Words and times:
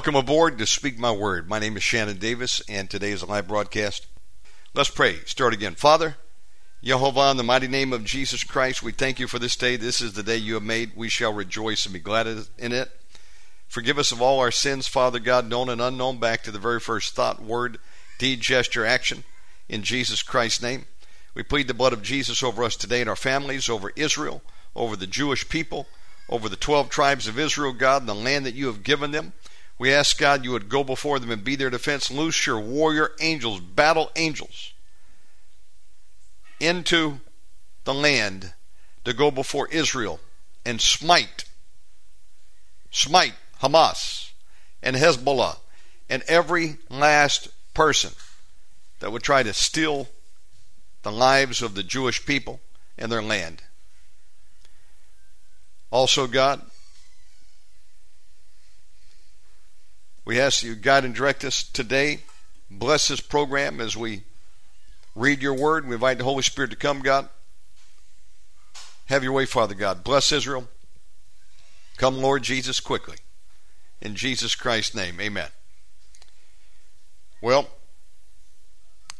Welcome 0.00 0.16
aboard 0.16 0.56
to 0.56 0.66
Speak 0.66 0.98
My 0.98 1.12
Word. 1.12 1.46
My 1.46 1.58
name 1.58 1.76
is 1.76 1.82
Shannon 1.82 2.16
Davis, 2.16 2.62
and 2.70 2.88
today 2.88 3.10
is 3.10 3.20
a 3.20 3.26
live 3.26 3.46
broadcast. 3.46 4.06
Let's 4.72 4.88
pray. 4.88 5.16
Start 5.26 5.52
again. 5.52 5.74
Father, 5.74 6.16
Jehovah, 6.82 7.30
in 7.32 7.36
the 7.36 7.42
mighty 7.42 7.68
name 7.68 7.92
of 7.92 8.02
Jesus 8.02 8.42
Christ, 8.42 8.82
we 8.82 8.92
thank 8.92 9.20
you 9.20 9.26
for 9.26 9.38
this 9.38 9.56
day. 9.56 9.76
This 9.76 10.00
is 10.00 10.14
the 10.14 10.22
day 10.22 10.38
you 10.38 10.54
have 10.54 10.62
made. 10.62 10.92
We 10.96 11.10
shall 11.10 11.34
rejoice 11.34 11.84
and 11.84 11.92
be 11.92 12.00
glad 12.00 12.26
in 12.26 12.72
it. 12.72 12.90
Forgive 13.68 13.98
us 13.98 14.10
of 14.10 14.22
all 14.22 14.40
our 14.40 14.50
sins, 14.50 14.86
Father 14.86 15.18
God, 15.18 15.46
known 15.46 15.68
and 15.68 15.82
unknown, 15.82 16.16
back 16.16 16.42
to 16.44 16.50
the 16.50 16.58
very 16.58 16.80
first 16.80 17.14
thought, 17.14 17.42
word, 17.42 17.76
deed, 18.18 18.40
gesture, 18.40 18.86
action. 18.86 19.24
In 19.68 19.82
Jesus 19.82 20.22
Christ's 20.22 20.62
name, 20.62 20.86
we 21.34 21.42
plead 21.42 21.68
the 21.68 21.74
blood 21.74 21.92
of 21.92 22.00
Jesus 22.00 22.42
over 22.42 22.64
us 22.64 22.74
today 22.74 23.02
and 23.02 23.10
our 23.10 23.16
families, 23.16 23.68
over 23.68 23.92
Israel, 23.96 24.40
over 24.74 24.96
the 24.96 25.06
Jewish 25.06 25.46
people, 25.50 25.86
over 26.30 26.48
the 26.48 26.56
12 26.56 26.88
tribes 26.88 27.28
of 27.28 27.38
Israel, 27.38 27.74
God, 27.74 28.00
and 28.00 28.08
the 28.08 28.14
land 28.14 28.46
that 28.46 28.54
you 28.54 28.68
have 28.68 28.82
given 28.82 29.10
them. 29.10 29.34
We 29.80 29.94
ask 29.94 30.18
God 30.18 30.44
you 30.44 30.52
would 30.52 30.68
go 30.68 30.84
before 30.84 31.18
them 31.18 31.30
and 31.30 31.42
be 31.42 31.56
their 31.56 31.70
defense. 31.70 32.10
Loose 32.10 32.46
your 32.46 32.60
warrior 32.60 33.12
angels, 33.18 33.60
battle 33.60 34.10
angels, 34.14 34.74
into 36.60 37.20
the 37.84 37.94
land 37.94 38.52
to 39.06 39.14
go 39.14 39.30
before 39.30 39.68
Israel 39.68 40.20
and 40.66 40.82
smite, 40.82 41.46
smite 42.90 43.32
Hamas 43.62 44.32
and 44.82 44.96
Hezbollah 44.96 45.56
and 46.10 46.24
every 46.28 46.76
last 46.90 47.48
person 47.72 48.12
that 48.98 49.10
would 49.10 49.22
try 49.22 49.42
to 49.42 49.54
steal 49.54 50.10
the 51.04 51.12
lives 51.12 51.62
of 51.62 51.74
the 51.74 51.82
Jewish 51.82 52.26
people 52.26 52.60
and 52.98 53.10
their 53.10 53.22
land. 53.22 53.62
Also, 55.90 56.26
God, 56.26 56.69
we 60.30 60.38
ask 60.38 60.62
you 60.62 60.76
guide 60.76 61.04
and 61.04 61.12
direct 61.12 61.44
us 61.44 61.64
today. 61.64 62.20
Bless 62.70 63.08
this 63.08 63.18
program 63.18 63.80
as 63.80 63.96
we 63.96 64.22
read 65.16 65.42
your 65.42 65.54
word. 65.54 65.88
We 65.88 65.94
invite 65.94 66.18
the 66.18 66.24
Holy 66.24 66.44
Spirit 66.44 66.70
to 66.70 66.76
come, 66.76 67.00
God. 67.00 67.28
Have 69.06 69.24
your 69.24 69.32
way, 69.32 69.44
Father 69.44 69.74
God. 69.74 70.04
Bless 70.04 70.30
Israel. 70.30 70.68
Come, 71.96 72.18
Lord 72.18 72.44
Jesus, 72.44 72.78
quickly. 72.78 73.16
In 74.00 74.14
Jesus 74.14 74.54
Christ's 74.54 74.94
name, 74.94 75.20
amen. 75.20 75.48
Well, 77.42 77.68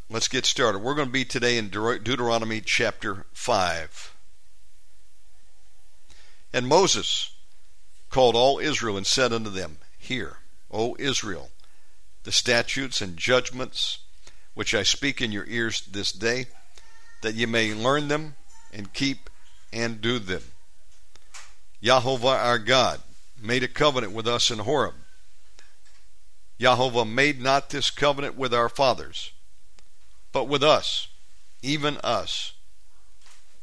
let's 0.08 0.28
get 0.28 0.46
started. 0.46 0.78
We're 0.78 0.94
going 0.94 1.08
to 1.08 1.12
be 1.12 1.24
today 1.24 1.58
in 1.58 1.70
Deuteronomy 1.70 2.60
chapter 2.60 3.26
5. 3.32 4.14
And 6.52 6.68
Moses 6.68 7.32
called 8.10 8.36
all 8.36 8.60
Israel 8.60 8.96
and 8.96 9.04
said 9.04 9.32
unto 9.32 9.50
them, 9.50 9.78
Hear, 9.98 10.36
O 10.70 10.96
Israel, 10.98 11.50
the 12.24 12.32
statutes 12.32 13.00
and 13.00 13.16
judgments 13.16 13.98
which 14.54 14.74
I 14.74 14.82
speak 14.82 15.20
in 15.20 15.32
your 15.32 15.46
ears 15.46 15.80
this 15.90 16.12
day, 16.12 16.46
that 17.22 17.34
ye 17.34 17.46
may 17.46 17.74
learn 17.74 18.08
them 18.08 18.34
and 18.72 18.92
keep 18.92 19.30
and 19.72 20.00
do 20.00 20.18
them. 20.18 20.42
Jehovah 21.82 22.28
our 22.28 22.58
God 22.58 23.00
made 23.40 23.62
a 23.62 23.68
covenant 23.68 24.12
with 24.12 24.26
us 24.26 24.50
in 24.50 24.58
Horeb. 24.60 24.94
Jehovah 26.58 27.06
made 27.06 27.40
not 27.40 27.70
this 27.70 27.90
covenant 27.90 28.36
with 28.36 28.52
our 28.52 28.68
fathers, 28.68 29.32
but 30.32 30.44
with 30.44 30.62
us, 30.62 31.08
even 31.62 31.96
us, 31.98 32.52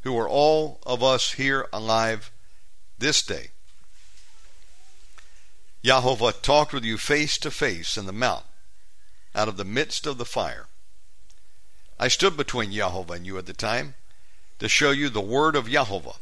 who 0.02 0.18
are 0.18 0.28
all 0.28 0.80
of 0.84 1.02
us 1.02 1.32
here 1.32 1.68
alive 1.72 2.32
this 2.98 3.22
day. 3.22 3.50
Jehovah 5.84 6.32
talked 6.32 6.72
with 6.72 6.84
you 6.84 6.98
face 6.98 7.38
to 7.38 7.50
face 7.50 7.96
in 7.96 8.06
the 8.06 8.12
mount, 8.12 8.44
out 9.34 9.48
of 9.48 9.56
the 9.56 9.64
midst 9.64 10.06
of 10.06 10.18
the 10.18 10.24
fire. 10.24 10.66
I 11.98 12.08
stood 12.08 12.36
between 12.36 12.72
Jehovah 12.72 13.14
and 13.14 13.26
you 13.26 13.38
at 13.38 13.46
the 13.46 13.52
time, 13.52 13.94
to 14.58 14.68
show 14.68 14.90
you 14.90 15.08
the 15.08 15.20
word 15.20 15.54
of 15.54 15.68
Jehovah. 15.68 16.16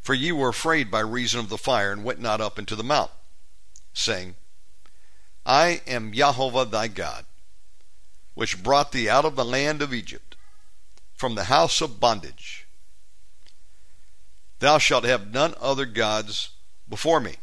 For 0.00 0.14
ye 0.14 0.30
were 0.30 0.50
afraid 0.50 0.90
by 0.90 1.00
reason 1.00 1.40
of 1.40 1.48
the 1.48 1.58
fire, 1.58 1.90
and 1.90 2.04
went 2.04 2.20
not 2.20 2.40
up 2.40 2.58
into 2.58 2.76
the 2.76 2.84
mount, 2.84 3.10
saying, 3.94 4.36
I 5.46 5.80
am 5.86 6.12
Jehovah 6.12 6.66
thy 6.66 6.88
God, 6.88 7.24
which 8.34 8.62
brought 8.62 8.92
thee 8.92 9.08
out 9.08 9.24
of 9.24 9.36
the 9.36 9.44
land 9.44 9.80
of 9.80 9.94
Egypt, 9.94 10.36
from 11.14 11.34
the 11.34 11.44
house 11.44 11.80
of 11.80 11.98
bondage. 11.98 12.66
Thou 14.58 14.78
shalt 14.78 15.04
have 15.04 15.32
none 15.32 15.54
other 15.60 15.86
gods 15.86 16.50
before 16.88 17.20
me. 17.20 17.36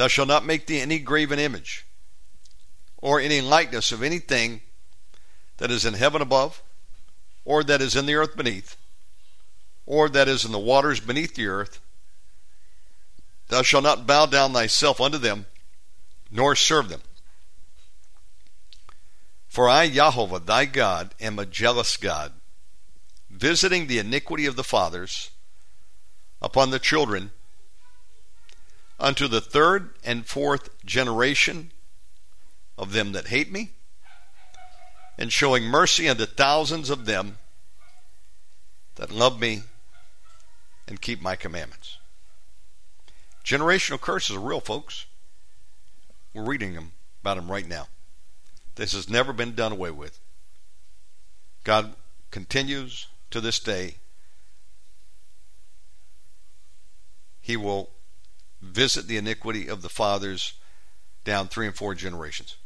Thou 0.00 0.08
shalt 0.08 0.28
not 0.28 0.46
make 0.46 0.64
thee 0.64 0.80
any 0.80 0.98
graven 0.98 1.38
image, 1.38 1.84
or 2.96 3.20
any 3.20 3.42
likeness 3.42 3.92
of 3.92 4.02
anything 4.02 4.62
that 5.58 5.70
is 5.70 5.84
in 5.84 5.92
heaven 5.92 6.22
above, 6.22 6.62
or 7.44 7.62
that 7.64 7.82
is 7.82 7.94
in 7.94 8.06
the 8.06 8.14
earth 8.14 8.34
beneath, 8.34 8.78
or 9.84 10.08
that 10.08 10.26
is 10.26 10.42
in 10.42 10.52
the 10.52 10.58
waters 10.58 11.00
beneath 11.00 11.34
the 11.34 11.46
earth. 11.48 11.80
Thou 13.48 13.60
shalt 13.60 13.84
not 13.84 14.06
bow 14.06 14.24
down 14.24 14.54
thyself 14.54 15.02
unto 15.02 15.18
them, 15.18 15.44
nor 16.30 16.56
serve 16.56 16.88
them. 16.88 17.02
For 19.48 19.68
I, 19.68 19.90
Jehovah, 19.90 20.38
thy 20.38 20.64
God, 20.64 21.14
am 21.20 21.38
a 21.38 21.44
jealous 21.44 21.98
God, 21.98 22.32
visiting 23.28 23.86
the 23.86 23.98
iniquity 23.98 24.46
of 24.46 24.56
the 24.56 24.64
fathers 24.64 25.28
upon 26.40 26.70
the 26.70 26.78
children 26.78 27.32
unto 29.00 29.26
the 29.26 29.40
third 29.40 29.94
and 30.04 30.26
fourth 30.26 30.84
generation 30.84 31.72
of 32.78 32.92
them 32.92 33.12
that 33.12 33.28
hate 33.28 33.50
me, 33.50 33.70
and 35.18 35.32
showing 35.32 35.64
mercy 35.64 36.08
unto 36.08 36.26
thousands 36.26 36.90
of 36.90 37.06
them 37.06 37.38
that 38.96 39.10
love 39.10 39.40
me 39.40 39.62
and 40.86 41.00
keep 41.00 41.20
my 41.20 41.36
commandments. 41.36 41.98
Generational 43.44 44.00
curses 44.00 44.36
are 44.36 44.40
real, 44.40 44.60
folks. 44.60 45.06
We're 46.34 46.44
reading 46.44 46.74
them 46.74 46.92
about 47.22 47.36
them 47.36 47.50
right 47.50 47.66
now. 47.66 47.88
This 48.76 48.92
has 48.92 49.08
never 49.08 49.32
been 49.32 49.54
done 49.54 49.72
away 49.72 49.90
with. 49.90 50.20
God 51.64 51.94
continues 52.30 53.08
to 53.30 53.40
this 53.40 53.58
day. 53.58 53.96
He 57.40 57.56
will 57.56 57.90
visit 58.60 59.06
the 59.06 59.16
iniquity 59.16 59.68
of 59.68 59.82
the 59.82 59.88
fathers 59.88 60.54
down 61.24 61.48
three 61.48 61.66
and 61.66 61.76
four 61.76 61.94
generations. 61.94 62.56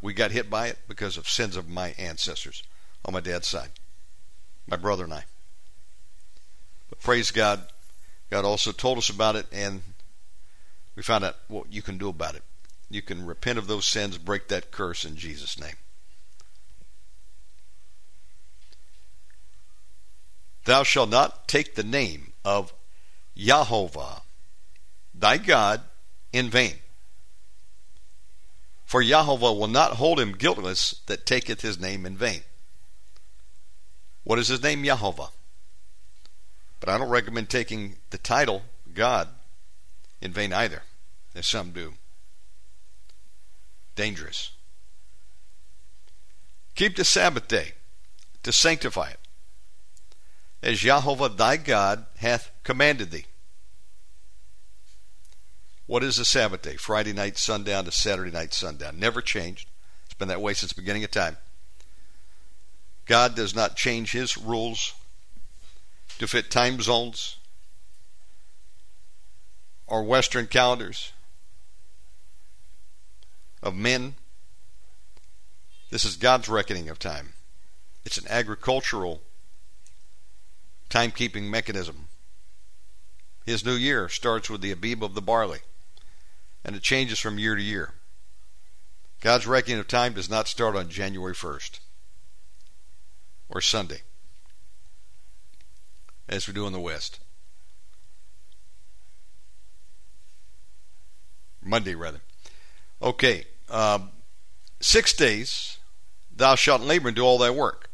We 0.00 0.12
got 0.12 0.32
hit 0.32 0.50
by 0.50 0.66
it 0.66 0.78
because 0.88 1.16
of 1.16 1.28
sins 1.28 1.56
of 1.56 1.68
my 1.68 1.94
ancestors 1.98 2.62
on 3.04 3.14
my 3.14 3.20
dad's 3.20 3.46
side, 3.46 3.70
my 4.66 4.76
brother 4.76 5.04
and 5.04 5.14
I. 5.14 5.24
But 6.88 7.00
praise 7.00 7.30
God, 7.30 7.64
God 8.30 8.44
also 8.44 8.72
told 8.72 8.98
us 8.98 9.08
about 9.08 9.36
it, 9.36 9.46
and 9.52 9.82
we 10.96 11.02
found 11.02 11.24
out 11.24 11.36
what 11.48 11.72
you 11.72 11.82
can 11.82 11.98
do 11.98 12.08
about 12.08 12.34
it. 12.34 12.42
You 12.90 13.00
can 13.00 13.24
repent 13.24 13.58
of 13.58 13.66
those 13.66 13.86
sins, 13.86 14.18
break 14.18 14.48
that 14.48 14.70
curse 14.70 15.04
in 15.04 15.16
Jesus' 15.16 15.58
name. 15.58 15.76
Thou 20.64 20.82
shalt 20.82 21.08
not 21.08 21.48
take 21.48 21.74
the 21.74 21.82
name 21.82 22.32
of 22.44 22.72
Yahovah, 23.36 24.22
thy 25.22 25.38
God, 25.38 25.80
in 26.32 26.50
vain. 26.50 26.74
For 28.84 29.02
Yahovah 29.02 29.56
will 29.56 29.68
not 29.68 29.92
hold 29.92 30.18
him 30.18 30.32
guiltless 30.32 31.00
that 31.06 31.24
taketh 31.24 31.60
his 31.60 31.78
name 31.80 32.04
in 32.04 32.16
vain. 32.16 32.40
What 34.24 34.40
is 34.40 34.48
his 34.48 34.62
name? 34.62 34.82
Yahovah. 34.82 35.30
But 36.80 36.88
I 36.88 36.98
don't 36.98 37.08
recommend 37.08 37.48
taking 37.48 37.96
the 38.10 38.18
title 38.18 38.62
God 38.92 39.28
in 40.20 40.32
vain 40.32 40.52
either, 40.52 40.82
as 41.36 41.46
some 41.46 41.70
do. 41.70 41.94
Dangerous. 43.94 44.50
Keep 46.74 46.96
the 46.96 47.04
Sabbath 47.04 47.46
day 47.46 47.74
to 48.42 48.50
sanctify 48.50 49.10
it, 49.10 49.20
as 50.62 50.80
Yahovah 50.80 51.36
thy 51.36 51.58
God 51.58 52.06
hath 52.16 52.50
commanded 52.64 53.12
thee. 53.12 53.26
What 55.92 56.02
is 56.02 56.16
the 56.16 56.24
Sabbath 56.24 56.62
day? 56.62 56.76
Friday 56.76 57.12
night 57.12 57.36
sundown 57.36 57.84
to 57.84 57.92
Saturday 57.92 58.30
night 58.30 58.54
sundown. 58.54 58.98
Never 58.98 59.20
changed. 59.20 59.68
It's 60.06 60.14
been 60.14 60.28
that 60.28 60.40
way 60.40 60.54
since 60.54 60.72
the 60.72 60.80
beginning 60.80 61.04
of 61.04 61.10
time. 61.10 61.36
God 63.04 63.34
does 63.34 63.54
not 63.54 63.76
change 63.76 64.12
his 64.12 64.38
rules 64.38 64.94
to 66.18 66.26
fit 66.26 66.50
time 66.50 66.80
zones 66.80 67.36
or 69.86 70.02
Western 70.02 70.46
calendars 70.46 71.12
of 73.62 73.74
men. 73.74 74.14
This 75.90 76.06
is 76.06 76.16
God's 76.16 76.48
reckoning 76.48 76.88
of 76.88 76.98
time. 76.98 77.34
It's 78.06 78.16
an 78.16 78.24
agricultural 78.30 79.20
timekeeping 80.88 81.50
mechanism. 81.50 82.06
His 83.44 83.62
new 83.62 83.74
year 83.74 84.08
starts 84.08 84.48
with 84.48 84.62
the 84.62 84.70
Abib 84.72 85.04
of 85.04 85.12
the 85.12 85.20
barley 85.20 85.58
and 86.64 86.76
it 86.76 86.82
changes 86.82 87.18
from 87.18 87.38
year 87.38 87.54
to 87.54 87.62
year. 87.62 87.94
God's 89.20 89.46
reckoning 89.46 89.78
of 89.78 89.88
time 89.88 90.14
does 90.14 90.28
not 90.28 90.48
start 90.48 90.76
on 90.76 90.88
January 90.88 91.34
1st 91.34 91.80
or 93.48 93.60
Sunday, 93.60 94.02
as 96.28 96.46
we 96.46 96.54
do 96.54 96.66
in 96.66 96.72
the 96.72 96.80
West. 96.80 97.20
Monday, 101.64 101.94
rather. 101.94 102.20
Okay, 103.00 103.44
um, 103.70 104.10
six 104.80 105.12
days 105.12 105.78
thou 106.34 106.56
shalt 106.56 106.80
labor 106.80 107.08
and 107.08 107.16
do 107.16 107.22
all 107.22 107.38
thy 107.38 107.50
work. 107.50 107.88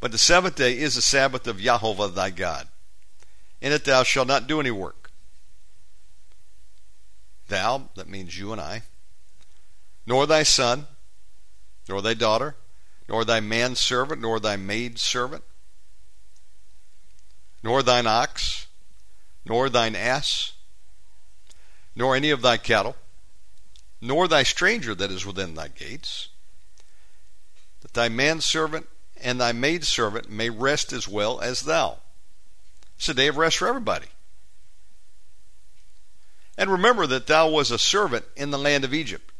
But 0.00 0.12
the 0.12 0.18
seventh 0.18 0.56
day 0.56 0.78
is 0.78 0.96
the 0.96 1.02
Sabbath 1.02 1.46
of 1.46 1.56
Yahovah 1.56 2.14
thy 2.14 2.28
God. 2.28 2.68
In 3.62 3.72
it 3.72 3.84
thou 3.86 4.02
shalt 4.02 4.28
not 4.28 4.46
do 4.46 4.60
any 4.60 4.70
work 4.70 5.03
thou, 7.48 7.88
that 7.94 8.08
means 8.08 8.38
you 8.38 8.52
and 8.52 8.60
I, 8.60 8.82
nor 10.06 10.26
thy 10.26 10.42
son, 10.42 10.86
nor 11.88 12.02
thy 12.02 12.14
daughter, 12.14 12.56
nor 13.08 13.24
thy 13.24 13.40
manservant, 13.40 14.20
nor 14.20 14.40
thy 14.40 14.56
maidservant, 14.56 15.44
nor 17.62 17.82
thine 17.82 18.06
ox, 18.06 18.66
nor 19.44 19.68
thine 19.68 19.96
ass, 19.96 20.52
nor 21.96 22.16
any 22.16 22.30
of 22.30 22.42
thy 22.42 22.56
cattle, 22.56 22.96
nor 24.00 24.28
thy 24.28 24.42
stranger 24.42 24.94
that 24.94 25.10
is 25.10 25.24
within 25.24 25.54
thy 25.54 25.68
gates, 25.68 26.28
that 27.80 27.94
thy 27.94 28.08
manservant 28.08 28.86
and 29.16 29.40
thy 29.40 29.52
maidservant 29.52 30.30
may 30.30 30.50
rest 30.50 30.92
as 30.92 31.08
well 31.08 31.40
as 31.40 31.62
thou. 31.62 31.98
It's 32.96 33.08
a 33.08 33.14
day 33.14 33.28
of 33.28 33.36
rest 33.36 33.58
for 33.58 33.68
everybody. 33.68 34.06
And 36.56 36.70
remember 36.70 37.06
that 37.06 37.26
thou 37.26 37.50
was 37.50 37.70
a 37.70 37.78
servant 37.78 38.24
in 38.36 38.50
the 38.50 38.58
land 38.58 38.84
of 38.84 38.94
Egypt, 38.94 39.32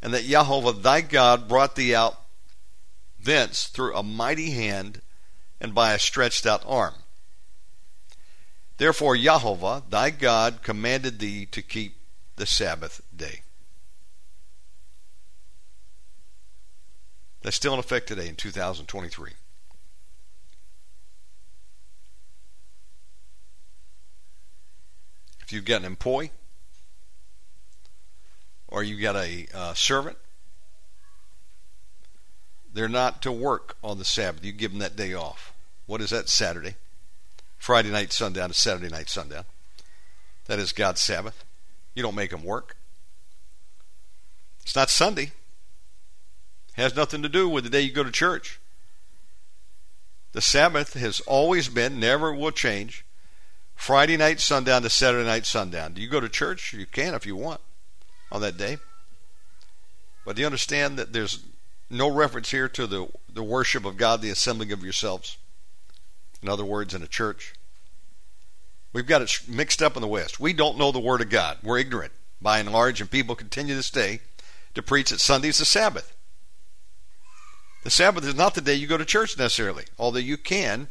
and 0.00 0.14
that 0.14 0.24
Jehovah 0.24 0.72
thy 0.72 1.00
God 1.00 1.48
brought 1.48 1.74
thee 1.74 1.94
out 1.94 2.20
thence 3.18 3.66
through 3.66 3.96
a 3.96 4.02
mighty 4.02 4.50
hand 4.50 5.02
and 5.60 5.74
by 5.74 5.92
a 5.92 5.98
stretched 5.98 6.46
out 6.46 6.62
arm. 6.66 6.94
Therefore 8.76 9.16
Jehovah 9.16 9.82
thy 9.88 10.10
God 10.10 10.62
commanded 10.62 11.18
thee 11.18 11.46
to 11.46 11.62
keep 11.62 11.96
the 12.36 12.46
Sabbath 12.46 13.00
day. 13.14 13.42
That's 17.42 17.56
still 17.56 17.74
in 17.74 17.80
effect 17.80 18.06
today 18.06 18.28
in 18.28 18.36
2023. 18.36 19.32
If 25.48 25.54
you've 25.54 25.64
got 25.64 25.80
an 25.80 25.86
employee 25.86 26.30
or 28.66 28.82
you've 28.82 29.00
got 29.00 29.16
a 29.16 29.46
uh, 29.54 29.72
servant, 29.72 30.18
they're 32.74 32.86
not 32.86 33.22
to 33.22 33.32
work 33.32 33.78
on 33.82 33.96
the 33.96 34.04
Sabbath. 34.04 34.44
You 34.44 34.52
give 34.52 34.72
them 34.72 34.80
that 34.80 34.94
day 34.94 35.14
off. 35.14 35.54
What 35.86 36.02
is 36.02 36.10
that? 36.10 36.28
Saturday. 36.28 36.74
Friday 37.56 37.90
night 37.90 38.12
sundown 38.12 38.50
to 38.50 38.54
Saturday 38.54 38.90
night 38.90 39.08
sundown. 39.08 39.44
That 40.48 40.58
is 40.58 40.72
God's 40.72 41.00
Sabbath. 41.00 41.46
You 41.94 42.02
don't 42.02 42.14
make 42.14 42.32
them 42.32 42.44
work. 42.44 42.76
It's 44.60 44.76
not 44.76 44.90
Sunday. 44.90 45.32
It 46.76 46.82
has 46.82 46.94
nothing 46.94 47.22
to 47.22 47.28
do 47.30 47.48
with 47.48 47.64
the 47.64 47.70
day 47.70 47.80
you 47.80 47.92
go 47.92 48.04
to 48.04 48.12
church. 48.12 48.60
The 50.32 50.42
Sabbath 50.42 50.92
has 50.92 51.20
always 51.20 51.70
been, 51.70 51.98
never 51.98 52.34
will 52.34 52.50
change, 52.50 53.06
Friday 53.78 54.16
night 54.16 54.40
sundown 54.40 54.82
to 54.82 54.90
Saturday 54.90 55.24
night 55.24 55.46
sundown. 55.46 55.94
Do 55.94 56.02
you 56.02 56.08
go 56.08 56.18
to 56.18 56.28
church? 56.28 56.74
You 56.74 56.84
can 56.84 57.14
if 57.14 57.24
you 57.24 57.36
want 57.36 57.60
on 58.30 58.42
that 58.42 58.58
day. 58.58 58.78
But 60.26 60.34
do 60.34 60.40
you 60.42 60.46
understand 60.46 60.98
that 60.98 61.12
there's 61.12 61.44
no 61.88 62.10
reference 62.10 62.50
here 62.50 62.68
to 62.68 62.86
the, 62.88 63.08
the 63.32 63.44
worship 63.44 63.86
of 63.86 63.96
God, 63.96 64.20
the 64.20 64.30
assembling 64.30 64.72
of 64.72 64.82
yourselves? 64.82 65.38
In 66.42 66.48
other 66.48 66.64
words, 66.64 66.92
in 66.92 67.02
a 67.02 67.06
church. 67.06 67.54
We've 68.92 69.06
got 69.06 69.22
it 69.22 69.30
mixed 69.48 69.80
up 69.80 69.94
in 69.96 70.02
the 70.02 70.08
West. 70.08 70.40
We 70.40 70.52
don't 70.52 70.76
know 70.76 70.90
the 70.90 70.98
Word 70.98 71.22
of 71.22 71.30
God. 71.30 71.58
We're 71.62 71.78
ignorant 71.78 72.12
by 72.42 72.58
and 72.58 72.70
large, 72.70 73.00
and 73.00 73.08
people 73.08 73.36
continue 73.36 73.80
to 73.80 73.92
day 73.92 74.20
to 74.74 74.82
preach 74.82 75.10
that 75.10 75.20
Sunday's 75.20 75.58
the 75.58 75.64
Sabbath. 75.64 76.14
The 77.84 77.90
Sabbath 77.90 78.26
is 78.26 78.34
not 78.34 78.54
the 78.54 78.60
day 78.60 78.74
you 78.74 78.88
go 78.88 78.98
to 78.98 79.04
church 79.04 79.38
necessarily, 79.38 79.84
although 79.98 80.18
you 80.18 80.36
can, 80.36 80.88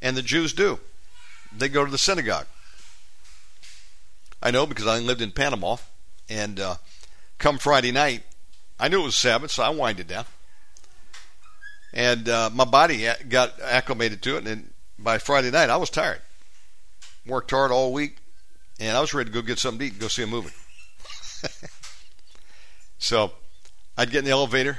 and 0.00 0.16
the 0.16 0.22
Jews 0.22 0.54
do 0.54 0.80
they 1.56 1.68
go 1.68 1.84
to 1.84 1.90
the 1.90 1.98
synagogue. 1.98 2.46
I 4.42 4.50
know 4.50 4.66
because 4.66 4.86
I 4.86 4.98
lived 4.98 5.20
in 5.20 5.32
Panama, 5.32 5.76
and 6.28 6.58
uh, 6.58 6.76
come 7.38 7.58
Friday 7.58 7.92
night, 7.92 8.22
I 8.78 8.88
knew 8.88 9.00
it 9.00 9.04
was 9.04 9.16
Sabbath, 9.16 9.50
so 9.50 9.62
I 9.62 9.70
winded 9.70 10.08
down. 10.08 10.24
And 11.92 12.28
uh, 12.28 12.50
my 12.52 12.64
body 12.64 13.06
got 13.28 13.60
acclimated 13.60 14.22
to 14.22 14.36
it, 14.36 14.46
and 14.46 14.72
by 14.98 15.18
Friday 15.18 15.50
night, 15.50 15.70
I 15.70 15.76
was 15.76 15.90
tired. 15.90 16.22
Worked 17.26 17.50
hard 17.50 17.70
all 17.70 17.92
week, 17.92 18.16
and 18.78 18.96
I 18.96 19.00
was 19.00 19.12
ready 19.12 19.28
to 19.28 19.34
go 19.34 19.42
get 19.42 19.58
something 19.58 19.80
to 19.80 19.84
eat 19.86 19.92
and 19.92 20.00
go 20.00 20.08
see 20.08 20.22
a 20.22 20.26
movie. 20.26 20.54
so 22.98 23.32
I'd 23.96 24.10
get 24.10 24.20
in 24.20 24.24
the 24.24 24.30
elevator 24.30 24.78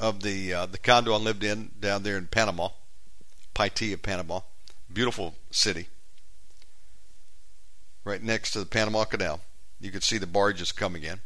of 0.00 0.22
the 0.22 0.52
uh, 0.52 0.66
the 0.66 0.78
condo 0.78 1.12
I 1.12 1.18
lived 1.18 1.44
in 1.44 1.70
down 1.78 2.02
there 2.02 2.18
in 2.18 2.26
Panama 2.26 2.70
Paitilla, 3.54 4.00
Panama. 4.00 4.40
Beautiful 4.92 5.34
city. 5.50 5.88
Right 8.04 8.22
next 8.22 8.52
to 8.52 8.60
the 8.60 8.66
Panama 8.66 9.04
Canal. 9.04 9.40
You 9.80 9.90
could 9.90 10.02
see 10.02 10.18
the 10.18 10.26
barges 10.26 10.72
coming 10.72 11.02
in. 11.02 11.20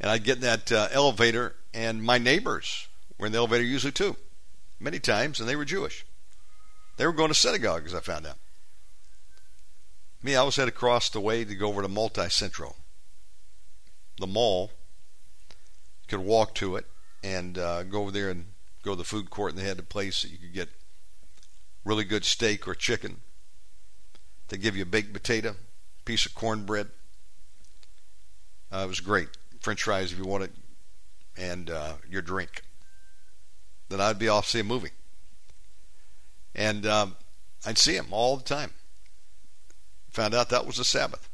And 0.00 0.10
I'd 0.10 0.24
get 0.24 0.36
in 0.36 0.42
that 0.42 0.72
uh, 0.72 0.88
elevator 0.92 1.54
and 1.72 2.02
my 2.02 2.18
neighbors 2.18 2.88
were 3.18 3.26
in 3.26 3.32
the 3.32 3.38
elevator 3.38 3.64
usually 3.64 3.92
too, 3.92 4.16
many 4.78 4.98
times, 4.98 5.38
and 5.38 5.48
they 5.48 5.56
were 5.56 5.64
Jewish. 5.64 6.06
They 6.96 7.06
were 7.06 7.12
going 7.12 7.28
to 7.28 7.34
synagogue, 7.34 7.86
as 7.86 7.94
I 7.94 8.00
found 8.00 8.26
out. 8.26 8.38
Me, 10.22 10.36
I 10.36 10.42
was 10.42 10.56
headed 10.56 10.74
across 10.74 11.08
the 11.08 11.20
way 11.20 11.44
to 11.44 11.54
go 11.54 11.68
over 11.68 11.82
to 11.82 11.88
Multi 11.88 12.28
Centro. 12.28 12.74
The 14.18 14.26
mall. 14.26 14.72
Could 16.08 16.20
walk 16.20 16.56
to 16.56 16.74
it 16.74 16.86
and 17.22 17.56
uh, 17.56 17.84
go 17.84 18.02
over 18.02 18.10
there 18.10 18.30
and 18.30 18.46
go 18.82 18.92
to 18.92 18.96
the 18.96 19.04
food 19.04 19.30
court, 19.30 19.52
and 19.52 19.60
they 19.60 19.68
had 19.68 19.78
a 19.78 19.84
place 19.84 20.22
that 20.22 20.30
you 20.30 20.38
could 20.38 20.52
get 20.52 20.68
really 21.84 22.04
good 22.04 22.24
steak 22.24 22.66
or 22.68 22.74
chicken. 22.74 23.20
They 24.48 24.56
give 24.56 24.76
you 24.76 24.82
a 24.82 24.86
baked 24.86 25.12
potato, 25.12 25.56
piece 26.04 26.26
of 26.26 26.34
cornbread. 26.34 26.88
Uh, 28.72 28.82
it 28.84 28.88
was 28.88 29.00
great. 29.00 29.28
French 29.60 29.82
fries 29.82 30.12
if 30.12 30.18
you 30.18 30.24
want 30.24 30.44
it, 30.44 30.52
and 31.36 31.70
uh, 31.70 31.94
your 32.08 32.22
drink. 32.22 32.62
Then 33.88 34.00
I'd 34.00 34.18
be 34.18 34.28
off 34.28 34.44
to 34.44 34.50
see 34.50 34.60
a 34.60 34.64
movie. 34.64 34.90
And 36.54 36.86
um, 36.86 37.16
I'd 37.64 37.78
see 37.78 37.94
him 37.94 38.06
all 38.10 38.36
the 38.36 38.44
time. 38.44 38.72
Found 40.10 40.34
out 40.34 40.48
that 40.48 40.66
was 40.66 40.76
the 40.76 40.84
Sabbath 40.84 41.28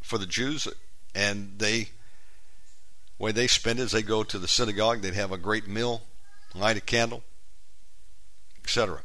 for 0.00 0.18
the 0.18 0.26
Jews, 0.26 0.68
and 1.14 1.58
they 1.58 1.88
way 3.18 3.32
they 3.32 3.46
spend 3.46 3.78
it 3.78 3.84
is 3.84 3.92
they 3.92 4.02
go 4.02 4.22
to 4.22 4.38
the 4.38 4.48
synagogue. 4.48 5.00
They'd 5.00 5.14
have 5.14 5.32
a 5.32 5.38
great 5.38 5.68
meal, 5.68 6.02
light 6.54 6.76
a 6.76 6.80
candle, 6.80 7.22
etc. 8.64 9.00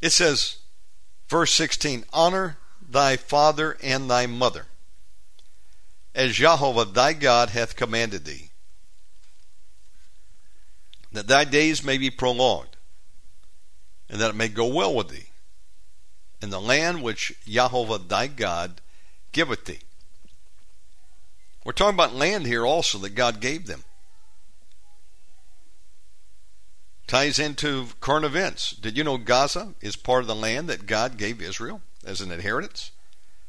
It 0.00 0.10
says, 0.10 0.58
verse 1.28 1.52
16, 1.54 2.04
honor 2.12 2.58
thy 2.86 3.16
father 3.16 3.76
and 3.82 4.10
thy 4.10 4.26
mother, 4.26 4.66
as 6.14 6.34
Jehovah 6.34 6.84
thy 6.84 7.12
God 7.12 7.50
hath 7.50 7.76
commanded 7.76 8.24
thee, 8.24 8.50
that 11.12 11.26
thy 11.26 11.44
days 11.44 11.84
may 11.84 11.96
be 11.96 12.10
prolonged, 12.10 12.76
and 14.08 14.20
that 14.20 14.30
it 14.30 14.36
may 14.36 14.48
go 14.48 14.66
well 14.66 14.94
with 14.94 15.08
thee, 15.08 15.26
in 16.40 16.50
the 16.50 16.60
land 16.60 17.02
which 17.02 17.32
Jehovah 17.46 17.98
thy 17.98 18.26
God 18.26 18.80
giveth 19.32 19.64
thee. 19.64 19.80
We're 21.64 21.72
talking 21.72 21.94
about 21.94 22.14
land 22.14 22.46
here 22.46 22.64
also 22.66 22.98
that 22.98 23.14
God 23.14 23.40
gave 23.40 23.66
them. 23.66 23.84
Ties 27.08 27.38
into 27.38 27.88
current 28.00 28.26
events. 28.26 28.72
Did 28.72 28.98
you 28.98 29.02
know 29.02 29.16
Gaza 29.16 29.72
is 29.80 29.96
part 29.96 30.20
of 30.20 30.26
the 30.26 30.34
land 30.34 30.68
that 30.68 30.86
God 30.86 31.16
gave 31.16 31.40
Israel 31.40 31.80
as 32.04 32.20
an 32.20 32.30
inheritance? 32.30 32.90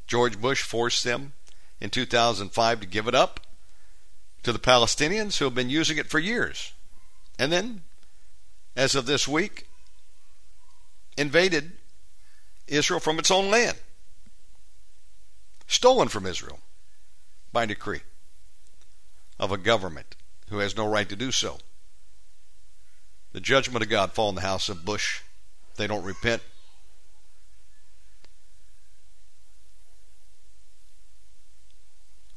George 0.07 0.39
Bush 0.39 0.63
forced 0.63 1.03
them 1.03 1.33
in 1.81 1.89
2005 1.89 2.79
to 2.79 2.87
give 2.87 3.05
it 3.09 3.13
up 3.13 3.41
to 4.43 4.53
the 4.53 4.59
Palestinians 4.59 5.37
who 5.37 5.45
have 5.45 5.53
been 5.53 5.69
using 5.69 5.97
it 5.97 6.09
for 6.09 6.19
years. 6.19 6.71
And 7.37 7.51
then, 7.51 7.81
as 8.77 8.95
of 8.95 9.05
this 9.05 9.27
week, 9.27 9.67
invaded 11.17 11.73
Israel 12.65 13.01
from 13.01 13.19
its 13.19 13.29
own 13.29 13.51
land, 13.51 13.77
stolen 15.67 16.07
from 16.07 16.25
Israel 16.25 16.61
by 17.51 17.65
decree 17.65 18.01
of 19.37 19.51
a 19.51 19.57
government 19.57 20.15
who 20.49 20.59
has 20.59 20.77
no 20.77 20.87
right 20.87 21.09
to 21.09 21.17
do 21.17 21.33
so. 21.33 21.59
The 23.31 23.39
judgment 23.39 23.83
of 23.83 23.89
God 23.89 24.13
fall 24.13 24.29
on 24.29 24.35
the 24.35 24.41
house 24.41 24.69
of 24.69 24.85
Bush. 24.85 25.21
They 25.75 25.87
don't 25.87 26.03
repent. 26.03 26.41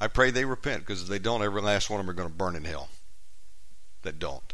I 0.01 0.09
pray 0.09 0.31
they 0.31 0.45
repent 0.45 0.81
because 0.81 1.03
if 1.03 1.09
they 1.09 1.21
don't, 1.21 1.43
every 1.43 1.63
last 1.63 1.89
one 1.89 2.01
of 2.01 2.07
them 2.07 2.11
are 2.11 2.17
going 2.17 2.29
to 2.29 2.35
burn 2.35 2.57
in 2.57 2.65
hell. 2.65 2.89
That 4.03 4.19
don't. 4.19 4.53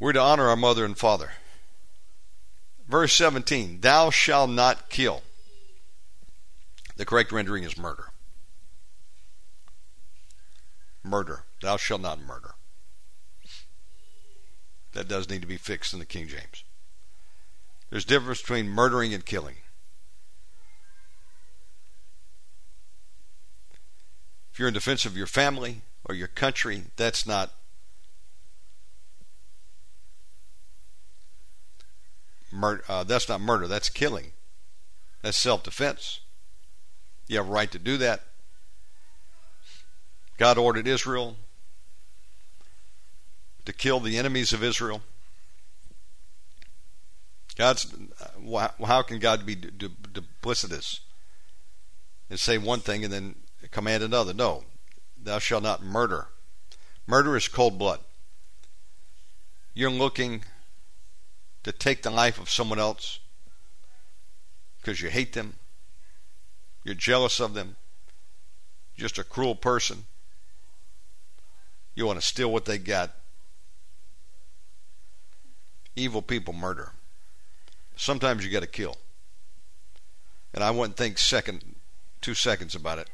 We're 0.00 0.12
to 0.12 0.20
honor 0.20 0.48
our 0.48 0.56
mother 0.56 0.84
and 0.84 0.98
father. 0.98 1.30
Verse 2.88 3.12
17 3.12 3.80
Thou 3.80 4.10
shalt 4.10 4.50
not 4.50 4.90
kill. 4.90 5.22
The 6.96 7.04
correct 7.04 7.30
rendering 7.30 7.62
is 7.62 7.78
murder. 7.78 8.06
Murder. 11.04 11.44
Thou 11.62 11.76
shalt 11.76 12.00
not 12.00 12.20
murder. 12.20 12.51
That 14.92 15.08
does 15.08 15.28
need 15.28 15.40
to 15.40 15.46
be 15.46 15.56
fixed 15.56 15.92
in 15.92 15.98
the 15.98 16.04
King 16.04 16.28
James. 16.28 16.64
There's 17.90 18.04
difference 18.04 18.40
between 18.40 18.68
murdering 18.68 19.12
and 19.12 19.24
killing. 19.24 19.56
If 24.52 24.58
you're 24.58 24.68
in 24.68 24.74
defense 24.74 25.04
of 25.04 25.16
your 25.16 25.26
family 25.26 25.82
or 26.04 26.14
your 26.14 26.28
country, 26.28 26.84
that's 26.96 27.26
not 27.26 27.52
murder. 32.50 32.84
Uh, 32.88 33.04
that's 33.04 33.28
not 33.28 33.40
murder. 33.40 33.66
That's 33.66 33.88
killing. 33.88 34.32
That's 35.22 35.38
self-defense. 35.38 36.20
You 37.28 37.38
have 37.38 37.48
a 37.48 37.50
right 37.50 37.70
to 37.70 37.78
do 37.78 37.96
that. 37.98 38.22
God 40.36 40.58
ordered 40.58 40.86
Israel 40.86 41.36
to 43.64 43.72
kill 43.72 44.00
the 44.00 44.18
enemies 44.18 44.52
of 44.52 44.62
Israel. 44.62 45.02
God's 47.56 47.94
how 48.84 49.02
can 49.02 49.18
God 49.18 49.44
be 49.44 49.54
duplicitous 49.56 51.00
and 52.30 52.40
say 52.40 52.56
one 52.58 52.80
thing 52.80 53.04
and 53.04 53.12
then 53.12 53.34
command 53.70 54.02
another. 54.02 54.32
No, 54.32 54.64
thou 55.22 55.38
shalt 55.38 55.62
not 55.62 55.82
murder. 55.82 56.28
Murder 57.06 57.36
is 57.36 57.48
cold 57.48 57.78
blood. 57.78 58.00
You're 59.74 59.90
looking 59.90 60.44
to 61.62 61.72
take 61.72 62.02
the 62.02 62.10
life 62.10 62.40
of 62.40 62.50
someone 62.50 62.78
else 62.78 63.20
because 64.80 65.00
you 65.00 65.10
hate 65.10 65.32
them, 65.32 65.54
you're 66.84 66.94
jealous 66.94 67.38
of 67.38 67.54
them, 67.54 67.76
just 68.96 69.18
a 69.18 69.24
cruel 69.24 69.54
person. 69.54 70.04
You 71.94 72.06
want 72.06 72.20
to 72.20 72.26
steal 72.26 72.50
what 72.50 72.64
they 72.64 72.78
got. 72.78 73.12
Evil 75.94 76.22
people 76.22 76.54
murder. 76.54 76.92
Sometimes 77.96 78.44
you 78.44 78.50
got 78.50 78.60
to 78.60 78.66
kill. 78.66 78.96
And 80.54 80.62
I 80.62 80.70
wouldn't 80.70 80.96
think 80.96 81.18
second, 81.18 81.76
two 82.20 82.34
seconds 82.34 82.74
about 82.74 82.98
it. 82.98 83.08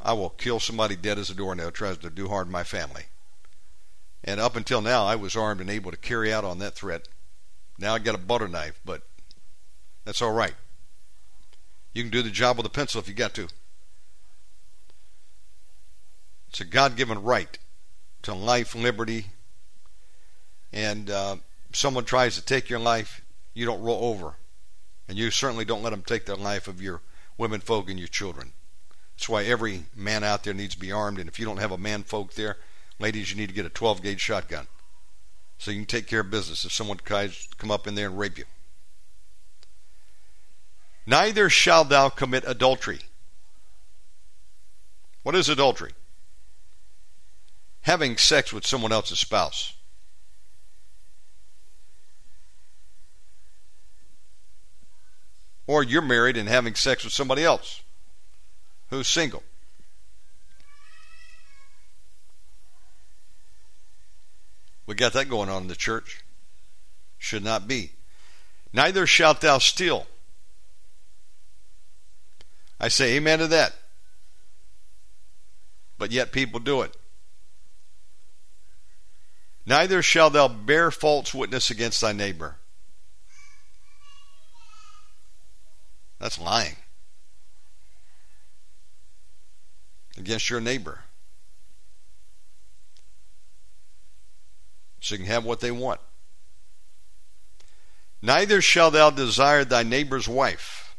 I 0.00 0.12
will 0.12 0.30
kill 0.30 0.60
somebody 0.60 0.96
dead 0.96 1.18
as 1.18 1.30
a 1.30 1.34
doornail 1.34 1.72
tries 1.72 1.98
to 1.98 2.10
do 2.10 2.28
harm 2.28 2.48
to 2.48 2.52
my 2.52 2.64
family. 2.64 3.04
And 4.24 4.40
up 4.40 4.56
until 4.56 4.80
now, 4.80 5.04
I 5.04 5.16
was 5.16 5.36
armed 5.36 5.60
and 5.60 5.70
able 5.70 5.90
to 5.90 5.96
carry 5.96 6.32
out 6.32 6.44
on 6.44 6.58
that 6.58 6.74
threat. 6.74 7.08
Now 7.78 7.94
I 7.94 7.98
got 7.98 8.14
a 8.14 8.18
butter 8.18 8.48
knife, 8.48 8.80
but 8.84 9.02
that's 10.04 10.22
all 10.22 10.32
right. 10.32 10.54
You 11.92 12.02
can 12.02 12.10
do 12.10 12.22
the 12.22 12.30
job 12.30 12.56
with 12.56 12.66
a 12.66 12.70
pencil 12.70 13.00
if 13.00 13.08
you 13.08 13.14
got 13.14 13.34
to. 13.34 13.48
It's 16.48 16.60
a 16.60 16.64
God 16.64 16.96
given 16.96 17.22
right 17.22 17.58
to 18.22 18.34
life, 18.34 18.74
liberty, 18.74 19.26
and 20.72 21.10
uh, 21.10 21.36
someone 21.72 22.04
tries 22.04 22.34
to 22.36 22.44
take 22.44 22.70
your 22.70 22.78
life, 22.78 23.22
you 23.54 23.66
don't 23.66 23.82
roll 23.82 24.04
over. 24.04 24.36
And 25.08 25.16
you 25.16 25.30
certainly 25.30 25.64
don't 25.64 25.82
let 25.82 25.90
them 25.90 26.02
take 26.02 26.26
the 26.26 26.36
life 26.36 26.68
of 26.68 26.82
your 26.82 27.00
women 27.38 27.60
folk 27.60 27.88
and 27.88 27.98
your 27.98 28.08
children. 28.08 28.52
That's 29.16 29.28
why 29.28 29.44
every 29.44 29.84
man 29.96 30.22
out 30.22 30.44
there 30.44 30.54
needs 30.54 30.74
to 30.74 30.80
be 30.80 30.92
armed. 30.92 31.18
And 31.18 31.28
if 31.28 31.38
you 31.38 31.44
don't 31.44 31.58
have 31.58 31.72
a 31.72 31.78
man 31.78 32.02
folk 32.02 32.34
there, 32.34 32.58
ladies, 32.98 33.30
you 33.30 33.36
need 33.36 33.48
to 33.48 33.54
get 33.54 33.66
a 33.66 33.70
12 33.70 34.02
gauge 34.02 34.20
shotgun 34.20 34.66
so 35.58 35.70
you 35.70 35.78
can 35.78 35.86
take 35.86 36.06
care 36.06 36.20
of 36.20 36.30
business 36.30 36.64
if 36.64 36.72
someone 36.72 36.98
tries 37.04 37.46
to 37.48 37.56
come 37.56 37.70
up 37.70 37.86
in 37.86 37.94
there 37.94 38.06
and 38.06 38.18
rape 38.18 38.38
you. 38.38 38.44
Neither 41.06 41.48
shall 41.48 41.84
thou 41.84 42.10
commit 42.10 42.44
adultery. 42.46 43.00
What 45.22 45.34
is 45.34 45.48
adultery? 45.48 45.92
Having 47.82 48.18
sex 48.18 48.52
with 48.52 48.66
someone 48.66 48.92
else's 48.92 49.18
spouse. 49.18 49.72
Or 55.68 55.84
you're 55.84 56.02
married 56.02 56.38
and 56.38 56.48
having 56.48 56.74
sex 56.74 57.04
with 57.04 57.12
somebody 57.12 57.44
else 57.44 57.82
who's 58.88 59.06
single. 59.06 59.42
We 64.86 64.94
got 64.94 65.12
that 65.12 65.28
going 65.28 65.50
on 65.50 65.62
in 65.62 65.68
the 65.68 65.76
church. 65.76 66.24
Should 67.18 67.44
not 67.44 67.68
be. 67.68 67.92
Neither 68.72 69.06
shalt 69.06 69.42
thou 69.42 69.58
steal. 69.58 70.06
I 72.80 72.88
say 72.88 73.16
amen 73.16 73.40
to 73.40 73.46
that. 73.48 73.74
But 75.98 76.12
yet 76.12 76.32
people 76.32 76.60
do 76.60 76.80
it. 76.80 76.96
Neither 79.66 80.00
shalt 80.00 80.32
thou 80.32 80.48
bear 80.48 80.90
false 80.90 81.34
witness 81.34 81.68
against 81.68 82.00
thy 82.00 82.12
neighbor. 82.12 82.57
That's 86.18 86.38
lying. 86.38 86.76
against 90.18 90.50
your 90.50 90.60
neighbor. 90.60 91.00
So 95.00 95.14
you 95.14 95.18
can 95.20 95.26
have 95.28 95.44
what 95.44 95.60
they 95.60 95.70
want. 95.70 96.00
Neither 98.20 98.60
shalt 98.60 98.94
thou 98.94 99.10
desire 99.10 99.64
thy 99.64 99.84
neighbor's 99.84 100.28
wife. 100.28 100.96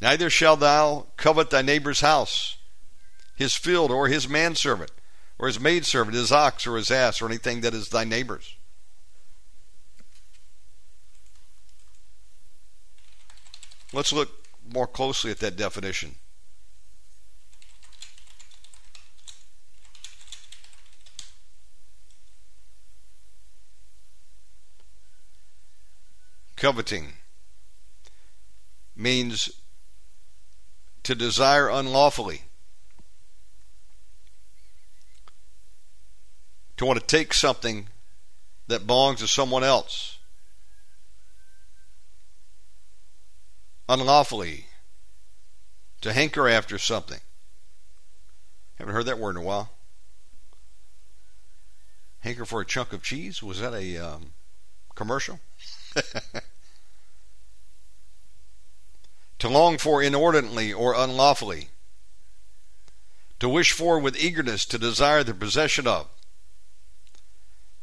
Neither 0.00 0.30
shalt 0.30 0.60
thou 0.60 1.08
covet 1.16 1.50
thy 1.50 1.62
neighbor's 1.62 2.00
house, 2.00 2.56
his 3.34 3.54
field, 3.54 3.90
or 3.90 4.08
his 4.08 4.28
manservant, 4.28 4.92
or 5.38 5.48
his 5.48 5.60
maidservant, 5.60 6.16
his 6.16 6.32
ox, 6.32 6.66
or 6.66 6.76
his 6.76 6.90
ass, 6.90 7.20
or 7.20 7.26
anything 7.26 7.60
that 7.62 7.74
is 7.74 7.88
thy 7.88 8.04
neighbor's. 8.04 8.54
Let's 13.92 14.12
look 14.12 14.30
more 14.72 14.86
closely 14.86 15.30
at 15.30 15.38
that 15.38 15.56
definition. 15.56 16.14
Coveting 26.56 27.14
means 28.94 29.50
to 31.02 31.14
desire 31.14 31.68
unlawfully, 31.68 32.42
to 36.76 36.84
want 36.84 37.00
to 37.00 37.06
take 37.06 37.32
something 37.32 37.88
that 38.68 38.86
belongs 38.86 39.20
to 39.20 39.26
someone 39.26 39.64
else. 39.64 40.19
Unlawfully, 43.90 44.66
to 46.00 46.12
hanker 46.12 46.48
after 46.48 46.78
something. 46.78 47.18
Haven't 48.78 48.94
heard 48.94 49.06
that 49.06 49.18
word 49.18 49.30
in 49.30 49.38
a 49.38 49.44
while. 49.44 49.72
Hanker 52.20 52.44
for 52.44 52.60
a 52.60 52.64
chunk 52.64 52.92
of 52.92 53.02
cheese? 53.02 53.42
Was 53.42 53.58
that 53.58 53.74
a 53.74 53.98
um, 53.98 54.34
commercial? 54.94 55.40
to 59.40 59.48
long 59.48 59.76
for 59.76 60.00
inordinately 60.00 60.72
or 60.72 60.94
unlawfully, 60.94 61.70
to 63.40 63.48
wish 63.48 63.72
for 63.72 63.98
with 63.98 64.16
eagerness, 64.16 64.64
to 64.66 64.78
desire 64.78 65.24
the 65.24 65.34
possession 65.34 65.88
of. 65.88 66.06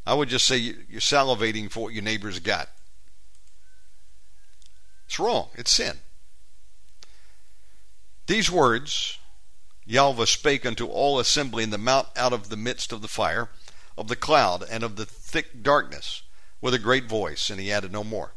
I 0.05 0.13
would 0.13 0.29
just 0.29 0.45
say 0.45 0.55
you're 0.55 1.01
salivating 1.01 1.69
for 1.69 1.83
what 1.83 1.93
your 1.93 2.03
neighbor's 2.03 2.39
got. 2.39 2.69
It's 5.07 5.19
wrong. 5.19 5.49
It's 5.55 5.71
sin. 5.71 5.99
These 8.27 8.51
words 8.51 9.17
Yahweh 9.87 10.25
spake 10.25 10.65
unto 10.65 10.85
all 10.85 11.17
assembly 11.17 11.63
in 11.63 11.69
the 11.69 11.77
mount 11.77 12.09
out 12.17 12.33
of 12.33 12.49
the 12.49 12.57
midst 12.57 12.91
of 12.91 13.01
the 13.01 13.07
fire, 13.07 13.49
of 13.97 14.09
the 14.09 14.17
cloud, 14.17 14.65
and 14.69 14.83
of 14.83 14.97
the 14.97 15.05
thick 15.05 15.63
darkness, 15.63 16.23
with 16.59 16.73
a 16.73 16.79
great 16.79 17.05
voice, 17.05 17.49
and 17.49 17.59
he 17.59 17.71
added 17.71 17.91
no 17.93 18.03
more. 18.03 18.33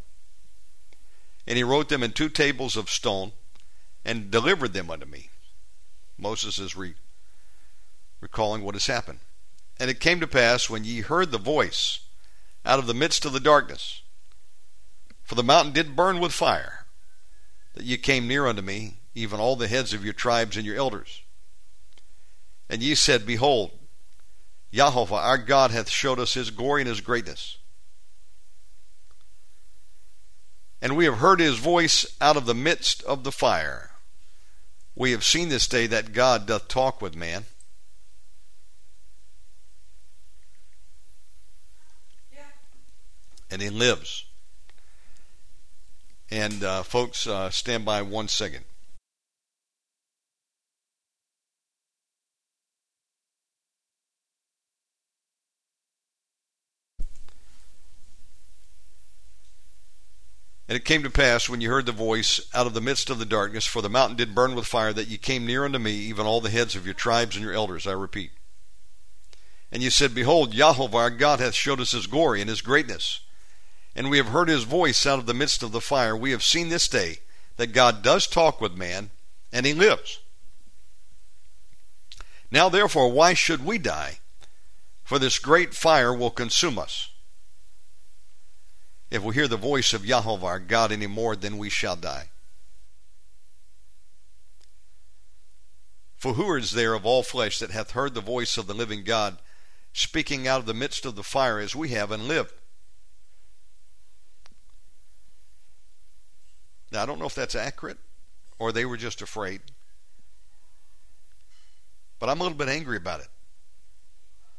And 1.49 1.57
he 1.57 1.65
wrote 1.65 1.89
them 1.89 2.05
in 2.05 2.13
two 2.13 2.29
tables 2.29 2.77
of 2.77 2.89
stone, 2.89 3.33
and 4.05 4.31
delivered 4.31 4.73
them 4.73 4.91
unto 4.91 5.07
me. 5.07 5.31
Moses 6.17 6.61
is 6.61 6.77
re- 6.77 6.95
recalling 8.21 8.63
what 8.63 8.77
has 8.77 8.87
happened. 8.87 9.19
And 9.81 9.91
it 9.91 9.99
came 9.99 10.21
to 10.21 10.29
pass 10.29 10.71
when 10.71 10.85
ye 10.85 11.01
heard 11.01 11.33
the 11.33 11.39
voice 11.39 12.01
out 12.65 12.79
of 12.79 12.87
the 12.87 12.95
midst 12.95 13.25
of 13.25 13.33
the 13.33 13.41
darkness, 13.41 14.03
for 15.31 15.37
the 15.37 15.45
mountain 15.45 15.73
did 15.73 15.95
burn 15.95 16.19
with 16.19 16.33
fire, 16.33 16.87
that 17.75 17.85
ye 17.85 17.97
came 17.97 18.27
near 18.27 18.49
unto 18.49 18.63
me, 18.63 18.97
even 19.15 19.39
all 19.39 19.55
the 19.55 19.69
heads 19.69 19.95
of 19.95 20.05
your 20.05 20.13
tribes 20.13 20.57
and 20.57 20.67
your 20.67 20.75
elders. 20.75 21.23
And 22.69 22.83
ye 22.83 22.97
said, 22.97 23.25
Behold, 23.25 23.71
Yahweh 24.73 25.17
our 25.17 25.39
God 25.39 25.71
hath 25.71 25.89
showed 25.89 26.19
us 26.19 26.35
his 26.35 26.51
glory 26.51 26.83
and 26.83 26.89
his 26.89 27.01
greatness. 27.01 27.59
And 30.83 30.97
we 30.97 31.05
have 31.05 31.19
heard 31.19 31.39
his 31.39 31.59
voice 31.61 32.05
out 32.21 32.37
of 32.37 32.47
the 32.47 32.53
midst 32.53 33.01
of 33.05 33.23
the 33.23 33.31
fire. 33.31 33.93
We 34.97 35.13
have 35.13 35.23
seen 35.23 35.49
this 35.49 35.69
day 35.69 35.87
that 35.87 36.13
God 36.13 36.47
doth 36.49 36.67
talk 36.67 37.01
with 37.01 37.15
man. 37.15 37.45
Yeah. 42.33 42.41
And 43.49 43.63
he 43.63 43.71
lives. 43.71 44.25
And 46.31 46.63
uh, 46.63 46.83
folks, 46.85 47.27
uh, 47.27 47.51
stand 47.51 47.85
by 47.85 48.03
one 48.03 48.29
second. 48.29 48.65
And 60.69 60.77
it 60.77 60.85
came 60.85 61.03
to 61.03 61.11
pass, 61.11 61.49
when 61.49 61.61
ye 61.61 61.67
heard 61.67 61.87
the 61.87 61.91
voice 61.91 62.41
out 62.55 62.69
of 62.69 62.75
the 62.75 62.81
midst 62.81 63.11
of 63.11 63.19
the 63.19 63.25
darkness, 63.25 63.67
for 63.67 63.83
the 63.83 63.89
mountain 63.89 64.17
did 64.17 64.37
burn 64.37 64.55
with 64.55 64.69
fire, 64.69 64.93
that 64.93 65.09
ye 65.09 65.19
came 65.19 65.45
near 65.45 65.65
unto 65.65 65.81
me, 65.81 65.91
even 65.91 66.27
all 66.27 66.41
the 66.41 66.49
heads 66.49 66.77
of 66.77 66.85
your 66.85 66.95
tribes 66.95 67.35
and 67.35 67.45
your 67.45 67.53
elders, 67.53 67.89
I 67.89 67.93
repeat. 67.93 68.31
And 69.73 69.83
ye 69.83 69.91
said, 69.91 70.15
Behold, 70.15 70.55
Yahweh 70.55 70.97
our 70.97 71.11
God 71.11 71.41
hath 71.41 71.55
showed 71.55 71.81
us 71.81 71.91
his 71.91 72.07
glory 72.07 72.41
and 72.41 72.49
his 72.49 72.61
greatness. 72.61 73.19
And 73.95 74.09
we 74.09 74.19
have 74.19 74.29
heard 74.29 74.49
his 74.49 74.65
voice 74.65 75.05
out 75.07 75.19
of 75.19 75.27
the 75.27 75.35
midst 75.35 75.63
of 75.63 75.73
the 75.73 75.81
fire. 75.81 76.17
We 76.17 76.31
have 76.31 76.43
seen 76.43 76.69
this 76.69 76.89
day 76.89 77.19
that 77.57 77.73
God 77.73 78.03
does 78.03 78.27
talk 78.27 78.61
with 78.61 78.77
man, 78.77 79.11
and 79.53 79.67
he 79.67 79.75
lives. 79.75 80.21
Now 82.51 82.69
therefore, 82.69 83.11
why 83.11 83.35
should 83.35 83.65
we 83.65 83.79
die? 83.79 84.19
For 85.03 85.19
this 85.19 85.39
great 85.39 85.75
fire 85.75 86.15
will 86.15 86.31
consume 86.31 86.79
us. 86.79 87.11
If 89.11 89.23
we 89.23 89.35
hear 89.35 89.49
the 89.49 89.57
voice 89.57 89.93
of 89.93 90.07
Yahweh 90.07 90.47
our 90.47 90.61
God 90.61 90.93
any 90.93 91.09
more, 91.09 91.35
then 91.35 91.59
we 91.59 91.69
shall 91.69 91.97
die. 91.97 92.29
For 96.17 96.35
who 96.35 96.55
is 96.55 96.73
there 96.73 96.95
of 96.95 97.07
all 97.07 97.23
flesh 97.23 97.59
that 97.59 97.71
hath 97.71 97.93
heard 97.93 98.15
the 98.15 98.21
voice 98.21 98.57
of 98.57 98.67
the 98.67 98.75
living 98.75 99.05
God 99.05 99.39
speaking 99.93 100.47
out 100.47 100.61
of 100.61 100.67
the 100.67 100.75
midst 100.75 101.05
of 101.05 101.17
the 101.17 101.23
fire 101.23 101.59
as 101.59 101.75
we 101.75 101.89
have 101.89 102.13
and 102.13 102.29
lived? 102.29 102.53
Now, 106.91 107.03
I 107.03 107.07
don't 107.07 107.19
know 107.19 107.27
if 107.27 107.35
that's 107.35 107.55
accurate 107.55 107.99
or 108.59 108.73
they 108.73 108.85
were 108.85 108.97
just 108.97 109.23
afraid. 109.23 109.61
But 112.19 112.29
I'm 112.29 112.41
a 112.41 112.43
little 112.43 112.59
bit 112.59 112.69
angry 112.69 112.97
about 112.97 113.21
it. 113.21 113.29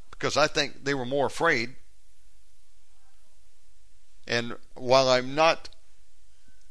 Because 0.09 0.37
I 0.37 0.47
think 0.47 0.83
they 0.83 0.93
were 0.93 1.05
more 1.05 1.27
afraid 1.27 1.75
and 4.31 4.55
while 4.75 5.09
I'm 5.09 5.35
not 5.35 5.67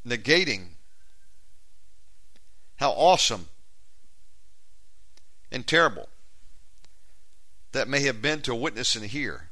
negating 0.05 0.69
how 2.77 2.89
awesome 2.91 3.49
and 5.51 5.67
terrible 5.67 6.09
that 7.71 7.87
may 7.87 8.01
have 8.01 8.19
been 8.19 8.41
to 8.41 8.55
witness 8.55 8.95
and 8.95 9.05
hear, 9.05 9.50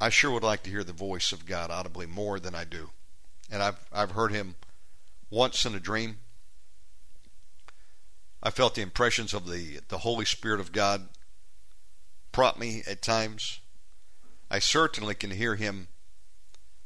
I 0.00 0.10
sure 0.10 0.30
would 0.30 0.42
like 0.42 0.62
to 0.64 0.70
hear 0.70 0.84
the 0.84 0.92
voice 0.92 1.32
of 1.32 1.46
God 1.46 1.70
audibly 1.70 2.06
more 2.06 2.38
than 2.38 2.54
I 2.54 2.64
do. 2.64 2.90
And 3.50 3.62
I've 3.62 3.78
I've 3.92 4.10
heard 4.12 4.32
him 4.32 4.56
once 5.30 5.64
in 5.64 5.74
a 5.74 5.80
dream. 5.80 6.18
I 8.42 8.50
felt 8.50 8.74
the 8.74 8.82
impressions 8.82 9.32
of 9.32 9.48
the 9.48 9.80
the 9.88 9.98
Holy 9.98 10.24
Spirit 10.24 10.60
of 10.60 10.72
God 10.72 11.08
prompt 12.32 12.58
me 12.58 12.82
at 12.86 13.00
times. 13.00 13.60
I 14.50 14.58
certainly 14.58 15.14
can 15.14 15.30
hear 15.30 15.56
him 15.56 15.88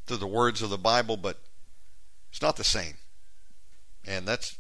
through 0.07 0.19
the 0.19 0.27
words 0.27 0.63
of 0.63 0.71
the 0.71 0.79
Bible, 0.79 1.17
but 1.17 1.41
it's 2.31 2.41
not 2.41 2.57
the 2.57 2.65
same. 2.65 2.95
And 4.05 4.27
that's 4.27 4.57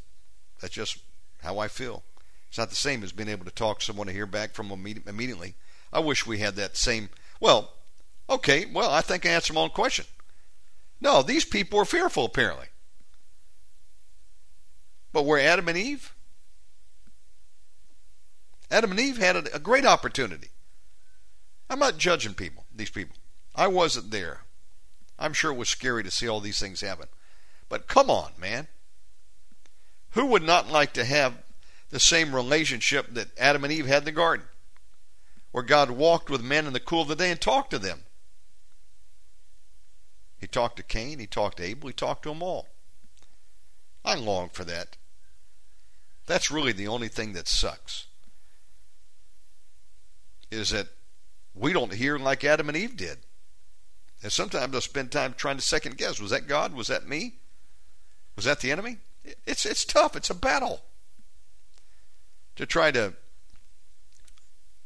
that's 0.60 0.74
just 0.74 0.98
how 1.42 1.58
I 1.58 1.68
feel. 1.68 2.02
It's 2.48 2.58
not 2.58 2.70
the 2.70 2.76
same 2.76 3.04
as 3.04 3.12
being 3.12 3.28
able 3.28 3.44
to 3.44 3.50
talk 3.52 3.78
to 3.78 3.84
someone 3.84 4.08
to 4.08 4.12
hear 4.12 4.26
back 4.26 4.54
from 4.54 4.72
immediately. 4.72 5.54
I 5.92 6.00
wish 6.00 6.26
we 6.26 6.38
had 6.38 6.56
that 6.56 6.76
same. 6.76 7.10
Well, 7.38 7.72
okay, 8.30 8.66
well, 8.72 8.90
I 8.90 9.00
think 9.00 9.26
I 9.26 9.30
answered 9.30 9.54
my 9.54 9.62
own 9.62 9.70
question. 9.70 10.06
No, 11.00 11.22
these 11.22 11.44
people 11.44 11.78
were 11.78 11.84
fearful, 11.84 12.24
apparently. 12.24 12.66
But 15.12 15.26
were 15.26 15.38
Adam 15.38 15.68
and 15.68 15.76
Eve? 15.76 16.14
Adam 18.70 18.92
and 18.92 19.00
Eve 19.00 19.18
had 19.18 19.36
a, 19.36 19.56
a 19.56 19.58
great 19.58 19.84
opportunity. 19.84 20.48
I'm 21.68 21.78
not 21.78 21.98
judging 21.98 22.34
people, 22.34 22.64
these 22.74 22.90
people. 22.90 23.16
I 23.54 23.66
wasn't 23.66 24.10
there. 24.10 24.42
I'm 25.18 25.32
sure 25.32 25.52
it 25.52 25.56
was 25.56 25.68
scary 25.68 26.02
to 26.04 26.10
see 26.10 26.28
all 26.28 26.40
these 26.40 26.60
things 26.60 26.80
happen. 26.80 27.08
But 27.68 27.88
come 27.88 28.10
on, 28.10 28.32
man. 28.38 28.68
Who 30.10 30.26
would 30.26 30.42
not 30.42 30.70
like 30.70 30.92
to 30.94 31.04
have 31.04 31.34
the 31.90 32.00
same 32.00 32.34
relationship 32.34 33.14
that 33.14 33.36
Adam 33.38 33.64
and 33.64 33.72
Eve 33.72 33.86
had 33.86 34.02
in 34.02 34.06
the 34.06 34.12
garden? 34.12 34.46
Where 35.52 35.64
God 35.64 35.90
walked 35.90 36.30
with 36.30 36.42
men 36.42 36.66
in 36.66 36.72
the 36.72 36.80
cool 36.80 37.02
of 37.02 37.08
the 37.08 37.16
day 37.16 37.30
and 37.30 37.40
talked 37.40 37.70
to 37.70 37.78
them. 37.78 38.02
He 40.40 40.46
talked 40.46 40.76
to 40.78 40.82
Cain, 40.82 41.18
he 41.18 41.26
talked 41.26 41.58
to 41.58 41.64
Abel, 41.64 41.88
he 41.88 41.92
talked 41.92 42.22
to 42.22 42.30
them 42.30 42.42
all. 42.42 42.68
I 44.04 44.14
long 44.14 44.48
for 44.48 44.64
that. 44.64 44.96
That's 46.26 46.50
really 46.50 46.72
the 46.72 46.88
only 46.88 47.08
thing 47.08 47.34
that 47.34 47.48
sucks. 47.48 48.06
Is 50.50 50.70
that 50.70 50.88
we 51.54 51.72
don't 51.72 51.92
hear 51.92 52.18
like 52.18 52.44
Adam 52.44 52.68
and 52.68 52.76
Eve 52.76 52.96
did. 52.96 53.18
And 54.22 54.32
sometimes 54.32 54.74
I'll 54.74 54.80
spend 54.80 55.10
time 55.10 55.34
trying 55.36 55.56
to 55.56 55.62
second 55.62 55.96
guess. 55.96 56.20
Was 56.20 56.30
that 56.30 56.46
God? 56.46 56.74
Was 56.74 56.88
that 56.88 57.08
me? 57.08 57.34
Was 58.36 58.44
that 58.44 58.60
the 58.60 58.70
enemy? 58.70 58.98
It's 59.46 59.66
it's 59.66 59.84
tough. 59.84 60.16
It's 60.16 60.30
a 60.30 60.34
battle 60.34 60.82
to 62.56 62.66
try 62.66 62.90
to 62.90 63.14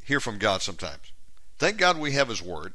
hear 0.04 0.20
from 0.20 0.38
God 0.38 0.62
sometimes. 0.62 1.12
Thank 1.58 1.76
God 1.76 1.98
we 1.98 2.12
have 2.12 2.28
His 2.28 2.42
Word. 2.42 2.74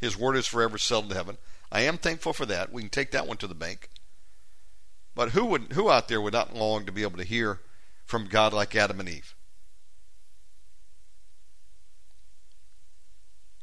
His 0.00 0.16
Word 0.16 0.36
is 0.36 0.46
forever 0.46 0.78
settled 0.78 1.10
in 1.10 1.16
heaven. 1.16 1.38
I 1.70 1.82
am 1.82 1.98
thankful 1.98 2.32
for 2.32 2.46
that. 2.46 2.72
We 2.72 2.82
can 2.82 2.90
take 2.90 3.10
that 3.10 3.26
one 3.26 3.36
to 3.38 3.46
the 3.46 3.54
bank. 3.54 3.90
But 5.14 5.30
who 5.30 5.44
would 5.46 5.72
who 5.72 5.90
out 5.90 6.08
there 6.08 6.20
would 6.20 6.32
not 6.32 6.54
long 6.54 6.86
to 6.86 6.92
be 6.92 7.02
able 7.02 7.18
to 7.18 7.24
hear 7.24 7.60
from 8.04 8.26
God 8.26 8.52
like 8.52 8.74
Adam 8.74 9.00
and 9.00 9.08
Eve? 9.08 9.34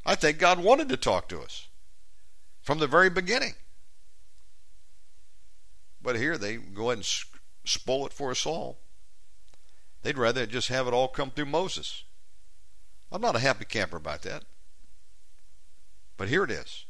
I 0.04 0.14
think 0.14 0.38
God 0.38 0.60
wanted 0.62 0.88
to 0.90 0.96
talk 0.96 1.28
to 1.28 1.40
us 1.40 1.66
from 2.62 2.78
the 2.78 2.86
very 2.86 3.10
beginning. 3.10 3.54
But 6.00 6.16
here 6.16 6.38
they 6.38 6.56
go 6.56 6.90
ahead 6.90 6.98
and 6.98 7.06
spoil 7.64 8.06
it 8.06 8.12
for 8.12 8.30
us 8.30 8.46
all. 8.46 8.78
They'd 10.02 10.16
rather 10.16 10.46
just 10.46 10.68
have 10.68 10.86
it 10.86 10.94
all 10.94 11.08
come 11.08 11.30
through 11.30 11.46
Moses. 11.46 12.04
I'm 13.10 13.20
not 13.20 13.34
a 13.34 13.40
happy 13.40 13.64
camper 13.64 13.96
about 13.96 14.22
that. 14.22 14.44
But 16.16 16.28
here 16.28 16.44
it 16.44 16.50
is, 16.50 16.85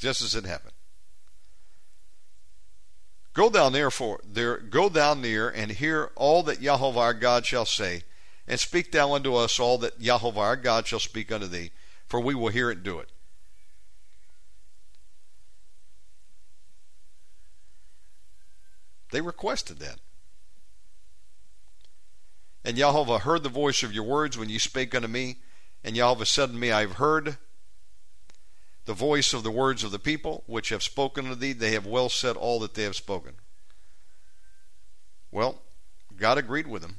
just 0.00 0.22
as 0.22 0.34
it 0.34 0.44
happened. 0.44 0.72
Go 3.32 3.50
down 3.50 3.72
therefore 3.72 4.20
there 4.24 4.58
go 4.58 4.88
down 4.88 5.20
near 5.20 5.48
and 5.48 5.70
hear 5.70 6.10
all 6.16 6.42
that 6.44 6.60
Yahweh 6.60 6.98
our 6.98 7.14
God 7.14 7.46
shall 7.46 7.66
say, 7.66 8.02
and 8.48 8.58
speak 8.58 8.90
thou 8.90 9.14
unto 9.14 9.34
us 9.34 9.60
all 9.60 9.78
that 9.78 10.00
Yahweh 10.00 10.40
our 10.40 10.56
God 10.56 10.86
shall 10.86 10.98
speak 10.98 11.30
unto 11.30 11.46
thee, 11.46 11.70
for 12.06 12.18
we 12.18 12.34
will 12.34 12.48
hear 12.48 12.70
it 12.70 12.78
and 12.78 12.84
do 12.84 12.98
it. 12.98 13.10
They 19.12 19.20
requested 19.20 19.78
that. 19.80 19.98
And 22.64 22.76
Yahweh 22.76 23.20
heard 23.20 23.42
the 23.42 23.48
voice 23.48 23.82
of 23.82 23.92
your 23.92 24.04
words 24.04 24.36
when 24.36 24.48
you 24.48 24.58
spake 24.58 24.94
unto 24.94 25.08
me, 25.08 25.38
and 25.84 25.96
Yahweh 25.96 26.24
said 26.24 26.50
unto 26.50 26.58
me, 26.58 26.72
I 26.72 26.80
have 26.80 26.94
heard 26.94 27.38
the 28.84 28.94
voice 28.94 29.32
of 29.32 29.42
the 29.42 29.50
words 29.50 29.84
of 29.84 29.90
the 29.90 29.98
people 29.98 30.44
which 30.46 30.70
have 30.70 30.82
spoken 30.82 31.26
to 31.26 31.34
thee. 31.34 31.52
They 31.52 31.72
have 31.72 31.86
well 31.86 32.08
said 32.08 32.36
all 32.36 32.60
that 32.60 32.74
they 32.74 32.82
have 32.84 32.96
spoken. 32.96 33.34
Well, 35.30 35.62
God 36.16 36.38
agreed 36.38 36.66
with 36.66 36.82
them. 36.82 36.96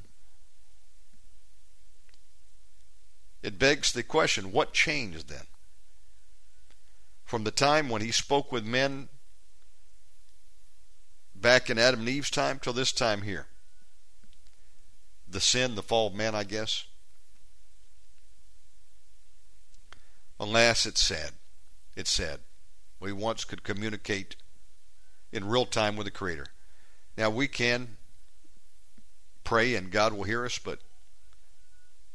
It 3.42 3.58
begs 3.58 3.92
the 3.92 4.02
question 4.02 4.52
what 4.52 4.72
changed 4.72 5.28
then? 5.28 5.46
From 7.24 7.44
the 7.44 7.50
time 7.50 7.88
when 7.88 8.02
he 8.02 8.12
spoke 8.12 8.52
with 8.52 8.64
men 8.64 9.08
back 11.34 11.68
in 11.68 11.78
Adam 11.78 12.00
and 12.00 12.08
Eve's 12.08 12.30
time 12.30 12.58
till 12.58 12.72
this 12.72 12.92
time 12.92 13.22
here 13.22 13.46
the 15.32 15.40
sin, 15.40 15.74
the 15.74 15.82
fall 15.82 16.08
of 16.08 16.14
man, 16.14 16.34
I 16.34 16.44
guess. 16.44 16.84
Alas, 20.38 20.86
it's 20.86 21.00
sad. 21.00 21.32
It's 21.94 22.10
said. 22.10 22.40
We 23.00 23.12
once 23.12 23.44
could 23.44 23.62
communicate 23.62 24.36
in 25.32 25.48
real 25.48 25.66
time 25.66 25.96
with 25.96 26.06
the 26.06 26.10
Creator. 26.10 26.46
Now 27.16 27.30
we 27.30 27.48
can 27.48 27.96
pray 29.44 29.74
and 29.74 29.90
God 29.90 30.12
will 30.12 30.24
hear 30.24 30.44
us, 30.44 30.58
but 30.58 30.78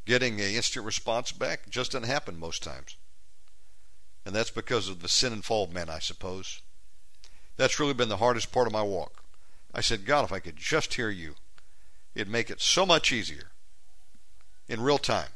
getting 0.06 0.40
an 0.40 0.52
instant 0.52 0.86
response 0.86 1.32
back 1.32 1.70
just 1.70 1.92
doesn't 1.92 2.08
happen 2.08 2.40
most 2.40 2.64
times. 2.64 2.96
And 4.26 4.36
that's 4.36 4.50
because 4.50 4.90
of 4.90 5.02
the 5.02 5.10
sin 5.10 5.34
and 5.34 5.44
fall 5.44 5.66
of 5.66 5.74
man, 5.74 5.90
I 5.90 6.00
suppose. 6.00 6.62
That's 7.58 7.80
really 7.80 7.94
been 7.94 8.10
the 8.10 8.18
hardest 8.18 8.52
part 8.52 8.68
of 8.68 8.74
my 8.74 8.84
walk. 8.84 9.24
I 9.74 9.82
said, 9.82 10.06
God, 10.06 10.26
if 10.26 10.32
I 10.32 10.40
could 10.40 10.56
just 10.56 10.94
hear 10.94 11.10
you. 11.10 11.36
It'd 12.16 12.28
make 12.28 12.50
it 12.50 12.62
so 12.62 12.86
much 12.86 13.12
easier 13.12 13.52
in 14.68 14.82
real 14.82 14.98
time. 14.98 15.30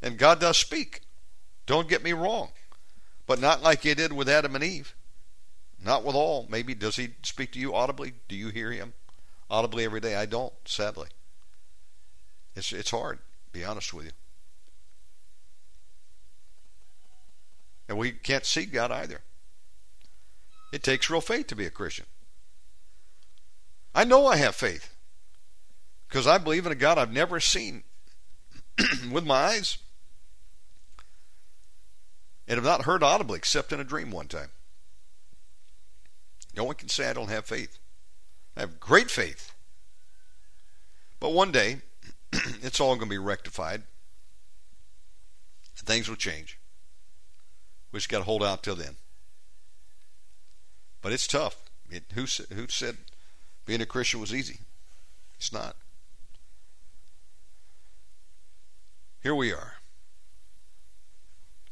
And 0.00 0.18
God 0.18 0.40
does 0.40 0.56
speak. 0.56 1.02
Don't 1.66 1.88
get 1.88 2.02
me 2.02 2.12
wrong. 2.12 2.50
But 3.26 3.40
not 3.40 3.62
like 3.62 3.82
He 3.82 3.94
did 3.94 4.12
with 4.12 4.28
Adam 4.28 4.54
and 4.54 4.64
Eve. 4.64 4.94
Not 5.82 6.04
with 6.04 6.14
all. 6.14 6.46
Maybe 6.48 6.74
does 6.74 6.96
He 6.96 7.10
speak 7.22 7.52
to 7.52 7.58
you 7.58 7.74
audibly? 7.74 8.14
Do 8.28 8.36
you 8.36 8.48
hear 8.48 8.70
Him 8.70 8.94
audibly 9.50 9.84
every 9.84 10.00
day? 10.00 10.16
I 10.16 10.26
don't, 10.26 10.52
sadly. 10.64 11.08
It's, 12.56 12.72
it's 12.72 12.90
hard, 12.90 13.18
be 13.52 13.64
honest 13.64 13.92
with 13.92 14.06
you. 14.06 14.12
And 17.88 17.98
we 17.98 18.12
can't 18.12 18.46
see 18.46 18.64
God 18.64 18.90
either. 18.90 19.20
It 20.72 20.82
takes 20.82 21.10
real 21.10 21.20
faith 21.20 21.48
to 21.48 21.56
be 21.56 21.66
a 21.66 21.70
Christian. 21.70 22.06
I 23.94 24.04
know 24.04 24.26
I 24.26 24.36
have 24.36 24.54
faith. 24.54 24.94
Because 26.08 26.26
I 26.26 26.38
believe 26.38 26.66
in 26.66 26.72
a 26.72 26.76
God 26.76 26.98
I've 26.98 27.12
never 27.12 27.40
seen 27.40 27.82
with 29.10 29.26
my 29.26 29.34
eyes 29.34 29.78
and 32.46 32.56
have 32.56 32.64
not 32.64 32.82
heard 32.82 33.02
audibly 33.02 33.36
except 33.36 33.72
in 33.72 33.80
a 33.80 33.84
dream 33.84 34.10
one 34.10 34.28
time. 34.28 34.50
No 36.56 36.64
one 36.64 36.76
can 36.76 36.88
say 36.88 37.08
I 37.08 37.12
don't 37.12 37.30
have 37.30 37.46
faith. 37.46 37.78
I 38.56 38.60
have 38.60 38.78
great 38.78 39.10
faith. 39.10 39.52
But 41.18 41.32
one 41.32 41.50
day, 41.50 41.78
it's 42.62 42.80
all 42.80 42.96
going 42.96 43.08
to 43.08 43.14
be 43.14 43.18
rectified. 43.18 43.82
Things 45.76 46.08
will 46.08 46.16
change. 46.16 46.58
We 47.92 47.98
just 47.98 48.08
got 48.08 48.18
to 48.18 48.24
hold 48.24 48.42
out 48.42 48.62
till 48.62 48.76
then. 48.76 48.96
But 51.02 51.12
it's 51.12 51.26
tough. 51.26 51.56
It, 51.90 52.04
who, 52.14 52.22
who 52.54 52.68
said 52.68 52.96
being 53.66 53.82
a 53.82 53.86
Christian 53.86 54.20
was 54.20 54.34
easy? 54.34 54.60
It's 55.36 55.52
not. 55.52 55.76
Here 59.22 59.34
we 59.34 59.52
are. 59.52 59.74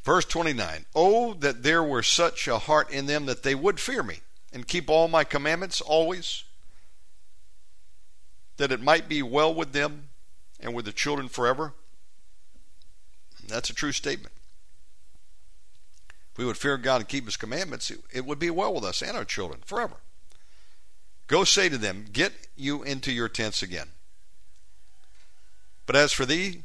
Verse 0.02 0.24
29 0.24 0.86
Oh, 0.94 1.34
that 1.34 1.62
there 1.62 1.82
were 1.82 2.02
such 2.02 2.48
a 2.48 2.58
heart 2.58 2.90
in 2.90 3.06
them 3.06 3.26
that 3.26 3.42
they 3.42 3.54
would 3.54 3.80
fear 3.80 4.02
me 4.02 4.20
and 4.52 4.66
keep 4.66 4.90
all 4.90 5.08
my 5.08 5.24
commandments 5.24 5.80
always, 5.80 6.44
that 8.56 8.72
it 8.72 8.82
might 8.82 9.08
be 9.08 9.22
well 9.22 9.54
with 9.54 9.72
them 9.72 10.10
and 10.60 10.74
with 10.74 10.84
the 10.84 10.92
children 10.92 11.28
forever. 11.28 11.72
That's 13.46 13.70
a 13.70 13.74
true 13.74 13.92
statement. 13.92 14.34
If 16.32 16.38
we 16.38 16.44
would 16.44 16.56
fear 16.56 16.76
God 16.78 17.02
and 17.02 17.08
keep 17.08 17.26
His 17.26 17.36
commandments, 17.36 17.92
it 18.12 18.24
would 18.24 18.38
be 18.38 18.50
well 18.50 18.72
with 18.72 18.84
us 18.84 19.02
and 19.02 19.16
our 19.16 19.24
children 19.24 19.60
forever. 19.64 19.96
Go 21.26 21.44
say 21.44 21.68
to 21.68 21.78
them, 21.78 22.06
Get 22.12 22.32
you 22.56 22.82
into 22.82 23.12
your 23.12 23.28
tents 23.28 23.62
again. 23.62 23.88
But 25.86 25.96
as 25.96 26.12
for 26.12 26.24
thee, 26.24 26.62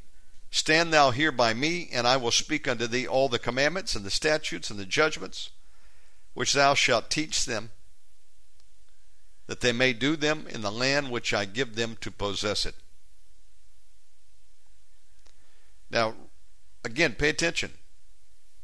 Stand 0.49 0.93
thou 0.93 1.11
here 1.11 1.31
by 1.31 1.53
me, 1.53 1.89
and 1.91 2.07
I 2.07 2.17
will 2.17 2.31
speak 2.31 2.67
unto 2.67 2.87
thee 2.87 3.07
all 3.07 3.29
the 3.29 3.39
commandments 3.39 3.95
and 3.95 4.05
the 4.05 4.11
statutes 4.11 4.69
and 4.69 4.79
the 4.79 4.85
judgments 4.85 5.49
which 6.33 6.53
thou 6.53 6.73
shalt 6.73 7.09
teach 7.09 7.45
them, 7.45 7.71
that 9.47 9.61
they 9.61 9.71
may 9.71 9.93
do 9.93 10.15
them 10.15 10.45
in 10.47 10.61
the 10.61 10.71
land 10.71 11.09
which 11.09 11.33
I 11.33 11.45
give 11.45 11.75
them 11.75 11.97
to 12.01 12.11
possess 12.11 12.65
it. 12.65 12.75
Now, 15.89 16.15
again, 16.83 17.13
pay 17.13 17.29
attention. 17.29 17.71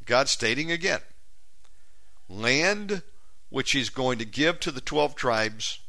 God 0.05 0.29
stating 0.29 0.71
again 0.71 1.01
land 2.29 3.03
which 3.49 3.71
he's 3.71 3.89
going 3.89 4.17
to 4.19 4.25
give 4.25 4.59
to 4.59 4.71
the 4.71 4.81
12 4.81 5.15
tribes 5.15 5.79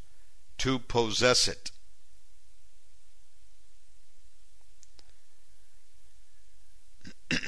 to 0.59 0.78
possess 0.78 1.48
it. 1.48 1.70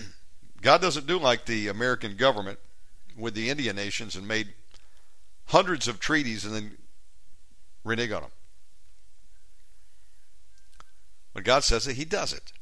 God 0.62 0.80
doesn't 0.80 1.06
do 1.06 1.18
like 1.18 1.44
the 1.44 1.68
American 1.68 2.16
government 2.16 2.58
with 3.16 3.34
the 3.34 3.50
Indian 3.50 3.76
nations 3.76 4.16
and 4.16 4.26
made 4.26 4.54
hundreds 5.46 5.88
of 5.88 6.00
treaties 6.00 6.44
and 6.44 6.54
then 6.54 6.76
renege 7.84 8.10
on 8.10 8.22
them. 8.22 8.30
When 11.32 11.44
God 11.44 11.64
says 11.64 11.86
it, 11.86 11.96
He 11.96 12.04
does 12.04 12.32
it. 12.32 12.52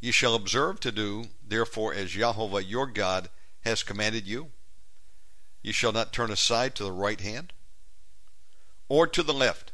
Ye 0.00 0.10
shall 0.12 0.34
observe 0.34 0.80
to 0.80 0.92
do, 0.92 1.26
therefore, 1.46 1.92
as 1.92 2.10
Jehovah 2.10 2.64
your 2.64 2.86
God 2.86 3.28
has 3.62 3.82
commanded 3.82 4.26
you. 4.26 4.50
Ye 5.62 5.72
shall 5.72 5.92
not 5.92 6.12
turn 6.12 6.30
aside 6.30 6.74
to 6.74 6.84
the 6.84 6.92
right 6.92 7.20
hand 7.20 7.52
or 8.88 9.06
to 9.06 9.22
the 9.22 9.34
left, 9.34 9.72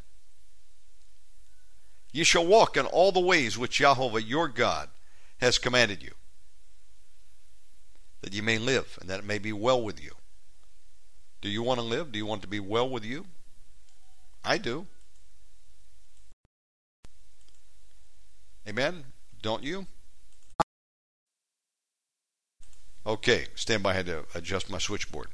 Ye 2.16 2.24
shall 2.24 2.46
walk 2.46 2.79
in 2.79 2.87
all 2.87 3.12
the 3.12 3.20
ways 3.20 3.59
which 3.59 3.76
Jehovah 3.76 4.22
your 4.22 4.48
God 4.48 4.88
has 5.37 5.59
commanded 5.59 6.02
you, 6.02 6.12
that 8.22 8.33
ye 8.33 8.40
may 8.40 8.57
live, 8.57 8.96
and 9.02 9.11
that 9.11 9.18
it 9.18 9.26
may 9.26 9.38
be 9.38 9.52
well 9.52 9.83
with 9.83 10.02
you. 10.02 10.12
Do 11.42 11.50
you 11.50 11.62
want 11.62 11.79
to 11.79 11.85
live? 11.85 12.12
Do 12.12 12.18
you 12.18 12.24
want 12.24 12.40
to 12.40 12.48
be 12.48 12.59
well 12.59 12.88
with 12.88 13.05
you? 13.05 13.26
I 14.42 14.57
do. 14.57 14.87
Amen? 18.66 19.05
Don't 19.42 19.62
you? 19.62 19.87
Okay, 23.05 23.44
stand 23.55 23.83
by. 23.83 23.90
I 23.90 23.92
had 23.92 24.07
to 24.07 24.24
adjust 24.35 24.70
my 24.70 24.79
switchboard. 24.79 25.29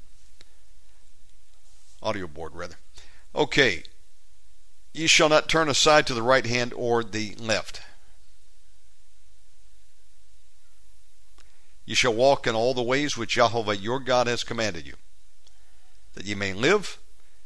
Audio 2.02 2.26
board, 2.26 2.56
rather. 2.56 2.74
Okay. 3.36 3.84
Ye 4.92 5.06
shall 5.06 5.28
not 5.28 5.48
turn 5.48 5.68
aside 5.68 6.06
to 6.06 6.14
the 6.14 6.22
right 6.22 6.44
hand 6.44 6.72
or 6.74 7.02
the 7.02 7.34
left. 7.36 7.80
Ye 11.84 11.94
shall 11.94 12.14
walk 12.14 12.46
in 12.46 12.54
all 12.54 12.74
the 12.74 12.82
ways 12.82 13.16
which 13.16 13.34
Jehovah 13.34 13.76
your 13.76 13.98
God 14.00 14.26
has 14.26 14.44
commanded 14.44 14.86
you, 14.86 14.94
that 16.14 16.24
ye 16.24 16.34
may 16.34 16.52
live, 16.52 16.98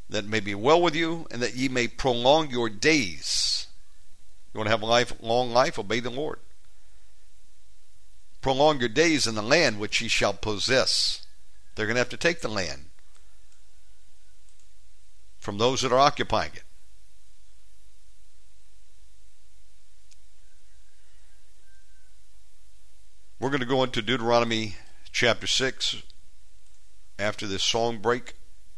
that 0.09 0.25
may 0.25 0.39
be 0.39 0.53
well 0.53 0.81
with 0.81 0.95
you, 0.95 1.25
and 1.31 1.41
that 1.41 1.55
ye 1.55 1.67
may 1.67 1.87
prolong 1.87 2.49
your 2.49 2.69
days. 2.69 3.67
You 4.53 4.59
want 4.59 4.67
to 4.67 4.71
have 4.71 4.81
a 4.81 4.85
life, 4.85 5.13
long 5.21 5.51
life? 5.51 5.79
Obey 5.79 5.99
the 5.99 6.09
Lord. 6.09 6.39
Prolong 8.41 8.79
your 8.79 8.89
days 8.89 9.25
in 9.25 9.35
the 9.35 9.41
land 9.41 9.79
which 9.79 10.01
ye 10.01 10.07
shall 10.07 10.33
possess. 10.33 11.25
They're 11.75 11.85
going 11.85 11.95
to 11.95 12.01
have 12.01 12.09
to 12.09 12.17
take 12.17 12.41
the 12.41 12.47
land 12.47 12.85
from 15.37 15.57
those 15.57 15.81
that 15.81 15.91
are 15.91 15.99
occupying 15.99 16.51
it. 16.53 16.63
We're 23.39 23.51
going 23.51 23.61
to 23.61 23.67
go 23.67 23.83
into 23.83 24.01
Deuteronomy 24.01 24.77
chapter 25.11 25.45
6 25.45 26.01
after 27.19 27.45
this 27.45 27.61
song 27.61 27.99
break, 27.99 28.33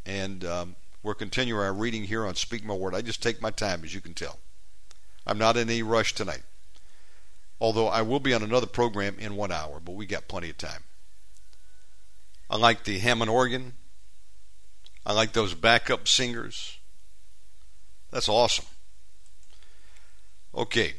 and 0.05 0.43
um, 0.43 0.75
we're 1.01 1.13
continuing 1.13 1.61
our 1.61 1.71
reading 1.71 2.03
here 2.03 2.25
on 2.25 2.35
Speak 2.35 2.65
My 2.65 2.73
Word. 2.73 2.93
I 2.93 3.01
just 3.01 3.23
take 3.23 3.41
my 3.41 3.51
time, 3.51 3.85
as 3.85 3.95
you 3.95 4.01
can 4.01 4.13
tell. 4.13 4.39
I'm 5.25 5.37
not 5.37 5.55
in 5.55 5.69
any 5.69 5.81
rush 5.81 6.13
tonight. 6.13 6.43
Although 7.61 7.87
I 7.87 8.01
will 8.01 8.19
be 8.19 8.33
on 8.33 8.43
another 8.43 8.67
program 8.67 9.17
in 9.17 9.37
one 9.37 9.53
hour, 9.53 9.79
but 9.79 9.95
we 9.95 10.05
got 10.05 10.27
plenty 10.27 10.49
of 10.49 10.57
time. 10.57 10.83
I 12.49 12.57
like 12.57 12.83
the 12.83 12.99
Hammond 12.99 13.31
organ. 13.31 13.75
I 15.05 15.13
like 15.13 15.31
those 15.31 15.53
backup 15.53 16.05
singers. 16.05 16.79
That's 18.11 18.27
awesome. 18.27 18.65
Okay. 20.53 20.95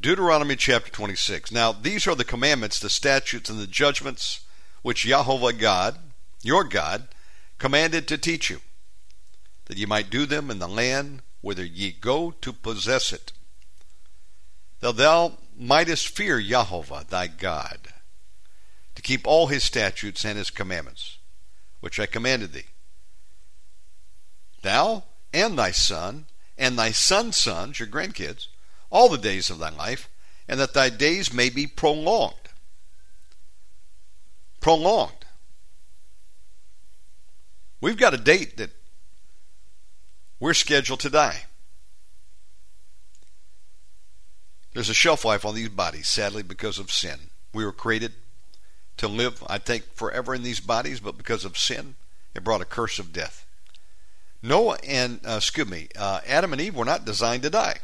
Deuteronomy 0.00 0.56
chapter 0.56 0.90
26. 0.90 1.52
Now, 1.52 1.72
these 1.72 2.06
are 2.06 2.14
the 2.14 2.24
commandments, 2.24 2.80
the 2.80 2.88
statutes, 2.88 3.50
and 3.50 3.58
the 3.58 3.66
judgments 3.66 4.40
which 4.80 5.02
Jehovah 5.02 5.52
God, 5.52 5.98
your 6.42 6.64
God, 6.64 7.08
commanded 7.58 8.08
to 8.08 8.16
teach 8.16 8.48
you, 8.48 8.60
that 9.66 9.76
ye 9.76 9.84
might 9.84 10.08
do 10.08 10.24
them 10.24 10.50
in 10.50 10.58
the 10.58 10.68
land 10.68 11.20
whither 11.42 11.64
ye 11.64 11.92
go 11.92 12.30
to 12.30 12.52
possess 12.52 13.12
it. 13.12 13.32
That 14.80 14.96
thou 14.96 15.36
mightest 15.54 16.08
fear 16.08 16.40
Jehovah 16.40 17.04
thy 17.06 17.26
God, 17.26 17.92
to 18.94 19.02
keep 19.02 19.26
all 19.26 19.48
his 19.48 19.64
statutes 19.64 20.24
and 20.24 20.38
his 20.38 20.48
commandments, 20.48 21.18
which 21.80 22.00
I 22.00 22.06
commanded 22.06 22.54
thee. 22.54 22.68
Thou 24.62 25.04
and 25.34 25.58
thy 25.58 25.72
son, 25.72 26.24
and 26.56 26.78
thy 26.78 26.90
son's 26.90 27.36
sons, 27.36 27.78
your 27.78 27.88
grandkids, 27.88 28.46
all 28.90 29.08
the 29.08 29.18
days 29.18 29.50
of 29.50 29.58
thy 29.58 29.70
life, 29.70 30.08
and 30.48 30.58
that 30.60 30.74
thy 30.74 30.90
days 30.90 31.32
may 31.32 31.48
be 31.48 31.66
prolonged. 31.66 32.34
Prolonged. 34.60 35.24
We've 37.80 37.96
got 37.96 38.14
a 38.14 38.18
date 38.18 38.56
that 38.58 38.70
we're 40.38 40.54
scheduled 40.54 41.00
to 41.00 41.10
die. 41.10 41.44
There's 44.74 44.90
a 44.90 44.94
shelf 44.94 45.24
life 45.24 45.44
on 45.44 45.54
these 45.54 45.68
bodies, 45.68 46.08
sadly, 46.08 46.42
because 46.42 46.78
of 46.78 46.90
sin. 46.90 47.18
We 47.52 47.64
were 47.64 47.72
created 47.72 48.12
to 48.98 49.08
live, 49.08 49.42
I 49.48 49.58
think, 49.58 49.94
forever 49.94 50.34
in 50.34 50.42
these 50.42 50.60
bodies, 50.60 51.00
but 51.00 51.16
because 51.16 51.44
of 51.44 51.58
sin, 51.58 51.96
it 52.34 52.44
brought 52.44 52.60
a 52.60 52.66
curse 52.66 52.98
of 52.98 53.12
death. 53.12 53.46
Noah 54.42 54.78
and, 54.86 55.20
uh, 55.26 55.36
excuse 55.36 55.68
me, 55.68 55.88
uh, 55.98 56.20
Adam 56.26 56.52
and 56.52 56.60
Eve 56.60 56.76
were 56.76 56.84
not 56.84 57.04
designed 57.04 57.42
to 57.42 57.50
die. 57.50 57.78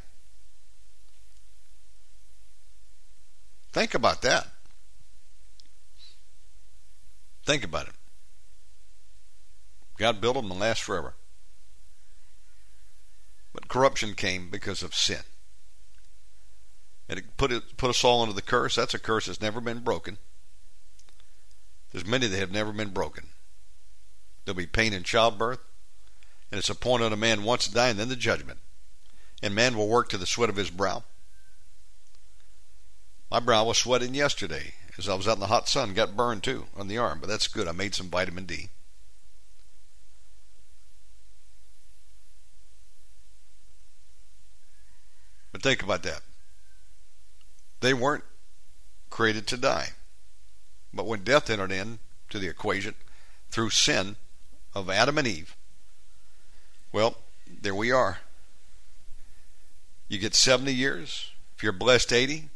Think 3.76 3.92
about 3.92 4.22
that. 4.22 4.46
Think 7.44 7.62
about 7.62 7.88
it. 7.88 7.92
God 9.98 10.18
built 10.18 10.36
them 10.36 10.48
to 10.48 10.54
last 10.54 10.82
forever. 10.82 11.12
But 13.52 13.68
corruption 13.68 14.14
came 14.14 14.48
because 14.48 14.82
of 14.82 14.94
sin. 14.94 15.20
And 17.06 17.18
it 17.18 17.36
put, 17.36 17.52
it, 17.52 17.76
put 17.76 17.90
us 17.90 18.02
all 18.02 18.22
under 18.22 18.32
the 18.32 18.40
curse. 18.40 18.76
That's 18.76 18.94
a 18.94 18.98
curse 18.98 19.26
that's 19.26 19.42
never 19.42 19.60
been 19.60 19.80
broken. 19.80 20.16
There's 21.92 22.06
many 22.06 22.28
that 22.28 22.38
have 22.38 22.50
never 22.50 22.72
been 22.72 22.94
broken. 22.94 23.26
There'll 24.46 24.56
be 24.56 24.64
pain 24.64 24.94
in 24.94 25.02
childbirth, 25.02 25.60
and 26.50 26.58
it's 26.58 26.70
appointed 26.70 27.12
a 27.12 27.16
man 27.16 27.44
once 27.44 27.68
to 27.68 27.74
die, 27.74 27.88
and 27.90 27.98
then 27.98 28.08
the 28.08 28.16
judgment. 28.16 28.60
And 29.42 29.54
man 29.54 29.76
will 29.76 29.86
work 29.86 30.08
to 30.08 30.16
the 30.16 30.24
sweat 30.24 30.48
of 30.48 30.56
his 30.56 30.70
brow. 30.70 31.04
My 33.30 33.40
brow 33.40 33.64
was 33.64 33.78
sweating 33.78 34.14
yesterday 34.14 34.74
as 34.98 35.08
I 35.08 35.14
was 35.14 35.26
out 35.26 35.34
in 35.36 35.40
the 35.40 35.48
hot 35.48 35.68
sun. 35.68 35.94
Got 35.94 36.16
burned 36.16 36.42
too 36.42 36.66
on 36.76 36.88
the 36.88 36.98
arm, 36.98 37.18
but 37.20 37.28
that's 37.28 37.48
good. 37.48 37.66
I 37.66 37.72
made 37.72 37.94
some 37.94 38.08
vitamin 38.08 38.46
D. 38.46 38.68
But 45.52 45.62
think 45.62 45.82
about 45.82 46.02
that. 46.02 46.20
They 47.80 47.94
weren't 47.94 48.24
created 49.10 49.46
to 49.48 49.56
die. 49.56 49.90
But 50.92 51.06
when 51.06 51.24
death 51.24 51.50
entered 51.50 51.72
in 51.72 51.98
to 52.30 52.38
the 52.38 52.48
equation 52.48 52.94
through 53.50 53.70
sin 53.70 54.16
of 54.74 54.90
Adam 54.90 55.18
and 55.18 55.26
Eve, 55.26 55.56
well, 56.92 57.16
there 57.46 57.74
we 57.74 57.90
are. 57.90 58.18
You 60.08 60.18
get 60.18 60.34
70 60.34 60.72
years. 60.72 61.30
If 61.56 61.62
you're 61.62 61.72
blessed, 61.72 62.12
80. 62.12 62.50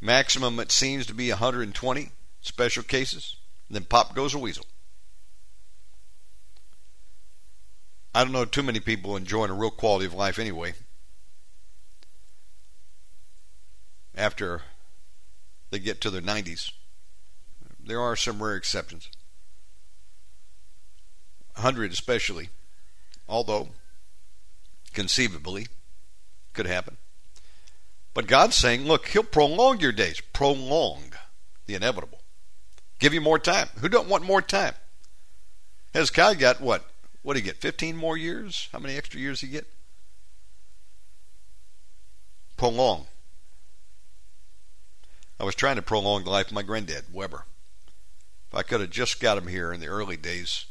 Maximum, 0.00 0.60
it 0.60 0.70
seems 0.70 1.06
to 1.06 1.14
be 1.14 1.30
120 1.30 2.10
special 2.40 2.82
cases. 2.82 3.36
Then 3.70 3.84
pop 3.84 4.14
goes 4.14 4.34
a 4.34 4.38
weasel. 4.38 4.66
I 8.14 8.24
don't 8.24 8.32
know 8.32 8.44
too 8.44 8.62
many 8.62 8.80
people 8.80 9.16
enjoying 9.16 9.50
a 9.50 9.54
real 9.54 9.70
quality 9.70 10.06
of 10.06 10.14
life 10.14 10.38
anyway. 10.38 10.74
After 14.14 14.62
they 15.70 15.78
get 15.78 16.00
to 16.00 16.10
their 16.10 16.22
90s, 16.22 16.72
there 17.78 18.00
are 18.00 18.16
some 18.16 18.42
rare 18.42 18.56
exceptions. 18.56 19.10
100 21.54 21.92
especially, 21.92 22.48
although 23.28 23.68
conceivably 24.94 25.66
could 26.54 26.66
happen. 26.66 26.96
But 28.16 28.28
God's 28.28 28.56
saying, 28.56 28.86
look, 28.86 29.08
He'll 29.08 29.22
prolong 29.22 29.78
your 29.80 29.92
days. 29.92 30.22
Prolong 30.32 31.12
the 31.66 31.74
inevitable. 31.74 32.22
Give 32.98 33.12
you 33.12 33.20
more 33.20 33.38
time. 33.38 33.68
Who 33.80 33.90
don't 33.90 34.08
want 34.08 34.24
more 34.24 34.40
time? 34.40 34.72
Hezekiah 35.92 36.36
got 36.36 36.62
what? 36.62 36.82
What 37.20 37.34
did 37.34 37.40
he 37.40 37.44
get? 37.44 37.58
15 37.58 37.94
more 37.94 38.16
years? 38.16 38.70
How 38.72 38.78
many 38.78 38.96
extra 38.96 39.20
years 39.20 39.40
did 39.40 39.48
he 39.48 39.52
get? 39.52 39.66
Prolong. 42.56 43.06
I 45.38 45.44
was 45.44 45.54
trying 45.54 45.76
to 45.76 45.82
prolong 45.82 46.24
the 46.24 46.30
life 46.30 46.46
of 46.46 46.54
my 46.54 46.62
granddad, 46.62 47.12
Weber. 47.12 47.44
If 48.48 48.54
I 48.54 48.62
could 48.62 48.80
have 48.80 48.88
just 48.88 49.20
got 49.20 49.36
him 49.36 49.48
here 49.48 49.74
in 49.74 49.80
the 49.80 49.88
early 49.88 50.16
days 50.16 50.64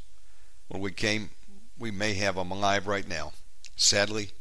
when 0.68 0.82
we 0.82 0.92
came, 0.92 1.30
we 1.78 1.92
may 1.92 2.16
have 2.16 2.38
him 2.38 2.50
alive 2.50 2.88
right 2.88 3.08
now. 3.08 3.34
Sadly, 3.76 4.32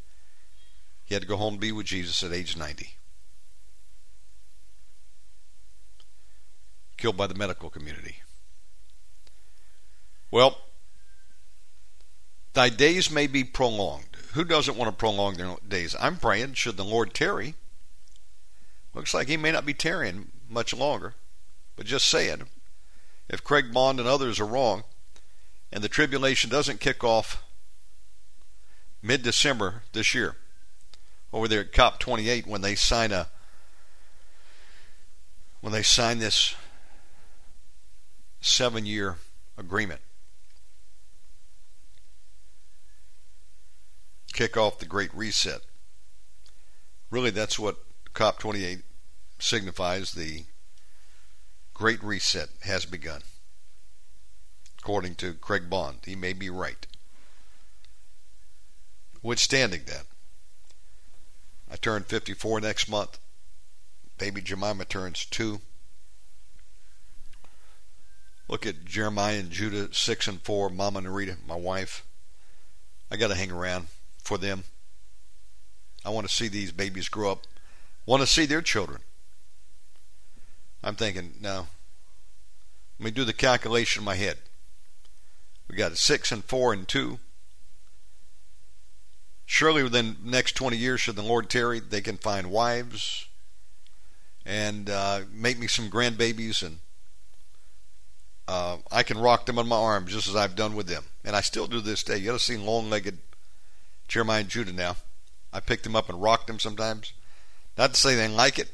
he 1.05 1.15
had 1.15 1.23
to 1.23 1.29
go 1.29 1.37
home 1.37 1.55
and 1.55 1.61
be 1.61 1.73
with 1.73 1.87
Jesus 1.87 2.23
at 2.23 2.33
age 2.33 2.57
90. 2.57 2.97
Killed 6.97 7.17
by 7.17 7.27
the 7.27 7.35
medical 7.35 7.69
community. 7.69 8.23
Well, 10.31 10.59
thy 12.55 12.71
days 12.71 13.11
may 13.11 13.27
be 13.27 13.45
prolonged. 13.45 14.17
Who 14.33 14.45
doesn't 14.45 14.77
want 14.77 14.91
to 14.91 14.97
prolong 14.97 15.35
their 15.35 15.57
days? 15.67 15.95
I'm 16.01 16.17
praying, 16.17 16.55
should 16.55 16.77
the 16.77 16.85
Lord 16.85 17.15
tarry. 17.15 17.55
Looks 18.95 19.13
like 19.13 19.29
he 19.29 19.37
may 19.37 19.53
not 19.53 19.67
be 19.67 19.75
tarrying 19.75 20.33
much 20.49 20.73
longer. 20.73 21.15
But 21.77 21.87
just 21.87 22.09
saying, 22.09 22.45
if 23.29 23.45
Craig 23.45 23.73
Bond 23.73 23.99
and 23.99 24.09
others 24.09 24.41
are 24.41 24.47
wrong, 24.47 24.85
and 25.73 25.83
the 25.83 25.89
tribulation 25.89 26.51
doesn't 26.51 26.81
kick 26.81 27.03
off 27.03 27.45
mid 29.03 29.23
December 29.23 29.83
this 29.93 30.15
year, 30.15 30.37
over 31.35 31.49
there 31.49 31.61
at 31.61 31.73
COP 31.73 31.99
28 31.99 32.47
when 32.47 32.63
they 32.63 32.75
sign 32.75 33.13
a 33.13 33.29
when 35.61 35.73
they 35.73 35.83
sign 35.83 36.19
this 36.19 36.55
seven 38.41 38.87
year 38.87 39.17
agreement. 39.59 40.01
kick 44.35 44.57
off 44.57 44.79
the 44.81 44.85
Great 44.85 45.15
Reset. 45.15 45.61
Really, 47.11 47.31
that's 47.31 47.59
what 47.59 47.77
COP28 48.15 48.83
signifies. 49.39 50.13
The 50.13 50.45
Great 51.73 52.03
Reset 52.03 52.49
has 52.63 52.85
begun. 52.85 53.23
According 54.81 55.15
to 55.17 55.35
Craig 55.35 55.71
Bond, 55.71 55.99
he 56.05 56.15
may 56.17 56.33
be 56.35 56.51
right. 56.51 56.87
Withstanding 59.23 59.83
that, 59.87 60.05
I 61.71 61.77
turn 61.77 62.05
54 62.05 62.61
next 62.61 62.89
month. 62.89 63.19
Baby 64.19 64.41
Jemima 64.41 64.85
turns 64.85 65.25
two. 65.25 65.61
Look 68.49 68.67
at 68.67 68.85
Jeremiah 68.85 69.39
and 69.39 69.51
Judah, 69.51 69.93
six 69.93 70.29
and 70.29 70.41
four. 70.41 70.69
Mama 70.69 71.01
Narita, 71.01 71.37
my 71.47 71.57
wife. 71.57 72.05
I 73.11 73.17
got 73.17 73.29
to 73.29 73.35
hang 73.35 73.51
around 73.51 73.87
for 74.23 74.39
them. 74.39 74.65
I 76.05 76.11
want 76.11 76.29
to 76.29 76.35
see 76.35 76.49
these 76.49 76.73
babies 76.73 77.09
grow 77.09 77.33
up. 77.33 77.47
Want 78.07 78.21
to 78.21 78.27
see 78.27 78.45
their 78.45 78.61
children. 78.61 79.01
I'm 80.83 80.97
thinking, 80.97 81.35
no. 81.41 81.69
Let 82.99 83.05
me 83.05 83.11
do 83.11 83.25
the 83.25 83.33
calculation 83.33 84.03
in 84.03 84.05
my 84.05 84.17
head. 84.17 84.37
We 85.69 85.77
got 85.77 85.97
six 85.97 86.31
and 86.31 86.45
four 86.45 86.73
and 86.73 86.87
two. 86.87 87.19
Surely 89.47 89.83
within 89.83 90.17
the 90.25 90.31
next 90.31 90.53
20 90.53 90.77
years, 90.77 91.01
should 91.01 91.17
the 91.17 91.23
Lord 91.23 91.51
tarry, 91.51 91.81
they 91.81 92.01
can 92.01 92.17
find 92.17 92.51
wives 92.51 93.29
and 94.47 94.89
uh, 94.91 95.21
make 95.33 95.59
me 95.59 95.67
some 95.67 95.91
grandbabies 95.91 96.63
and 96.63 96.79
uh, 98.47 98.77
I 98.91 99.03
can 99.03 99.19
rock 99.19 99.47
them 99.47 99.59
on 99.59 99.69
my 99.69 99.77
arms 99.77 100.13
just 100.13 100.29
as 100.29 100.37
I've 100.37 100.57
done 100.57 100.77
with 100.77 100.87
them. 100.87 101.05
And 101.25 101.35
I 101.35 101.41
still 101.41 101.67
do 101.67 101.81
this 101.81 102.03
day. 102.03 102.19
You 102.19 102.31
ever 102.31 102.39
seen 102.39 102.67
long 102.67 102.91
legged 102.91 103.19
Jeremiah 104.07 104.41
and 104.41 104.49
Judah 104.49 104.73
now? 104.73 104.97
I 105.53 105.61
pick 105.61 105.83
them 105.83 105.97
up 105.97 106.09
and 106.09 106.21
rock 106.21 106.47
them 106.47 106.59
sometimes. 106.59 107.13
Not 107.79 107.95
to 107.95 108.01
say 108.01 108.15
they 108.15 108.29
like 108.29 108.59
it, 108.59 108.69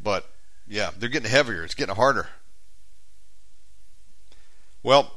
but 0.00 0.30
yeah, 0.66 0.90
they're 0.96 1.08
getting 1.08 1.30
heavier. 1.30 1.64
It's 1.64 1.74
getting 1.74 1.96
harder. 1.96 2.28
Well, 4.82 5.12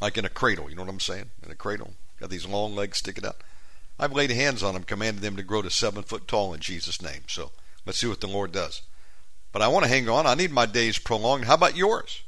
like 0.00 0.18
in 0.18 0.24
a 0.24 0.30
cradle, 0.30 0.68
you 0.68 0.76
know 0.76 0.82
what 0.82 0.90
I'm 0.90 1.00
saying? 1.00 1.30
In 1.44 1.50
a 1.50 1.54
cradle, 1.54 1.94
got 2.20 2.30
these 2.30 2.46
long 2.46 2.74
legs 2.74 2.98
sticking 2.98 3.24
out. 3.24 3.42
I've 3.98 4.12
laid 4.12 4.30
hands 4.30 4.62
on 4.62 4.74
them, 4.74 4.84
commanded 4.84 5.22
them 5.22 5.36
to 5.36 5.42
grow 5.42 5.62
to 5.62 5.70
seven 5.70 6.02
foot 6.02 6.28
tall 6.28 6.52
in 6.52 6.60
Jesus' 6.60 7.00
name. 7.00 7.22
So 7.28 7.50
let's 7.86 7.98
see 7.98 8.06
what 8.06 8.20
the 8.20 8.26
Lord 8.26 8.52
does. 8.52 8.82
But 9.52 9.62
I 9.62 9.68
want 9.68 9.84
to 9.84 9.88
hang 9.90 10.08
on. 10.08 10.26
I 10.26 10.34
need 10.34 10.50
my 10.50 10.66
days 10.66 10.98
prolonged. 10.98 11.46
How 11.46 11.54
about 11.54 11.76
yours? 11.76 12.22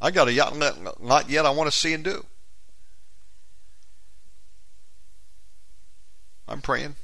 I 0.00 0.10
got 0.10 0.28
a 0.28 0.32
yacht 0.32 0.54
lot 1.00 1.30
yet 1.30 1.46
I 1.46 1.50
want 1.50 1.70
to 1.70 1.76
see 1.76 1.94
and 1.94 2.04
do. 2.04 2.26
I'm 6.46 6.60
praying. 6.60 6.96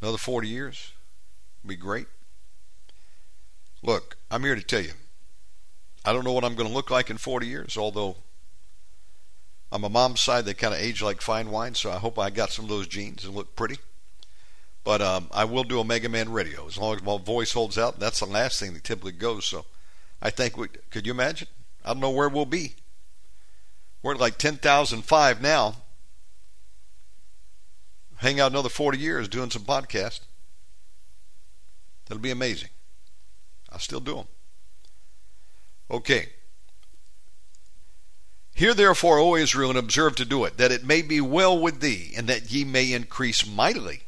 Another 0.00 0.18
40 0.18 0.46
years 0.46 0.92
would 1.62 1.68
be 1.70 1.76
great. 1.76 2.06
Look, 3.82 4.16
I'm 4.30 4.44
here 4.44 4.54
to 4.54 4.62
tell 4.62 4.82
you. 4.82 4.92
I 6.06 6.12
don't 6.12 6.24
know 6.24 6.32
what 6.32 6.44
I'm 6.44 6.54
going 6.54 6.68
to 6.68 6.74
look 6.74 6.90
like 6.90 7.10
in 7.10 7.18
40 7.18 7.48
years, 7.48 7.76
although 7.76 8.16
on 9.72 9.80
my 9.80 9.88
mom's 9.88 10.20
side, 10.20 10.44
they 10.44 10.54
kind 10.54 10.72
of 10.72 10.80
age 10.80 11.02
like 11.02 11.20
fine 11.20 11.50
wine, 11.50 11.74
so 11.74 11.90
I 11.90 11.96
hope 11.96 12.16
I 12.16 12.30
got 12.30 12.52
some 12.52 12.66
of 12.66 12.68
those 12.68 12.86
genes 12.86 13.24
and 13.24 13.34
look 13.34 13.56
pretty. 13.56 13.78
But 14.84 15.02
um, 15.02 15.28
I 15.32 15.44
will 15.44 15.64
do 15.64 15.80
Omega 15.80 16.08
Man 16.08 16.30
radio 16.30 16.64
as 16.68 16.78
long 16.78 16.94
as 16.94 17.02
my 17.02 17.18
voice 17.18 17.52
holds 17.52 17.76
out. 17.76 17.98
That's 17.98 18.20
the 18.20 18.26
last 18.26 18.60
thing 18.60 18.72
that 18.74 18.84
typically 18.84 19.10
goes. 19.10 19.44
So 19.44 19.66
I 20.22 20.30
think 20.30 20.56
we 20.56 20.68
could 20.90 21.06
you 21.06 21.12
imagine? 21.12 21.48
I 21.84 21.92
don't 21.92 22.00
know 22.00 22.10
where 22.10 22.28
we'll 22.28 22.46
be. 22.46 22.76
We're 24.00 24.14
at 24.14 24.20
like 24.20 24.38
ten 24.38 24.58
thousand 24.58 25.02
five 25.02 25.42
now. 25.42 25.74
Hang 28.18 28.38
out 28.38 28.52
another 28.52 28.68
forty 28.68 28.98
years 28.98 29.28
doing 29.28 29.50
some 29.50 29.64
podcast. 29.64 30.20
That'll 32.06 32.22
be 32.22 32.30
amazing. 32.30 32.70
I'll 33.72 33.80
still 33.80 33.98
do 33.98 34.14
them. 34.14 34.28
Okay. 35.90 36.30
Hear 38.54 38.74
therefore, 38.74 39.18
O 39.18 39.36
Israel, 39.36 39.70
and 39.70 39.78
observe 39.78 40.16
to 40.16 40.24
do 40.24 40.44
it, 40.44 40.56
that 40.56 40.72
it 40.72 40.84
may 40.84 41.02
be 41.02 41.20
well 41.20 41.58
with 41.58 41.80
thee, 41.80 42.14
and 42.16 42.26
that 42.28 42.50
ye 42.50 42.64
may 42.64 42.92
increase 42.92 43.46
mightily 43.46 44.02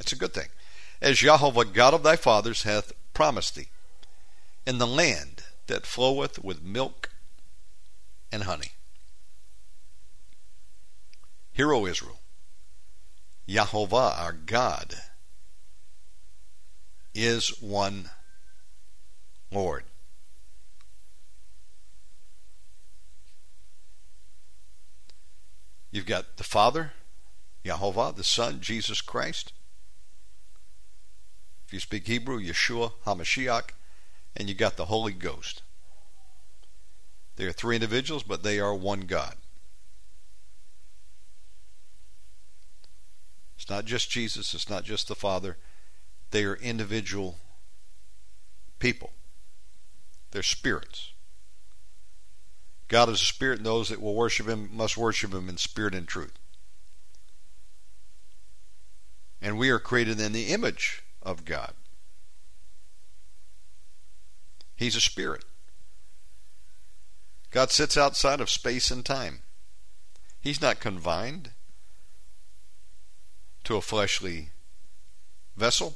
that's 0.00 0.14
a 0.14 0.16
good 0.16 0.32
thing. 0.32 0.48
As 1.02 1.18
Jehovah 1.18 1.66
God 1.66 1.92
of 1.92 2.02
thy 2.02 2.16
fathers 2.16 2.62
hath 2.62 2.92
promised 3.12 3.54
thee, 3.54 3.68
in 4.66 4.78
the 4.78 4.86
land 4.86 5.42
that 5.66 5.84
floweth 5.84 6.42
with 6.42 6.62
milk 6.62 7.10
and 8.32 8.44
honey. 8.44 8.72
Hear, 11.52 11.74
O 11.74 11.84
Israel, 11.84 12.20
Jehovah 13.46 14.14
our 14.18 14.32
God 14.32 14.94
is 17.14 17.50
one 17.60 18.08
Lord. 19.52 19.84
You've 25.90 26.06
got 26.06 26.36
the 26.36 26.44
Father, 26.44 26.92
Jehovah, 27.64 28.12
the 28.16 28.24
Son, 28.24 28.60
Jesus 28.60 29.00
Christ, 29.00 29.52
if 31.66 31.74
you 31.74 31.80
speak 31.80 32.06
Hebrew, 32.06 32.40
Yeshua 32.40 32.92
HaMashiach, 33.06 33.70
and 34.36 34.48
you've 34.48 34.58
got 34.58 34.76
the 34.76 34.86
Holy 34.86 35.12
Ghost. 35.12 35.62
They 37.36 37.44
are 37.44 37.52
three 37.52 37.76
individuals, 37.76 38.22
but 38.22 38.42
they 38.42 38.58
are 38.58 38.74
one 38.74 39.02
God. 39.02 39.36
It's 43.56 43.70
not 43.70 43.84
just 43.84 44.10
Jesus, 44.10 44.52
it's 44.54 44.68
not 44.68 44.84
just 44.84 45.08
the 45.08 45.14
Father. 45.14 45.58
They 46.30 46.44
are 46.44 46.56
individual 46.56 47.38
people. 48.78 49.12
They're 50.30 50.42
spirits. 50.42 51.09
God 52.90 53.08
is 53.08 53.22
a 53.22 53.24
spirit, 53.24 53.58
and 53.58 53.66
those 53.66 53.88
that 53.88 54.02
will 54.02 54.16
worship 54.16 54.48
him 54.48 54.68
must 54.72 54.96
worship 54.96 55.32
him 55.32 55.48
in 55.48 55.56
spirit 55.56 55.94
and 55.94 56.08
truth. 56.08 56.32
And 59.40 59.56
we 59.56 59.70
are 59.70 59.78
created 59.78 60.20
in 60.20 60.32
the 60.32 60.48
image 60.48 61.04
of 61.22 61.44
God. 61.44 61.74
He's 64.74 64.96
a 64.96 65.00
spirit. 65.00 65.44
God 67.52 67.70
sits 67.70 67.96
outside 67.96 68.40
of 68.40 68.50
space 68.50 68.90
and 68.90 69.04
time. 69.04 69.42
He's 70.40 70.60
not 70.60 70.80
confined 70.80 71.52
to 73.62 73.76
a 73.76 73.80
fleshly 73.80 74.48
vessel. 75.56 75.94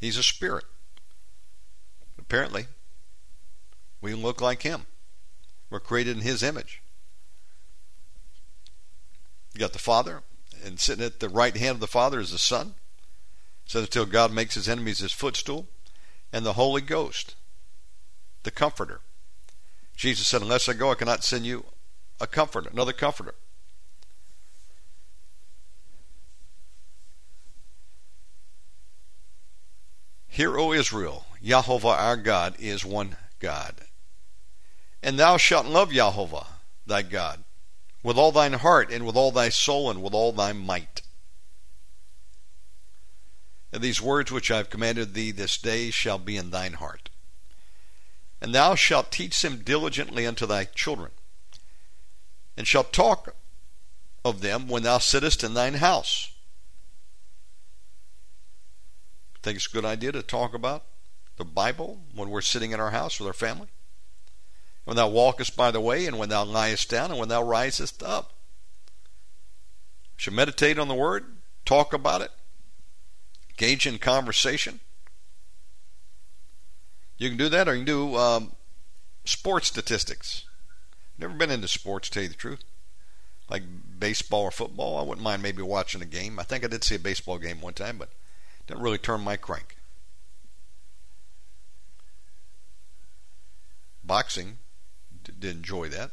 He's 0.00 0.16
a 0.16 0.24
spirit. 0.24 0.64
Apparently, 2.18 2.66
we 4.00 4.14
look 4.14 4.40
like 4.40 4.62
him. 4.62 4.86
We're 5.74 5.80
created 5.80 6.16
in 6.16 6.22
his 6.22 6.44
image. 6.44 6.80
You 9.52 9.58
got 9.58 9.72
the 9.72 9.80
Father, 9.80 10.22
and 10.64 10.78
sitting 10.78 11.04
at 11.04 11.18
the 11.18 11.28
right 11.28 11.56
hand 11.56 11.72
of 11.72 11.80
the 11.80 11.88
Father 11.88 12.20
is 12.20 12.30
the 12.30 12.38
Son 12.38 12.74
says 13.66 13.82
until 13.82 14.06
God 14.06 14.32
makes 14.32 14.54
his 14.54 14.68
enemies 14.68 14.98
his 14.98 15.10
footstool, 15.10 15.66
and 16.32 16.46
the 16.46 16.52
Holy 16.52 16.80
Ghost, 16.80 17.34
the 18.44 18.52
Comforter. 18.52 19.00
Jesus 19.96 20.28
said, 20.28 20.42
Unless 20.42 20.68
I 20.68 20.74
go, 20.74 20.92
I 20.92 20.94
cannot 20.94 21.24
send 21.24 21.44
you 21.44 21.64
a 22.20 22.28
comforter, 22.28 22.70
another 22.70 22.92
comforter. 22.92 23.34
Hear, 30.28 30.56
O 30.56 30.72
Israel, 30.72 31.26
Yahovah 31.44 31.98
our 31.98 32.16
God 32.16 32.54
is 32.60 32.84
one 32.84 33.16
God. 33.40 33.74
And 35.04 35.18
thou 35.18 35.36
shalt 35.36 35.66
love 35.66 35.90
Yahovah 35.90 36.46
thy 36.86 37.02
God 37.02 37.44
with 38.02 38.16
all 38.16 38.32
thine 38.32 38.54
heart, 38.54 38.90
and 38.90 39.06
with 39.06 39.16
all 39.16 39.30
thy 39.30 39.50
soul, 39.50 39.90
and 39.90 40.02
with 40.02 40.14
all 40.14 40.32
thy 40.32 40.52
might. 40.52 41.02
And 43.70 43.82
these 43.82 44.00
words 44.00 44.32
which 44.32 44.50
I 44.50 44.56
have 44.58 44.70
commanded 44.70 45.12
thee 45.12 45.30
this 45.30 45.58
day 45.58 45.90
shall 45.90 46.18
be 46.18 46.38
in 46.38 46.50
thine 46.50 46.74
heart. 46.74 47.10
And 48.40 48.54
thou 48.54 48.74
shalt 48.74 49.12
teach 49.12 49.40
them 49.40 49.58
diligently 49.58 50.26
unto 50.26 50.46
thy 50.46 50.64
children, 50.64 51.12
and 52.56 52.66
shalt 52.66 52.92
talk 52.92 53.36
of 54.24 54.40
them 54.40 54.68
when 54.68 54.84
thou 54.84 54.98
sittest 54.98 55.44
in 55.44 55.52
thine 55.52 55.74
house. 55.74 56.30
Think 59.42 59.56
it's 59.56 59.66
a 59.66 59.70
good 59.70 59.84
idea 59.84 60.12
to 60.12 60.22
talk 60.22 60.54
about 60.54 60.84
the 61.36 61.44
Bible 61.44 62.00
when 62.14 62.30
we're 62.30 62.40
sitting 62.40 62.70
in 62.70 62.80
our 62.80 62.90
house 62.90 63.18
with 63.18 63.26
our 63.26 63.34
family? 63.34 63.68
When 64.84 64.96
thou 64.96 65.08
walkest 65.08 65.56
by 65.56 65.70
the 65.70 65.80
way, 65.80 66.06
and 66.06 66.18
when 66.18 66.28
thou 66.28 66.44
liest 66.44 66.90
down, 66.90 67.10
and 67.10 67.18
when 67.18 67.28
thou 67.28 67.42
risest 67.42 68.02
up. 68.02 68.32
should 70.16 70.34
meditate 70.34 70.78
on 70.78 70.88
the 70.88 70.94
Word, 70.94 71.36
talk 71.64 71.92
about 71.92 72.20
it, 72.20 72.30
engage 73.50 73.86
in 73.86 73.98
conversation. 73.98 74.80
You 77.16 77.28
can 77.28 77.38
do 77.38 77.48
that, 77.48 77.68
or 77.68 77.74
you 77.74 77.84
can 77.84 77.86
do 77.86 78.16
um, 78.16 78.52
sports 79.24 79.68
statistics. 79.68 80.44
Never 81.16 81.34
been 81.34 81.50
into 81.50 81.68
sports, 81.68 82.08
tell 82.08 82.24
you 82.24 82.28
the 82.28 82.34
truth. 82.34 82.64
Like 83.48 83.62
baseball 83.98 84.42
or 84.42 84.50
football, 84.50 84.98
I 84.98 85.02
wouldn't 85.02 85.24
mind 85.24 85.42
maybe 85.42 85.62
watching 85.62 86.02
a 86.02 86.06
game. 86.06 86.38
I 86.38 86.42
think 86.42 86.64
I 86.64 86.68
did 86.68 86.82
see 86.82 86.96
a 86.96 86.98
baseball 86.98 87.38
game 87.38 87.60
one 87.60 87.74
time, 87.74 87.98
but 87.98 88.10
didn't 88.66 88.82
really 88.82 88.98
turn 88.98 89.20
my 89.20 89.36
crank. 89.36 89.76
Boxing, 94.02 94.58
did 95.32 95.56
enjoy 95.56 95.88
that. 95.88 96.12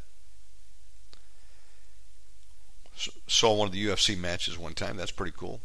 Saw 3.28 3.54
one 3.54 3.68
of 3.68 3.74
the 3.74 3.86
UFC 3.86 4.18
matches 4.18 4.58
one 4.58 4.74
time. 4.74 4.98
That's 4.98 5.12
pretty 5.12 5.34
cool. 5.36 5.62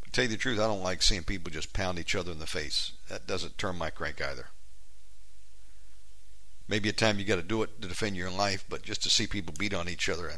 But 0.00 0.06
to 0.06 0.12
tell 0.12 0.24
you 0.24 0.30
the 0.30 0.36
truth, 0.36 0.58
I 0.58 0.66
don't 0.66 0.82
like 0.82 1.02
seeing 1.02 1.24
people 1.24 1.52
just 1.52 1.72
pound 1.72 1.98
each 1.98 2.14
other 2.14 2.32
in 2.32 2.38
the 2.38 2.46
face. 2.46 2.92
That 3.08 3.26
doesn't 3.26 3.58
turn 3.58 3.76
my 3.76 3.90
crank 3.90 4.22
either. 4.22 4.46
Maybe 6.66 6.88
at 6.88 6.96
time 6.96 7.18
you 7.18 7.24
got 7.24 7.36
to 7.36 7.42
do 7.42 7.62
it 7.62 7.82
to 7.82 7.88
defend 7.88 8.16
your 8.16 8.30
life, 8.30 8.64
but 8.68 8.82
just 8.82 9.02
to 9.02 9.10
see 9.10 9.26
people 9.26 9.54
beat 9.58 9.74
on 9.74 9.88
each 9.88 10.08
other, 10.08 10.32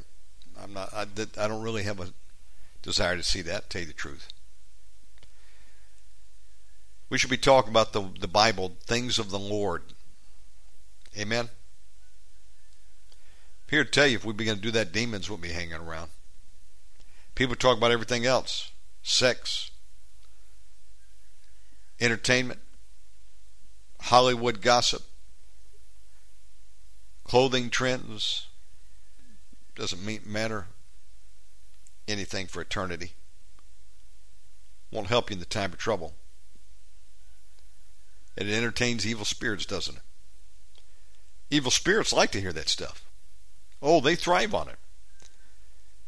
I'm 0.61 0.73
not. 0.73 0.93
I, 0.93 1.07
I 1.39 1.49
don't 1.49 1.63
really 1.63 1.85
have 1.85 2.01
a 2.01 2.13
desire 2.83 3.17
to 3.17 3.23
see 3.23 3.43
that. 3.43 3.65
To 3.65 3.69
tell 3.69 3.81
you 3.83 3.87
the 3.87 3.93
truth. 3.93 4.29
We 7.09 7.19
should 7.19 7.31
be 7.31 7.37
talking 7.37 7.71
about 7.71 7.93
the 7.93 8.11
the 8.19 8.27
Bible, 8.27 8.77
things 8.85 9.19
of 9.19 9.31
the 9.31 9.39
Lord. 9.39 9.83
Amen. 11.19 11.49
Here 13.69 13.85
to 13.85 13.91
tell 13.91 14.07
you, 14.07 14.17
if 14.17 14.25
we 14.25 14.33
begin 14.33 14.57
to 14.57 14.63
do 14.63 14.71
that, 14.73 14.93
demons 14.93 15.29
will 15.29 15.39
be 15.39 15.49
hanging 15.49 15.75
around. 15.75 16.11
People 17.35 17.57
talk 17.57 17.77
about 17.77 17.91
everything 17.91 18.25
else 18.25 18.71
sex, 19.03 19.71
entertainment, 22.01 22.61
Hollywood 24.01 24.61
gossip, 24.61 25.03
clothing 27.25 27.71
trends. 27.71 28.49
Doesn't 29.75 30.05
mean, 30.05 30.21
matter 30.25 30.69
anything 32.09 32.47
for 32.47 32.61
eternity. 32.63 33.13
Won't 34.91 35.09
help 35.09 35.31
you 35.31 35.35
in 35.35 35.41
the 35.41 35.47
time 35.47 35.73
of 35.73 35.79
trouble. 35.79 36.15
It 38.37 38.47
entertains 38.47 39.07
evil 39.07 39.25
spirits, 39.25 39.67
doesn't 39.67 39.97
it? 39.97 40.03
Evil 41.51 41.71
spirits 41.71 42.13
like 42.13 42.31
to 42.33 42.41
hear 42.41 42.53
that 42.53 42.69
stuff. 42.69 43.05
Oh, 43.81 44.01
they 44.01 44.15
thrive 44.17 44.55
on 44.55 44.69
it. 44.69 44.79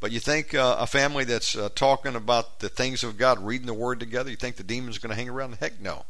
But 0.00 0.12
you 0.12 0.20
think 0.20 0.54
uh, 0.54 0.76
a 0.78 0.86
family 0.86 1.24
that's 1.24 1.56
uh, 1.56 1.68
talking 1.74 2.14
about 2.14 2.60
the 2.60 2.68
things 2.68 3.02
of 3.02 3.18
God, 3.18 3.44
reading 3.44 3.66
the 3.66 3.74
Word 3.74 3.98
together, 3.98 4.30
you 4.30 4.36
think 4.36 4.56
the 4.56 4.62
demon's 4.62 4.96
are 4.96 5.00
going 5.00 5.10
to 5.10 5.16
hang 5.16 5.28
around? 5.28 5.56
Heck 5.56 5.80
no. 5.80 6.04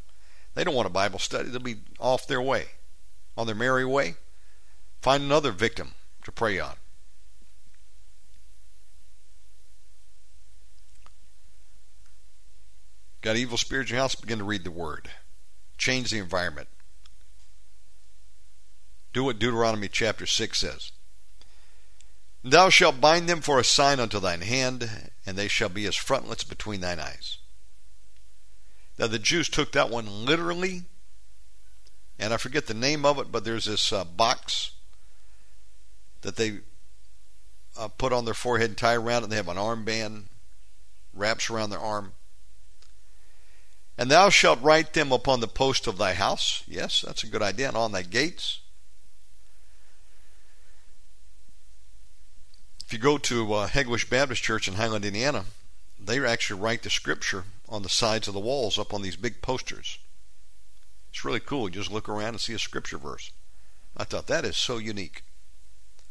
They 0.55 0.64
don't 0.64 0.74
want 0.74 0.87
a 0.87 0.91
Bible 0.91 1.18
study. 1.18 1.49
They'll 1.49 1.61
be 1.61 1.79
off 1.99 2.26
their 2.26 2.43
way, 2.43 2.66
on 3.37 3.47
their 3.47 3.55
merry 3.55 3.85
way. 3.85 4.16
Find 5.01 5.22
another 5.22 5.53
victim 5.53 5.93
to 6.24 6.33
prey 6.33 6.59
on. 6.59 6.74
Got 13.20 13.37
evil 13.37 13.59
spirits 13.59 13.91
in 13.91 13.97
your 13.97 14.03
house? 14.03 14.14
Begin 14.14 14.39
to 14.39 14.45
read 14.45 14.64
the 14.64 14.70
Word. 14.70 15.11
Change 15.76 16.11
the 16.11 16.18
environment. 16.18 16.68
Do 19.12 19.24
what 19.24 19.38
Deuteronomy 19.38 19.88
chapter 19.88 20.26
6 20.26 20.59
says. 20.59 20.92
Thou 22.44 22.68
shalt 22.68 23.00
bind 23.00 23.28
them 23.28 23.40
for 23.40 23.59
a 23.59 23.64
sign 23.64 24.00
unto 24.00 24.20
thine 24.20 24.42
hand, 24.42 25.11
and 25.26 25.36
they 25.36 25.48
shall 25.48 25.68
be 25.68 25.86
as 25.86 25.96
frontlets 25.96 26.44
between 26.44 26.80
thine 26.80 27.00
eyes. 27.00 27.38
Now, 28.98 29.06
the 29.06 29.18
Jews 29.18 29.48
took 29.48 29.72
that 29.72 29.90
one 29.90 30.24
literally, 30.24 30.82
and 32.18 32.32
I 32.32 32.36
forget 32.36 32.66
the 32.66 32.74
name 32.74 33.04
of 33.04 33.18
it, 33.18 33.30
but 33.30 33.44
there's 33.44 33.66
this 33.66 33.92
uh, 33.92 34.04
box 34.04 34.72
that 36.22 36.36
they 36.36 36.59
uh, 37.76 37.88
put 37.88 38.12
on 38.12 38.24
their 38.24 38.34
forehead 38.34 38.70
and 38.70 38.78
tie 38.78 38.94
around 38.94 39.24
it. 39.24 39.30
They 39.30 39.36
have 39.36 39.48
an 39.48 39.56
armband 39.56 40.24
wraps 41.14 41.48
around 41.48 41.70
their 41.70 41.78
arm. 41.78 42.12
And 43.96 44.11
thou 44.11 44.30
shalt 44.30 44.62
write 44.62 44.94
them 44.94 45.11
upon 45.12 45.40
the 45.40 45.48
post 45.48 45.86
of 45.86 45.98
thy 45.98 46.14
house. 46.14 46.62
Yes, 46.66 47.02
that's 47.06 47.24
a 47.24 47.28
good 47.28 47.42
idea. 47.42 47.68
And 47.68 47.76
on 47.76 47.92
thy 47.92 48.02
gates. 48.02 48.61
If 52.89 52.95
you 52.95 52.99
go 52.99 53.18
to 53.18 53.53
uh, 53.53 53.68
Baptist 54.09 54.43
Church 54.43 54.66
in 54.66 54.72
Highland, 54.72 55.05
Indiana, 55.05 55.45
they 56.01 56.24
actually 56.24 56.59
write 56.59 56.82
the 56.82 56.89
scripture 56.89 57.45
on 57.68 57.82
the 57.82 57.91
sides 57.91 58.28
of 58.28 58.32
the 58.32 58.41
walls 58.41 58.78
up 58.78 58.95
on 58.95 59.03
these 59.03 59.14
big 59.14 59.43
posters. 59.43 59.99
It's 61.11 61.22
really 61.22 61.39
cool. 61.39 61.68
You 61.68 61.74
just 61.74 61.93
look 61.93 62.09
around 62.09 62.28
and 62.30 62.41
see 62.41 62.55
a 62.55 62.59
scripture 62.59 62.97
verse. 62.97 63.30
I 63.95 64.05
thought 64.05 64.26
that 64.28 64.47
is 64.47 64.57
so 64.57 64.78
unique. 64.78 65.22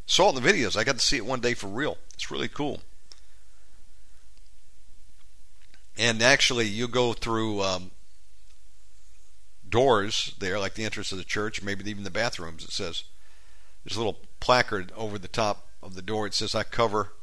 Saw 0.06 0.28
it 0.28 0.38
in 0.38 0.44
the 0.44 0.48
videos. 0.48 0.78
I 0.78 0.84
got 0.84 0.94
to 0.94 1.02
see 1.02 1.18
it 1.18 1.26
one 1.26 1.40
day 1.40 1.56
for 1.56 1.66
real. 1.66 1.98
It's 2.14 2.30
really 2.30 2.48
cool. 2.48 2.82
And 5.98 6.22
actually, 6.22 6.68
you 6.68 6.88
go 6.88 7.14
through 7.14 7.64
um, 7.64 7.90
doors 9.68 10.36
there, 10.38 10.60
like 10.60 10.76
the 10.76 10.86
entrance 10.86 11.12
of 11.12 11.18
the 11.18 11.24
church, 11.24 11.64
maybe 11.64 11.90
even 11.90 12.04
the 12.04 12.12
bathrooms. 12.12 12.64
It 12.64 12.72
says 12.72 13.04
there's 13.84 13.98
a 13.98 14.00
little 14.00 14.20
placard 14.40 14.92
over 14.96 15.18
the 15.18 15.28
top 15.28 15.67
of 15.88 15.96
the 15.96 16.02
door, 16.02 16.28
it 16.28 16.34
says, 16.34 16.54
I 16.54 16.64
cover 16.64 17.14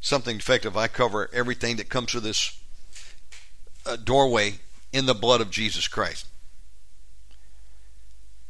something 0.00 0.36
effective. 0.36 0.76
I 0.76 0.88
cover 0.88 1.30
everything 1.32 1.76
that 1.76 1.88
comes 1.88 2.10
through 2.10 2.20
this 2.22 2.60
uh, 3.86 3.96
doorway 3.96 4.54
in 4.92 5.06
the 5.06 5.14
blood 5.14 5.40
of 5.40 5.50
Jesus 5.50 5.88
Christ. 5.88 6.26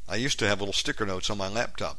I 0.09 0.17
used 0.17 0.39
to 0.39 0.49
have 0.49 0.61
little 0.61 0.73
sticker 0.73 1.05
notes 1.05 1.29
on 1.29 1.37
my 1.37 1.49
laptop. 1.49 1.99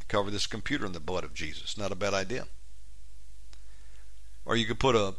I 0.00 0.04
cover 0.06 0.30
this 0.30 0.46
computer 0.46 0.86
in 0.86 0.92
the 0.92 1.00
blood 1.00 1.24
of 1.24 1.34
Jesus. 1.34 1.76
Not 1.76 1.90
a 1.90 1.96
bad 1.96 2.14
idea. 2.14 2.46
Or 4.46 4.54
you 4.54 4.64
could 4.64 4.78
put 4.78 4.94
a 4.94 5.14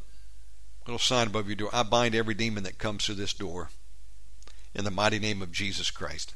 little 0.88 0.99
sign 0.99 1.28
above 1.28 1.47
your 1.47 1.55
door 1.55 1.69
I 1.73 1.84
bind 1.84 2.15
every 2.15 2.34
demon 2.34 2.63
that 2.63 2.78
comes 2.78 3.05
through 3.05 3.15
this 3.15 3.34
door 3.34 3.71
in 4.73 4.86
the 4.86 4.91
mighty 4.91 5.19
name 5.19 5.41
of 5.41 5.51
Jesus 5.51 5.91
Christ. 5.91 6.34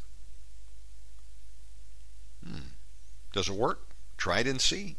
Does 3.40 3.48
it 3.48 3.56
work? 3.56 3.80
Try 4.18 4.40
it 4.40 4.48
and 4.48 4.60
see. 4.60 4.98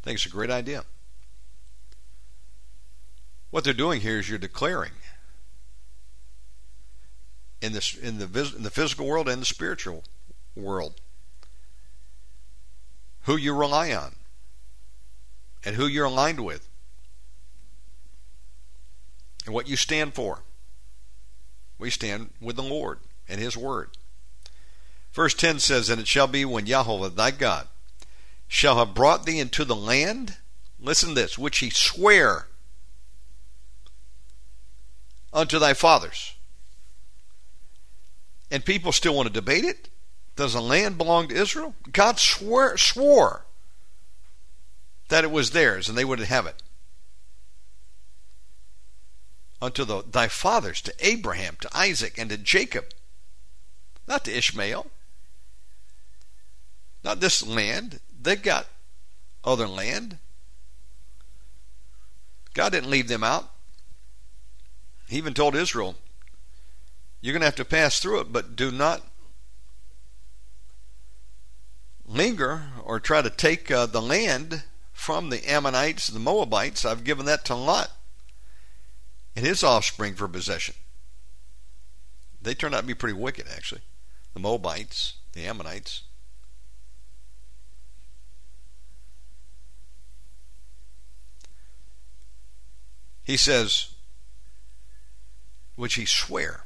I 0.00 0.04
think 0.04 0.14
it's 0.14 0.26
a 0.26 0.28
great 0.28 0.50
idea. 0.50 0.84
What 3.50 3.64
they're 3.64 3.72
doing 3.72 4.02
here 4.02 4.20
is 4.20 4.28
you're 4.28 4.38
declaring 4.38 4.92
in 7.60 7.72
this 7.72 7.92
in 7.92 8.18
the 8.18 8.52
in 8.56 8.62
the 8.62 8.70
physical 8.70 9.04
world 9.04 9.28
and 9.28 9.42
the 9.42 9.46
spiritual 9.46 10.04
world 10.54 11.00
who 13.22 13.36
you 13.36 13.52
rely 13.52 13.92
on 13.92 14.14
and 15.64 15.74
who 15.74 15.88
you're 15.88 16.06
aligned 16.06 16.44
with 16.44 16.68
and 19.44 19.52
what 19.52 19.68
you 19.68 19.74
stand 19.74 20.14
for. 20.14 20.44
We 21.80 21.90
stand 21.90 22.30
with 22.40 22.54
the 22.54 22.62
Lord 22.62 23.00
and 23.28 23.40
His 23.40 23.56
Word. 23.56 23.96
Verse 25.12 25.34
10 25.34 25.58
says, 25.58 25.88
And 25.88 26.00
it 26.00 26.08
shall 26.08 26.26
be 26.26 26.44
when 26.44 26.66
Yahweh 26.66 27.08
thy 27.08 27.30
God 27.30 27.68
shall 28.48 28.76
have 28.78 28.94
brought 28.94 29.24
thee 29.24 29.40
into 29.40 29.64
the 29.64 29.76
land, 29.76 30.36
listen 30.78 31.10
to 31.10 31.14
this, 31.14 31.38
which 31.38 31.58
he 31.58 31.70
sware 31.70 32.48
unto 35.32 35.58
thy 35.58 35.72
fathers. 35.72 36.34
And 38.50 38.62
people 38.62 38.92
still 38.92 39.14
want 39.14 39.26
to 39.28 39.32
debate 39.32 39.64
it. 39.64 39.88
Does 40.36 40.52
the 40.52 40.60
land 40.60 40.98
belong 40.98 41.28
to 41.28 41.34
Israel? 41.34 41.74
God 41.90 42.18
swore, 42.18 42.76
swore 42.76 43.46
that 45.08 45.24
it 45.24 45.30
was 45.30 45.50
theirs 45.50 45.88
and 45.88 45.96
they 45.96 46.04
would 46.04 46.20
have 46.20 46.46
it. 46.46 46.62
Unto 49.60 49.84
the, 49.84 50.02
thy 50.02 50.28
fathers, 50.28 50.82
to 50.82 50.94
Abraham, 51.00 51.56
to 51.60 51.74
Isaac, 51.74 52.18
and 52.18 52.28
to 52.30 52.36
Jacob, 52.36 52.86
not 54.08 54.24
to 54.24 54.36
Ishmael. 54.36 54.88
Not 57.04 57.20
this 57.20 57.46
land. 57.46 58.00
They've 58.20 58.40
got 58.40 58.66
other 59.44 59.66
land. 59.66 60.18
God 62.54 62.72
didn't 62.72 62.90
leave 62.90 63.08
them 63.08 63.24
out. 63.24 63.50
He 65.08 65.16
even 65.16 65.34
told 65.34 65.54
Israel, 65.54 65.96
You're 67.20 67.32
going 67.32 67.40
to 67.40 67.46
have 67.46 67.56
to 67.56 67.64
pass 67.64 67.98
through 67.98 68.20
it, 68.20 68.32
but 68.32 68.56
do 68.56 68.70
not 68.70 69.02
linger 72.06 72.64
or 72.84 73.00
try 73.00 73.22
to 73.22 73.30
take 73.30 73.70
uh, 73.70 73.86
the 73.86 74.02
land 74.02 74.64
from 74.92 75.30
the 75.30 75.48
Ammonites 75.50 76.06
the 76.06 76.18
Moabites. 76.18 76.84
I've 76.84 77.04
given 77.04 77.26
that 77.26 77.44
to 77.46 77.54
Lot 77.54 77.90
and 79.34 79.46
his 79.46 79.64
offspring 79.64 80.14
for 80.14 80.28
possession. 80.28 80.74
They 82.40 82.54
turned 82.54 82.74
out 82.74 82.80
to 82.80 82.86
be 82.86 82.94
pretty 82.94 83.14
wicked, 83.14 83.46
actually. 83.54 83.82
The 84.34 84.40
Moabites, 84.40 85.14
the 85.32 85.46
Ammonites. 85.46 86.02
He 93.24 93.36
says, 93.36 93.94
which 95.76 95.94
he 95.94 96.04
swear. 96.04 96.64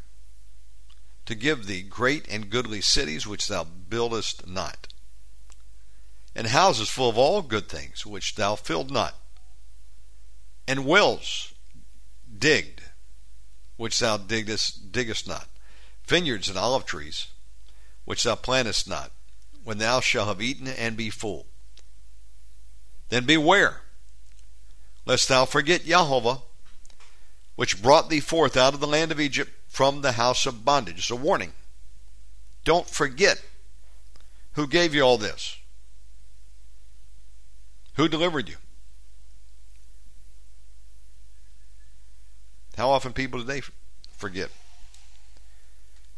to 1.26 1.34
give 1.34 1.66
thee 1.66 1.82
great 1.82 2.26
and 2.28 2.50
goodly 2.50 2.80
cities 2.80 3.26
which 3.26 3.48
thou 3.48 3.64
buildest 3.64 4.46
not, 4.46 4.86
and 6.34 6.46
houses 6.46 6.88
full 6.88 7.08
of 7.10 7.18
all 7.18 7.42
good 7.42 7.68
things 7.68 8.06
which 8.06 8.36
thou 8.36 8.54
filled 8.54 8.90
not, 8.90 9.14
and 10.66 10.86
wells 10.86 11.52
digged 12.38 12.82
which 13.76 13.98
thou 13.98 14.16
diggest, 14.16 14.92
diggest 14.92 15.26
not, 15.26 15.48
vineyards 16.06 16.48
and 16.48 16.56
olive 16.56 16.86
trees 16.86 17.26
which 18.04 18.22
thou 18.22 18.36
plantest 18.36 18.88
not, 18.88 19.10
when 19.64 19.78
thou 19.78 19.98
shalt 19.98 20.28
have 20.28 20.40
eaten 20.40 20.68
and 20.68 20.96
be 20.96 21.10
full. 21.10 21.46
Then 23.08 23.26
beware, 23.26 23.82
lest 25.06 25.28
thou 25.28 25.44
forget 25.44 25.84
Jehovah, 25.84 26.40
which 27.54 27.82
brought 27.82 28.10
thee 28.10 28.20
forth 28.20 28.56
out 28.56 28.74
of 28.74 28.80
the 28.80 28.86
land 28.86 29.10
of 29.12 29.20
Egypt 29.20 29.50
from 29.68 30.02
the 30.02 30.12
house 30.12 30.44
of 30.44 30.64
bondage. 30.64 30.98
It's 30.98 31.10
a 31.10 31.16
warning. 31.16 31.52
Don't 32.64 32.90
forget 32.90 33.42
who 34.52 34.66
gave 34.66 34.94
you 34.94 35.02
all 35.02 35.16
this, 35.16 35.56
who 37.94 38.08
delivered 38.08 38.48
you. 38.48 38.56
How 42.76 42.90
often 42.90 43.12
people 43.14 43.40
today 43.40 43.62
forget 44.16 44.50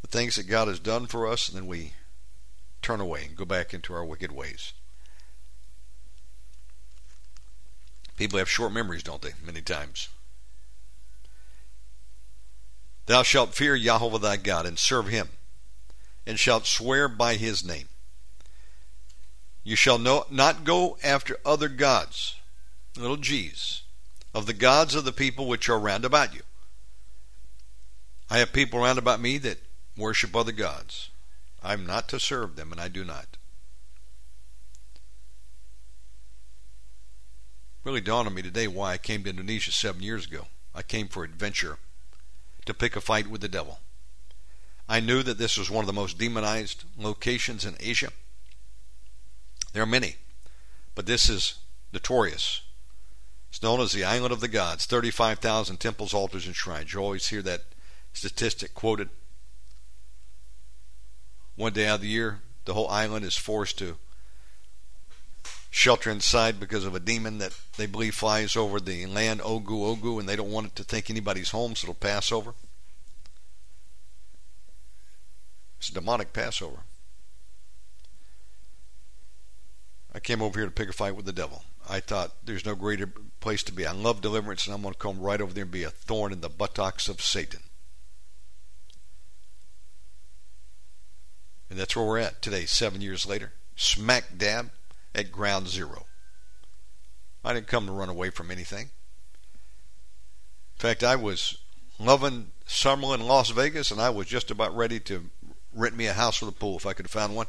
the 0.03 0.09
things 0.09 0.37
that 0.37 0.49
God 0.49 0.67
has 0.67 0.81
done 0.81 1.07
for 1.07 1.29
us, 1.29 1.49
and 1.49 1.57
then 1.57 1.67
we 1.67 1.93
turn 2.83 3.01
away 3.01 3.27
and 3.27 3.37
go 3.37 3.45
back 3.45 3.75
into 3.75 3.93
our 3.93 4.05
wicked 4.05 4.33
ways. 4.33 4.73
People 8.19 8.41
have 8.41 8.51
short 8.51 8.73
memories, 8.73 9.05
don't 9.05 9.23
they? 9.23 9.35
Many 9.47 9.63
times. 9.63 10.09
Thou 13.07 13.23
shalt 13.23 13.55
fear 13.55 13.77
Yahweh 13.77 14.19
thy 14.19 14.37
God 14.37 14.67
and 14.67 14.77
serve 14.77 15.07
him, 15.07 15.29
and 16.27 16.39
shalt 16.39 16.67
swear 16.67 17.09
by 17.09 17.37
his 17.37 17.65
name. 17.65 17.89
You 19.63 19.77
shall 19.77 19.99
no, 19.99 20.27
not 20.31 20.65
go 20.65 20.99
after 21.03 21.39
other 21.47 21.69
gods, 21.69 22.35
little 22.97 23.17
g's, 23.17 23.83
of 24.35 24.47
the 24.47 24.53
gods 24.53 24.97
of 24.97 25.05
the 25.05 25.13
people 25.13 25.47
which 25.47 25.69
are 25.69 25.79
round 25.79 26.05
about 26.05 26.35
you. 26.35 26.43
I 28.29 28.39
have 28.39 28.53
people 28.53 28.81
round 28.81 28.99
about 28.99 29.21
me 29.21 29.39
that 29.39 29.63
worship 29.97 30.35
other 30.35 30.53
gods. 30.53 31.11
I'm 31.63 31.87
not 31.87 32.09
to 32.09 32.19
serve 32.19 32.57
them, 32.57 32.73
and 32.73 32.81
I 32.81 32.89
do 32.89 33.05
not. 33.05 33.38
Really 37.89 38.03
dawned 38.03 38.29
on 38.29 38.35
me 38.35 38.43
today 38.43 38.69
why 38.69 38.93
I 38.93 38.99
came 38.99 39.25
to 39.25 39.31
Indonesia 39.31 39.73
seven 39.73 40.03
years 40.03 40.27
ago. 40.27 40.49
I 40.75 40.83
came 40.83 41.09
for 41.09 41.25
adventure 41.25 41.79
to 42.67 42.75
pick 42.75 42.95
a 42.97 43.01
fight 43.01 43.29
with 43.29 43.41
the 43.41 43.49
devil. 43.49 43.81
I 44.87 45.01
knew 45.01 45.23
that 45.23 45.39
this 45.39 45.57
was 45.57 45.71
one 45.71 45.85
of 45.85 45.87
the 45.87 45.95
most 45.95 46.19
demonized 46.19 46.85
locations 46.99 47.65
in 47.65 47.77
Asia. 47.81 48.11
There 49.73 49.83
are 49.83 49.87
many, 49.87 50.17
but 50.95 51.07
this 51.07 51.31
is 51.31 51.61
notorious. 51.91 52.61
It's 53.49 53.63
known 53.63 53.81
as 53.81 53.93
the 53.93 54.05
Island 54.05 54.35
of 54.35 54.41
the 54.41 54.49
Gods 54.49 54.85
35,000 54.85 55.79
temples, 55.81 56.13
altars, 56.13 56.45
and 56.45 56.55
shrines. 56.55 56.93
You 56.93 57.01
always 57.01 57.29
hear 57.29 57.41
that 57.41 57.63
statistic 58.13 58.75
quoted. 58.75 59.09
One 61.57 61.73
day 61.73 61.87
out 61.87 61.95
of 61.95 62.01
the 62.03 62.09
year, 62.09 62.41
the 62.67 62.75
whole 62.75 62.91
island 62.91 63.25
is 63.25 63.39
forced 63.39 63.79
to 63.79 63.97
shelter 65.71 66.11
inside 66.11 66.59
because 66.59 66.85
of 66.85 66.95
a 66.95 67.01
demon 67.01 67.39
that 67.39 67.59
they 67.77 67.87
believe 67.87 68.15
flies 68.15 68.57
over 68.57 68.81
the 68.81 69.07
land 69.07 69.41
Ogu 69.41 69.97
Ogu 69.97 70.19
and 70.19 70.29
they 70.29 70.37
don't 70.37 70.51
want 70.51 70.69
it 70.69 70.77
to 70.77 70.85
think 70.85 71.11
anybody's 71.11 71.51
home 71.51 71.75
so 71.75 71.87
it'll 71.87 71.95
pass 71.95 72.33
over. 72.33 72.55
It's 75.79 75.91
a 75.91 75.95
demonic 75.95 76.33
Passover. 76.33 76.81
I 80.13 80.21
came 80.21 80.43
over 80.43 80.59
here 80.59 80.67
to 80.67 80.75
pick 80.75 80.89
a 80.89 80.93
fight 80.93 81.15
with 81.15 81.27
the 81.27 81.33
devil. 81.33 81.63
I 81.89 82.01
thought 82.01 82.33
there's 82.45 82.67
no 82.67 82.75
greater 82.75 83.09
place 83.41 83.63
to 83.65 83.73
be. 83.73 83.87
I 83.87 83.93
love 83.93 84.21
deliverance 84.21 84.67
and 84.67 84.75
I'm 84.75 84.83
going 84.83 84.95
to 84.95 84.99
come 84.99 85.21
right 85.21 85.41
over 85.41 85.53
there 85.53 85.63
and 85.63 85.71
be 85.71 85.85
a 85.85 85.91
thorn 85.91 86.33
in 86.33 86.41
the 86.41 86.49
buttocks 86.49 87.09
of 87.09 87.21
Satan. 87.21 87.61
And 91.71 91.79
that's 91.79 91.95
where 91.95 92.05
we're 92.05 92.19
at 92.19 92.43
today, 92.43 92.65
seven 92.65 93.01
years 93.01 93.27
later. 93.27 93.53
Smack 93.77 94.37
dab 94.37 94.71
at 95.15 95.33
ground 95.33 95.69
zero. 95.69 96.07
I 97.45 97.55
didn't 97.55 97.67
come 97.67 97.87
to 97.87 97.93
run 97.93 98.09
away 98.09 98.31
from 98.31 98.51
anything. 98.51 98.91
In 100.77 100.81
fact, 100.81 101.03
I 101.03 101.17
was 101.17 101.59
loving 101.99 102.53
Summerlin, 102.67 103.27
Las 103.27 103.51
Vegas, 103.51 103.91
and 103.91 104.01
I 104.01 104.11
was 104.11 104.27
just 104.27 104.51
about 104.51 104.77
ready 104.77 105.01
to 105.01 105.31
rent 105.75 105.97
me 105.97 106.07
a 106.07 106.13
house 106.13 106.41
with 106.41 106.55
a 106.55 106.59
pool 106.59 106.77
if 106.77 106.87
I 106.87 106.93
could 106.93 107.07
have 107.07 107.11
found 107.11 107.35
one. 107.35 107.47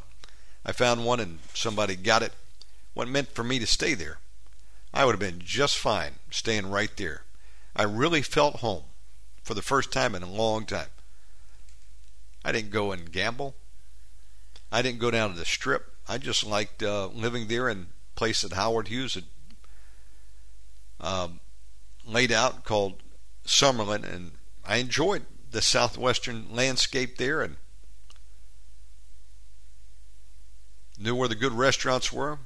I 0.64 0.72
found 0.72 1.04
one 1.04 1.20
and 1.20 1.38
somebody 1.54 1.96
got 1.96 2.22
it. 2.22 2.32
What 2.94 3.08
meant 3.08 3.28
for 3.28 3.44
me 3.44 3.58
to 3.58 3.66
stay 3.66 3.94
there. 3.94 4.18
I 4.92 5.04
would 5.04 5.12
have 5.12 5.20
been 5.20 5.42
just 5.44 5.78
fine 5.78 6.12
staying 6.30 6.70
right 6.70 6.90
there. 6.96 7.22
I 7.76 7.84
really 7.84 8.22
felt 8.22 8.56
home 8.56 8.84
for 9.42 9.54
the 9.54 9.62
first 9.62 9.92
time 9.92 10.14
in 10.14 10.22
a 10.22 10.30
long 10.30 10.66
time. 10.66 10.88
I 12.44 12.52
didn't 12.52 12.70
go 12.70 12.90
and 12.90 13.10
gamble. 13.12 13.54
I 14.72 14.82
didn't 14.82 14.98
go 14.98 15.10
down 15.10 15.32
to 15.32 15.38
the 15.38 15.44
strip. 15.44 15.94
I 16.10 16.18
just 16.18 16.44
liked 16.44 16.82
uh, 16.82 17.06
living 17.06 17.46
there 17.46 17.68
in 17.68 17.78
a 17.82 18.18
place 18.18 18.42
that 18.42 18.54
Howard 18.54 18.88
Hughes 18.88 19.14
had 19.14 19.24
um, 21.00 21.38
laid 22.04 22.32
out 22.32 22.64
called 22.64 23.04
Summerlin, 23.46 24.02
and 24.02 24.32
I 24.64 24.78
enjoyed 24.78 25.24
the 25.52 25.62
southwestern 25.62 26.52
landscape 26.52 27.16
there 27.16 27.42
and 27.42 27.58
knew 30.98 31.14
where 31.14 31.28
the 31.28 31.36
good 31.36 31.52
restaurants 31.52 32.12
were. 32.12 32.40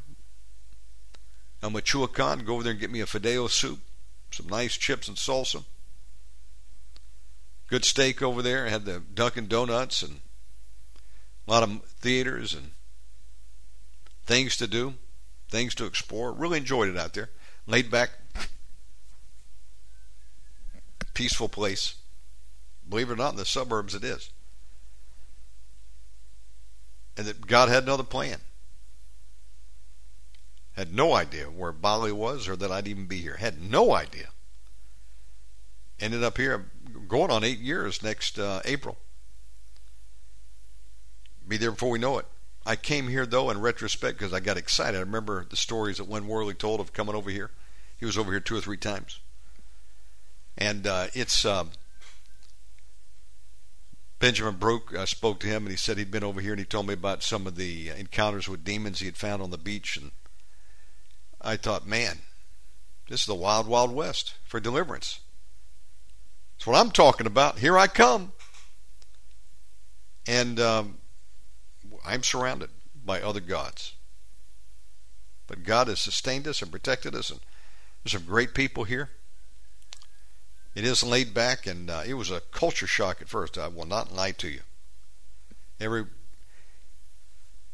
El 1.63 1.71
Michoacan, 1.71 2.45
go 2.45 2.57
over 2.57 2.65
there 2.65 2.73
and 2.73 2.81
get 2.81 2.91
me 2.91 3.01
a 3.01 3.07
fideo 3.07 3.49
soup, 3.49 3.79
some 4.31 4.47
nice 4.47 4.77
chips 4.77 5.09
and 5.09 5.17
salsa. 5.17 5.65
Good 7.69 7.87
steak 7.87 8.21
over 8.21 8.43
there. 8.43 8.67
I 8.67 8.69
had 8.69 8.85
the 8.85 9.01
Dunkin' 9.01 9.49
Donuts 9.49 10.03
and 10.03 10.21
a 11.49 11.51
lot 11.51 11.63
of 11.63 11.83
theaters 11.87 12.53
and 12.53 12.73
things 14.25 14.57
to 14.57 14.67
do, 14.67 14.95
things 15.49 15.75
to 15.77 15.85
explore. 15.85 16.33
Really 16.33 16.59
enjoyed 16.59 16.89
it 16.89 16.97
out 16.97 17.15
there. 17.15 17.31
Laid 17.67 17.91
back, 17.91 18.11
peaceful 21.15 21.49
place. 21.49 21.95
Believe 22.89 23.09
it 23.09 23.15
or 23.15 23.17
not, 23.17 23.31
in 23.31 23.37
the 23.37 23.45
suburbs 23.45 23.95
it 23.95 24.05
is. 24.05 24.31
And 27.17 27.27
that 27.27 27.47
God 27.47 27.69
had 27.69 27.85
another 27.85 28.03
plan. 28.03 28.41
Had 30.73 30.93
no 30.93 31.15
idea 31.15 31.47
where 31.47 31.73
Bali 31.73 32.11
was 32.11 32.49
or 32.49 32.57
that 32.57 32.73
I'd 32.73 32.89
even 32.89 33.07
be 33.07 33.19
here. 33.19 33.37
Had 33.37 33.63
no 33.63 33.95
idea. 33.95 34.29
Ended 36.01 36.25
up 36.25 36.37
here 36.37 36.67
going 37.07 37.31
on 37.31 37.45
eight 37.45 37.61
years 37.61 38.03
next 38.03 38.39
uh, 38.39 38.61
April. 38.65 38.99
Be 41.47 41.57
there 41.57 41.71
before 41.71 41.91
we 41.91 42.01
know 42.01 42.19
it. 42.19 42.27
I 42.67 42.77
came 42.77 43.09
here 43.09 43.27
though 43.27 43.51
in 43.51 43.61
retrospect 43.61 44.19
because 44.19 44.33
I 44.33 44.41
got 44.41 44.57
excited. 44.57 44.97
I 44.97 45.01
remember 45.01 45.45
the 45.49 45.57
stories 45.57 45.99
that 45.99 46.09
Win 46.09 46.27
Worley 46.27 46.55
told 46.55 46.81
of 46.81 46.93
coming 46.93 47.15
over 47.15 47.31
here. 47.31 47.51
He 47.97 48.07
was 48.07 48.19
over 48.19 48.31
here 48.31 48.41
two 48.41 48.57
or 48.57 48.61
three 48.61 48.77
times, 48.77 49.21
and 50.57 50.87
uh, 50.87 51.07
it's 51.15 51.45
uh, 51.45 51.65
Benjamin 54.19 54.57
Broke 54.57 54.95
uh, 54.95 55.07
spoke 55.07 55.41
to 55.41 55.47
him 55.47 55.65
and 55.65 55.71
he 55.71 55.77
said 55.77 55.99
he'd 55.99 56.11
been 56.11 56.25
over 56.25 56.41
here 56.41 56.53
and 56.53 56.59
he 56.59 56.65
told 56.65 56.87
me 56.87 56.95
about 56.95 57.23
some 57.23 57.47
of 57.47 57.57
the 57.57 57.91
encounters 57.91 58.49
with 58.49 58.65
demons 58.65 59.01
he 59.01 59.07
had 59.07 59.17
found 59.17 59.43
on 59.43 59.51
the 59.51 59.59
beach 59.59 59.97
and 59.97 60.13
I 61.43 61.59
thought, 61.59 61.87
man, 61.87 62.21
this 63.11 63.21
is 63.21 63.27
the 63.27 63.35
wild, 63.35 63.67
wild 63.69 63.95
west 63.95 64.35
for 64.45 64.61
deliverance. 64.61 65.21
That's 66.57 66.67
what 66.67 66.77
I'm 66.77 66.91
talking 66.91 67.27
about. 67.27 67.59
Here 67.59 67.77
I 67.77 67.87
come. 67.87 68.33
And 70.27 70.59
um, 70.59 70.99
I'm 72.05 72.23
surrounded 72.23 72.71
by 73.05 73.21
other 73.21 73.41
gods. 73.41 73.95
But 75.47 75.65
God 75.65 75.89
has 75.89 76.01
sustained 76.01 76.49
us 76.49 76.63
and 76.63 76.71
protected 76.71 77.15
us, 77.15 77.31
and 77.31 77.41
there's 78.03 78.13
some 78.13 78.25
great 78.25 78.55
people 78.55 78.85
here. 78.85 79.11
It 80.75 80.85
is 80.85 81.03
laid 81.03 81.33
back, 81.33 81.67
and 81.67 81.89
uh, 81.89 82.03
it 82.07 82.15
was 82.15 82.31
a 82.31 82.41
culture 82.41 82.87
shock 82.87 83.23
at 83.23 83.29
first. 83.29 83.57
I 83.57 83.69
will 83.69 83.87
not 83.87 84.15
lie 84.15 84.33
to 84.33 84.49
you. 84.49 84.61
Every 85.81 86.07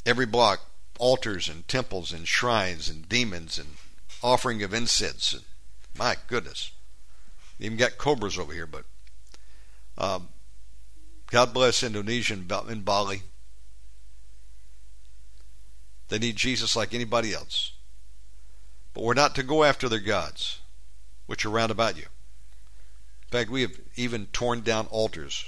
every 0.07 0.27
block, 0.27 0.61
altars 0.99 1.49
and 1.49 1.67
temples 1.69 2.13
and 2.13 2.27
shrines 2.27 2.89
and 2.89 3.09
demons 3.09 3.59
and 3.59 3.77
offering 4.23 4.63
of 4.63 4.75
incense. 4.75 5.33
And 5.33 5.45
my 5.97 6.17
goodness, 6.27 6.73
they 7.59 7.67
even 7.67 7.79
got 7.79 7.99
cobras 7.99 8.39
over 8.39 8.53
here. 8.53 8.67
But 8.67 8.85
um, 9.97 10.29
God 11.31 11.55
bless 11.55 11.83
Indonesia 11.83 12.35
and 12.35 12.85
Bali. 12.85 13.23
They 16.11 16.19
need 16.19 16.37
Jesus 16.37 16.77
like 16.77 16.93
anybody 16.93 17.33
else. 17.33 17.73
But 18.93 19.05
we're 19.05 19.15
not 19.15 19.35
to 19.37 19.43
go 19.45 19.65
after 19.65 19.89
their 19.89 20.01
gods, 20.01 20.59
which 21.27 21.47
are 21.47 21.51
round 21.51 21.71
about 21.71 21.97
you. 21.97 22.03
In 22.03 23.39
fact, 23.39 23.49
we 23.49 23.63
have 23.63 23.79
even 23.95 24.27
torn 24.27 24.63
down 24.63 24.87
altars. 24.89 25.47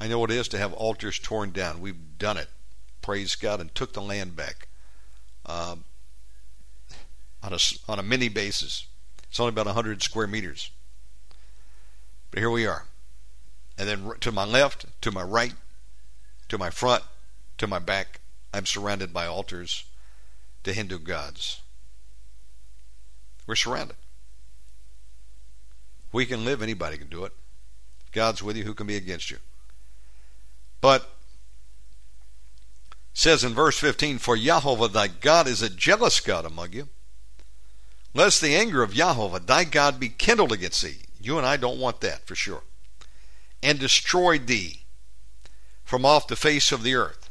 I 0.00 0.08
know 0.08 0.18
what 0.18 0.32
it 0.32 0.36
is 0.36 0.48
to 0.48 0.58
have 0.58 0.72
altars 0.72 1.20
torn 1.20 1.52
down. 1.52 1.80
We've 1.80 2.18
done 2.18 2.36
it, 2.36 2.48
praise 3.00 3.36
God, 3.36 3.60
and 3.60 3.72
took 3.72 3.92
the 3.92 4.02
land 4.02 4.34
back 4.34 4.66
um, 5.46 5.84
on 7.44 7.52
a 7.52 7.58
on 7.88 8.00
a 8.00 8.02
mini 8.02 8.28
basis. 8.28 8.88
It's 9.30 9.38
only 9.38 9.50
about 9.50 9.66
100 9.66 10.02
square 10.02 10.26
meters, 10.26 10.72
but 12.32 12.40
here 12.40 12.50
we 12.50 12.66
are. 12.66 12.86
And 13.78 13.88
then 13.88 14.12
to 14.18 14.32
my 14.32 14.44
left, 14.44 14.86
to 15.02 15.12
my 15.12 15.22
right, 15.22 15.54
to 16.48 16.58
my 16.58 16.70
front, 16.70 17.04
to 17.58 17.68
my 17.68 17.78
back, 17.78 18.18
I'm 18.52 18.66
surrounded 18.66 19.12
by 19.12 19.26
altars 19.26 19.84
to 20.64 20.72
Hindu 20.72 20.98
gods. 20.98 21.60
We're 23.46 23.56
surrounded. 23.56 23.96
We 26.12 26.26
can 26.26 26.44
live, 26.44 26.62
anybody 26.62 26.98
can 26.98 27.08
do 27.08 27.24
it. 27.24 27.32
God's 28.12 28.42
with 28.42 28.56
you, 28.56 28.64
who 28.64 28.74
can 28.74 28.86
be 28.86 28.96
against 28.96 29.30
you? 29.30 29.38
But 30.80 31.08
says 33.14 33.44
in 33.44 33.54
verse 33.54 33.78
15, 33.78 34.18
For 34.18 34.36
Jehovah 34.36 34.88
thy 34.88 35.08
God 35.08 35.46
is 35.46 35.62
a 35.62 35.70
jealous 35.70 36.20
God 36.20 36.44
among 36.44 36.72
you. 36.72 36.88
Lest 38.14 38.42
the 38.42 38.54
anger 38.54 38.82
of 38.82 38.92
Jehovah 38.92 39.40
thy 39.40 39.64
God 39.64 39.98
be 39.98 40.10
kindled 40.10 40.52
against 40.52 40.82
thee. 40.82 40.98
You 41.20 41.38
and 41.38 41.46
I 41.46 41.56
don't 41.56 41.80
want 41.80 42.00
that 42.02 42.26
for 42.26 42.34
sure. 42.34 42.62
And 43.62 43.78
destroy 43.78 44.38
thee 44.38 44.82
from 45.84 46.04
off 46.04 46.26
the 46.26 46.36
face 46.36 46.72
of 46.72 46.82
the 46.82 46.94
earth. 46.94 47.21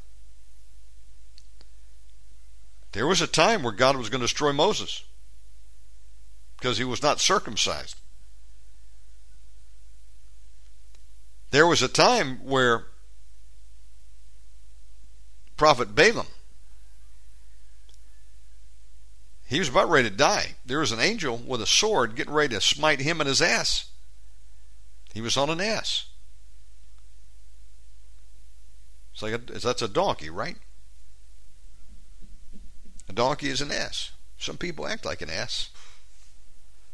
There 2.91 3.07
was 3.07 3.21
a 3.21 3.27
time 3.27 3.63
where 3.63 3.73
God 3.73 3.95
was 3.95 4.09
going 4.09 4.21
to 4.21 4.25
destroy 4.25 4.51
Moses 4.51 5.03
because 6.57 6.77
he 6.77 6.83
was 6.83 7.01
not 7.01 7.19
circumcised. 7.19 7.95
There 11.51 11.67
was 11.67 11.81
a 11.81 11.87
time 11.87 12.37
where 12.43 12.85
prophet 15.57 15.93
Balaam 15.93 16.27
he 19.51 19.59
was 19.59 19.67
about 19.67 19.89
ready 19.89 20.09
to 20.09 20.15
die. 20.15 20.55
There 20.65 20.79
was 20.79 20.93
an 20.93 21.01
angel 21.01 21.35
with 21.35 21.61
a 21.61 21.65
sword 21.65 22.15
getting 22.15 22.33
ready 22.33 22.55
to 22.55 22.61
smite 22.61 23.01
him 23.01 23.19
and 23.19 23.27
his 23.27 23.41
ass. 23.41 23.89
He 25.13 25.19
was 25.19 25.35
on 25.35 25.49
an 25.49 25.59
ass. 25.59 26.05
It's 29.11 29.21
like 29.21 29.33
a, 29.33 29.37
that's 29.39 29.81
a 29.81 29.89
donkey, 29.89 30.29
right? 30.29 30.55
A 33.11 33.13
donkey 33.13 33.49
is 33.49 33.59
an 33.59 33.73
ass. 33.73 34.11
Some 34.37 34.55
people 34.55 34.87
act 34.87 35.03
like 35.03 35.21
an 35.21 35.29
ass. 35.29 35.69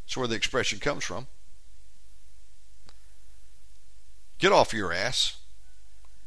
That's 0.04 0.18
where 0.18 0.28
the 0.28 0.34
expression 0.34 0.80
comes 0.80 1.04
from. 1.04 1.28
Get 4.40 4.52
off 4.52 4.74
your 4.74 4.92
ass. 4.92 5.38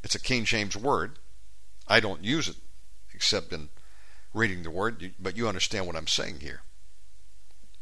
It's 0.04 0.14
a 0.14 0.20
King 0.20 0.44
James 0.44 0.76
word. 0.76 1.18
I 1.88 1.98
don't 1.98 2.22
use 2.22 2.48
it 2.48 2.54
except 3.12 3.52
in 3.52 3.68
reading 4.32 4.62
the 4.62 4.70
word, 4.70 5.12
but 5.18 5.36
you 5.36 5.48
understand 5.48 5.88
what 5.88 5.96
I'm 5.96 6.06
saying 6.06 6.38
here. 6.38 6.60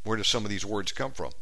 Where 0.02 0.16
do 0.16 0.22
some 0.22 0.46
of 0.46 0.50
these 0.50 0.64
words 0.64 0.92
come 0.92 1.12
from? 1.12 1.32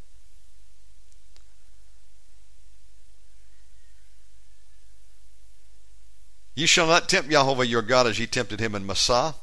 Ye 6.56 6.66
shall 6.66 6.88
not 6.88 7.08
tempt 7.08 7.30
Jehovah 7.30 7.64
your 7.64 7.82
God 7.82 8.08
as 8.08 8.18
ye 8.18 8.26
tempted 8.26 8.58
him 8.58 8.74
in 8.74 8.84
Massah. 8.84 9.36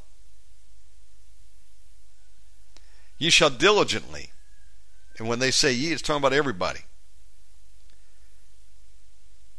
Ye 3.23 3.29
shall 3.29 3.49
diligently, 3.49 4.31
and 5.17 5.29
when 5.29 5.39
they 5.39 5.49
say 5.49 5.71
ye, 5.71 5.93
it's 5.93 6.01
talking 6.01 6.17
about 6.21 6.33
everybody. 6.33 6.81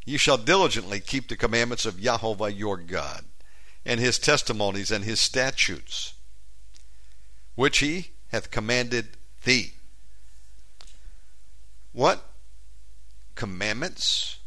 You 0.05 0.19
shall 0.19 0.37
diligently 0.37 1.01
keep 1.01 1.29
the 1.29 1.37
commandments 1.39 1.87
of 1.87 1.99
Jehovah 1.99 2.53
your 2.53 2.77
God, 2.77 3.25
and 3.87 3.99
his 3.99 4.19
testimonies 4.19 4.91
and 4.91 5.03
his 5.03 5.19
statutes, 5.19 6.13
which 7.55 7.79
he 7.79 8.11
hath 8.29 8.51
commanded 8.51 9.17
thee. 9.45 9.73
What? 11.95 12.23
Commandments, 13.35 14.41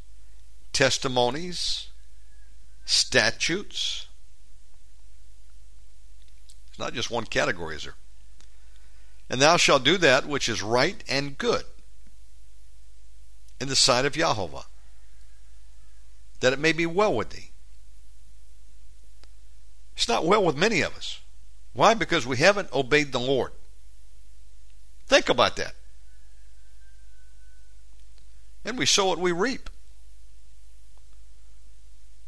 testimonies, 0.74 1.88
statutes. 2.86 4.06
It's 6.70 6.78
not 6.78 6.94
just 6.94 7.10
one 7.10 7.26
category, 7.26 7.78
is 7.78 7.86
there? 7.86 7.96
And 9.30 9.42
thou 9.42 9.58
shalt 9.58 9.84
do 9.84 9.98
that 9.98 10.26
which 10.26 10.48
is 10.48 10.62
right 10.62 11.04
and 11.08 11.38
good 11.38 11.64
in 13.60 13.68
the 13.68 13.76
sight 13.76 14.06
of 14.06 14.14
Jehovah 14.14 14.66
that 16.40 16.54
it 16.54 16.60
may 16.60 16.72
be 16.72 16.86
well 16.86 17.14
with 17.14 17.32
thee. 17.32 17.50
It's 19.96 20.08
not 20.08 20.26
well 20.26 20.44
with 20.44 20.56
many 20.56 20.82
of 20.82 20.96
us. 20.96 21.20
Why? 21.74 21.94
Because 21.94 22.26
we 22.26 22.38
haven't 22.38 22.72
obeyed 22.72 23.12
the 23.12 23.20
Lord. 23.20 23.52
Think 25.08 25.30
about 25.30 25.56
that. 25.56 25.74
And 28.64 28.78
we 28.78 28.86
sow 28.86 29.08
what 29.08 29.20
we 29.20 29.32
reap. 29.32 29.70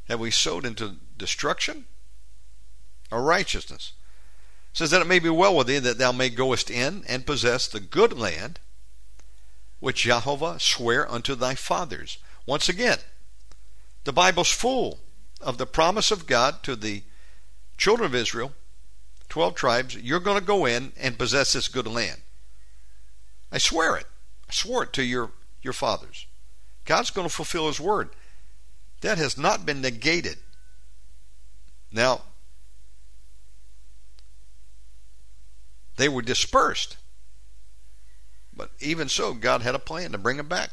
Have 0.08 0.20
we 0.20 0.32
sowed 0.32 0.66
into 0.66 0.96
destruction 1.18 1.86
or 3.12 3.22
righteousness? 3.22 3.94
Says 4.74 4.92
that 4.92 5.02
it 5.02 5.08
may 5.08 5.20
be 5.20 5.30
well 5.30 5.56
with 5.56 5.68
thee 5.68 5.80
that 5.80 5.98
thou 5.98 6.12
may 6.12 6.30
goest 6.30 6.70
in 6.70 7.04
and 7.08 7.26
possess 7.26 7.68
the 7.68 7.80
good 7.80 8.18
land 8.18 8.60
which 9.80 10.04
Jehovah 10.04 10.60
sware 10.60 11.10
unto 11.10 11.36
thy 11.36 11.56
fathers. 11.56 12.18
Once 12.46 12.70
again, 12.70 13.00
the 14.04 14.14
Bible's 14.14 14.52
full 14.52 15.00
of 15.42 15.58
the 15.58 15.66
promise 15.66 16.12
of 16.12 16.28
God 16.28 16.64
to 16.64 16.76
the 16.76 17.04
children 17.78 18.06
of 18.06 18.16
Israel, 18.16 18.54
12 19.30 19.56
tribes, 19.56 19.96
you're 19.96 20.20
going 20.20 20.40
to 20.40 20.46
go 20.46 20.66
in 20.66 20.92
and 20.98 21.18
possess 21.18 21.54
this 21.54 21.68
good 21.68 21.88
land. 21.88 22.22
I 23.52 23.58
swear 23.58 23.96
it. 23.96 24.06
I 24.50 24.52
swore 24.52 24.84
it 24.84 24.94
to 24.94 25.04
your, 25.04 25.32
your 25.62 25.74
fathers. 25.74 26.26
God's 26.86 27.12
going 27.12 27.28
to 27.28 27.34
fulfill 27.34 27.68
His 27.68 27.80
word. 27.80 28.10
That 29.02 29.18
has 29.18 29.38
not 29.38 29.66
been 29.66 29.82
negated. 29.82 30.38
Now, 31.92 32.24
they 36.00 36.10
were 36.10 36.22
dispersed. 36.22 36.98
But 38.56 38.72
even 38.80 39.08
so, 39.10 39.34
God 39.34 39.62
had 39.62 39.76
a 39.76 39.80
plan 39.80 40.12
to 40.12 40.18
bring 40.18 40.38
them 40.38 40.48
back. 40.48 40.72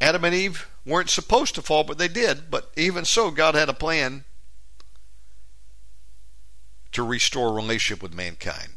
Adam 0.00 0.24
and 0.24 0.34
Eve 0.34 0.68
weren't 0.84 1.10
supposed 1.10 1.54
to 1.54 1.62
fall, 1.62 1.84
but 1.84 1.98
they 1.98 2.08
did. 2.08 2.50
But 2.50 2.70
even 2.76 3.04
so, 3.04 3.30
God 3.30 3.54
had 3.54 3.68
a 3.68 3.74
plan 3.74 4.24
to 6.92 7.02
restore 7.02 7.54
relationship 7.54 8.02
with 8.02 8.14
mankind 8.14 8.72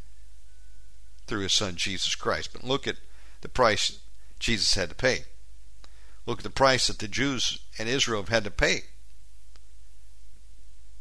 through 1.27 1.41
his 1.41 1.53
son 1.53 1.75
Jesus 1.75 2.15
Christ. 2.15 2.51
But 2.53 2.63
look 2.63 2.87
at 2.87 2.97
the 3.41 3.49
price 3.49 3.99
Jesus 4.39 4.73
had 4.73 4.89
to 4.89 4.95
pay. 4.95 5.25
Look 6.25 6.39
at 6.39 6.43
the 6.43 6.49
price 6.49 6.87
that 6.87 6.99
the 6.99 7.07
Jews 7.07 7.59
and 7.77 7.87
Israel 7.87 8.21
have 8.21 8.29
had 8.29 8.43
to 8.43 8.51
pay 8.51 8.81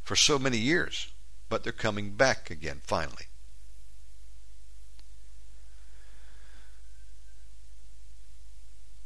for 0.02 0.16
so 0.16 0.38
many 0.38 0.58
years. 0.58 1.09
But 1.50 1.62
they're 1.62 1.72
coming 1.72 2.12
back 2.12 2.50
again 2.50 2.80
finally. 2.82 3.26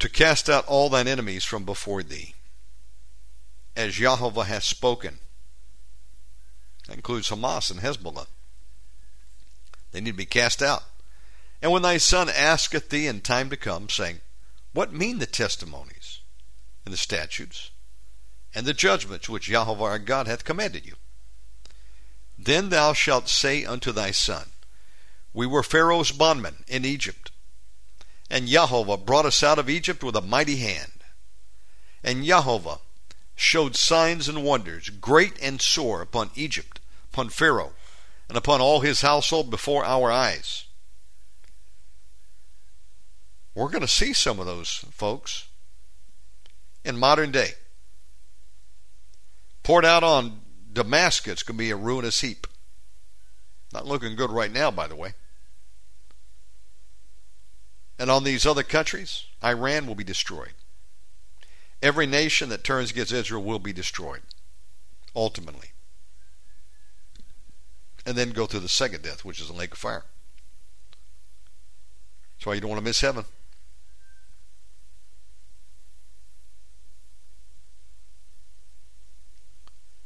to 0.04 0.10
cast 0.10 0.50
out 0.50 0.66
all 0.66 0.90
thine 0.90 1.08
enemies 1.08 1.44
from 1.44 1.64
before 1.64 2.02
thee, 2.02 2.34
as 3.74 3.94
Jehovah 3.94 4.44
hath 4.44 4.62
spoken. 4.62 5.18
That 6.86 6.96
includes 6.96 7.30
Hamas 7.30 7.70
and 7.70 7.80
Hezbollah. 7.80 8.26
They 9.92 10.02
need 10.02 10.10
to 10.10 10.16
be 10.18 10.26
cast 10.26 10.62
out. 10.62 10.82
And 11.62 11.72
when 11.72 11.80
thy 11.80 11.96
son 11.96 12.28
asketh 12.28 12.90
thee 12.90 13.06
in 13.06 13.22
time 13.22 13.48
to 13.48 13.56
come, 13.56 13.88
saying, 13.88 14.20
What 14.74 14.92
mean 14.92 15.20
the 15.20 15.26
testimonies 15.26 16.20
and 16.84 16.92
the 16.92 16.98
statutes 16.98 17.70
and 18.54 18.66
the 18.66 18.74
judgments 18.74 19.30
which 19.30 19.44
Jehovah 19.44 19.84
our 19.84 19.98
God 19.98 20.26
hath 20.26 20.44
commanded 20.44 20.84
you? 20.84 20.96
Then 22.44 22.68
thou 22.68 22.92
shalt 22.92 23.28
say 23.28 23.64
unto 23.64 23.92
thy 23.92 24.10
son, 24.10 24.50
We 25.32 25.46
were 25.46 25.62
Pharaoh's 25.62 26.12
bondmen 26.12 26.64
in 26.68 26.84
Egypt 26.84 27.30
and 28.30 28.48
Jehovah 28.48 28.96
brought 28.96 29.26
us 29.26 29.42
out 29.42 29.58
of 29.58 29.70
Egypt 29.70 30.02
with 30.02 30.16
a 30.16 30.20
mighty 30.20 30.56
hand. 30.56 30.92
And 32.02 32.24
Jehovah 32.24 32.78
showed 33.34 33.76
signs 33.76 34.28
and 34.28 34.42
wonders, 34.42 34.88
great 34.88 35.38
and 35.40 35.60
sore, 35.60 36.02
upon 36.02 36.30
Egypt, 36.34 36.80
upon 37.12 37.28
Pharaoh, 37.28 37.72
and 38.28 38.36
upon 38.36 38.60
all 38.60 38.80
his 38.80 39.02
household 39.02 39.50
before 39.50 39.84
our 39.84 40.10
eyes. 40.10 40.64
We're 43.54 43.68
going 43.68 43.82
to 43.82 43.88
see 43.88 44.12
some 44.12 44.40
of 44.40 44.46
those 44.46 44.84
folks 44.90 45.46
in 46.84 46.98
modern 46.98 47.30
day. 47.30 47.52
Poured 49.62 49.84
out 49.84 50.02
on 50.02 50.40
Damascus 50.74 51.42
could 51.42 51.56
be 51.56 51.70
a 51.70 51.76
ruinous 51.76 52.20
heap. 52.20 52.46
Not 53.72 53.86
looking 53.86 54.16
good 54.16 54.30
right 54.30 54.52
now, 54.52 54.70
by 54.70 54.86
the 54.86 54.96
way. 54.96 55.14
And 57.98 58.10
on 58.10 58.24
these 58.24 58.44
other 58.44 58.62
countries, 58.62 59.24
Iran 59.42 59.86
will 59.86 59.94
be 59.94 60.04
destroyed. 60.04 60.52
Every 61.80 62.06
nation 62.06 62.48
that 62.48 62.64
turns 62.64 62.90
against 62.90 63.12
Israel 63.12 63.42
will 63.42 63.58
be 63.58 63.72
destroyed, 63.72 64.22
ultimately. 65.14 65.68
And 68.04 68.16
then 68.16 68.30
go 68.30 68.46
through 68.46 68.60
the 68.60 68.68
second 68.68 69.02
death, 69.02 69.24
which 69.24 69.40
is 69.40 69.48
a 69.48 69.54
lake 69.54 69.72
of 69.72 69.78
fire. 69.78 70.04
That's 72.36 72.46
why 72.46 72.54
you 72.54 72.60
don't 72.60 72.70
want 72.70 72.80
to 72.80 72.84
miss 72.84 73.00
heaven. 73.00 73.24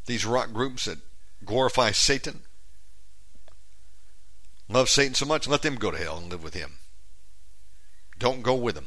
These 0.08 0.24
rock 0.24 0.54
groups 0.54 0.86
that 0.86 1.00
glorify 1.44 1.90
Satan, 1.90 2.40
love 4.66 4.88
Satan 4.88 5.14
so 5.14 5.26
much, 5.26 5.46
let 5.46 5.60
them 5.60 5.74
go 5.74 5.90
to 5.90 5.98
hell 5.98 6.16
and 6.16 6.30
live 6.30 6.42
with 6.42 6.54
him. 6.54 6.78
Don't 8.18 8.40
go 8.40 8.54
with 8.54 8.74
them. 8.74 8.86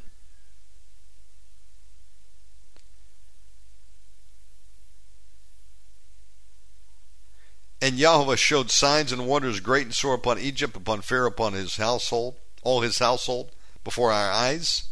And 7.79 7.99
Yahweh 7.99 8.35
showed 8.35 8.71
signs 8.71 9.11
and 9.11 9.27
wonders 9.27 9.59
great 9.59 9.85
and 9.85 9.93
sore 9.93 10.15
upon 10.15 10.39
Egypt, 10.39 10.75
upon 10.75 11.01
Pharaoh, 11.01 11.27
upon 11.27 11.53
his 11.53 11.75
household, 11.75 12.37
all 12.63 12.81
his 12.81 12.97
household, 12.97 13.51
before 13.83 14.11
our 14.11 14.31
eyes. 14.31 14.85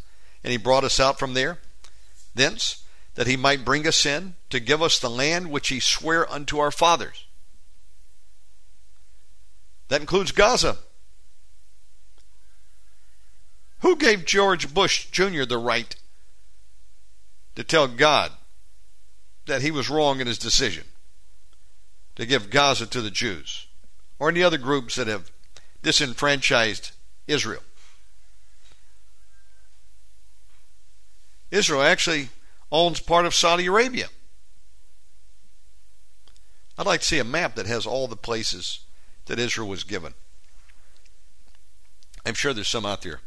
And 0.44 0.52
he 0.52 0.58
brought 0.58 0.84
us 0.84 1.00
out 1.00 1.18
from 1.18 1.34
there, 1.34 1.58
thence, 2.36 2.84
that 3.20 3.28
he 3.28 3.36
might 3.36 3.66
bring 3.66 3.86
us 3.86 4.06
in, 4.06 4.36
to 4.50 4.62
give 4.62 4.82
us 4.82 4.98
the 4.98 5.10
land 5.10 5.52
which 5.52 5.68
he 5.68 5.82
sware 5.82 6.32
unto 6.32 6.58
our 6.58 6.72
fathers. 6.72 7.26
That 9.90 10.00
includes 10.00 10.32
Gaza. 10.32 10.78
Who 13.80 13.98
gave 13.98 14.24
George 14.24 14.74
Bush 14.74 15.08
Jr. 15.12 15.44
the 15.44 15.58
right 15.58 15.94
to 17.56 17.64
tell 17.66 17.90
God 17.90 18.32
that 19.48 19.64
he 19.64 19.70
was 19.70 19.90
wrong 19.90 20.22
in 20.22 20.28
his 20.28 20.38
decision 20.38 20.86
to 22.16 22.26
give 22.26 22.50
Gaza 22.50 22.86
to 22.86 23.02
the 23.02 23.12
Jews 23.12 23.68
or 24.18 24.30
any 24.30 24.42
other 24.42 24.58
groups 24.58 24.96
that 24.96 25.08
have 25.08 25.30
disenfranchised 25.84 26.92
Israel? 27.28 27.64
Israel 31.52 31.82
actually 31.82 32.30
owns 32.72 33.00
part 33.00 33.26
of 33.26 33.36
Saudi 33.36 33.66
Arabia. 33.66 34.08
I'd 36.78 36.86
like 36.86 37.02
to 37.02 37.08
see 37.08 37.20
a 37.20 37.24
map 37.24 37.56
that 37.56 37.66
has 37.66 37.86
all 37.86 38.08
the 38.08 38.16
places 38.16 38.82
that 39.26 39.40
Israel 39.40 39.68
was 39.68 39.84
given. 39.84 40.14
I'm 42.26 42.36
sure 42.36 42.54
there's 42.54 42.68
some 42.68 42.86
out 42.86 43.02
there 43.02 43.22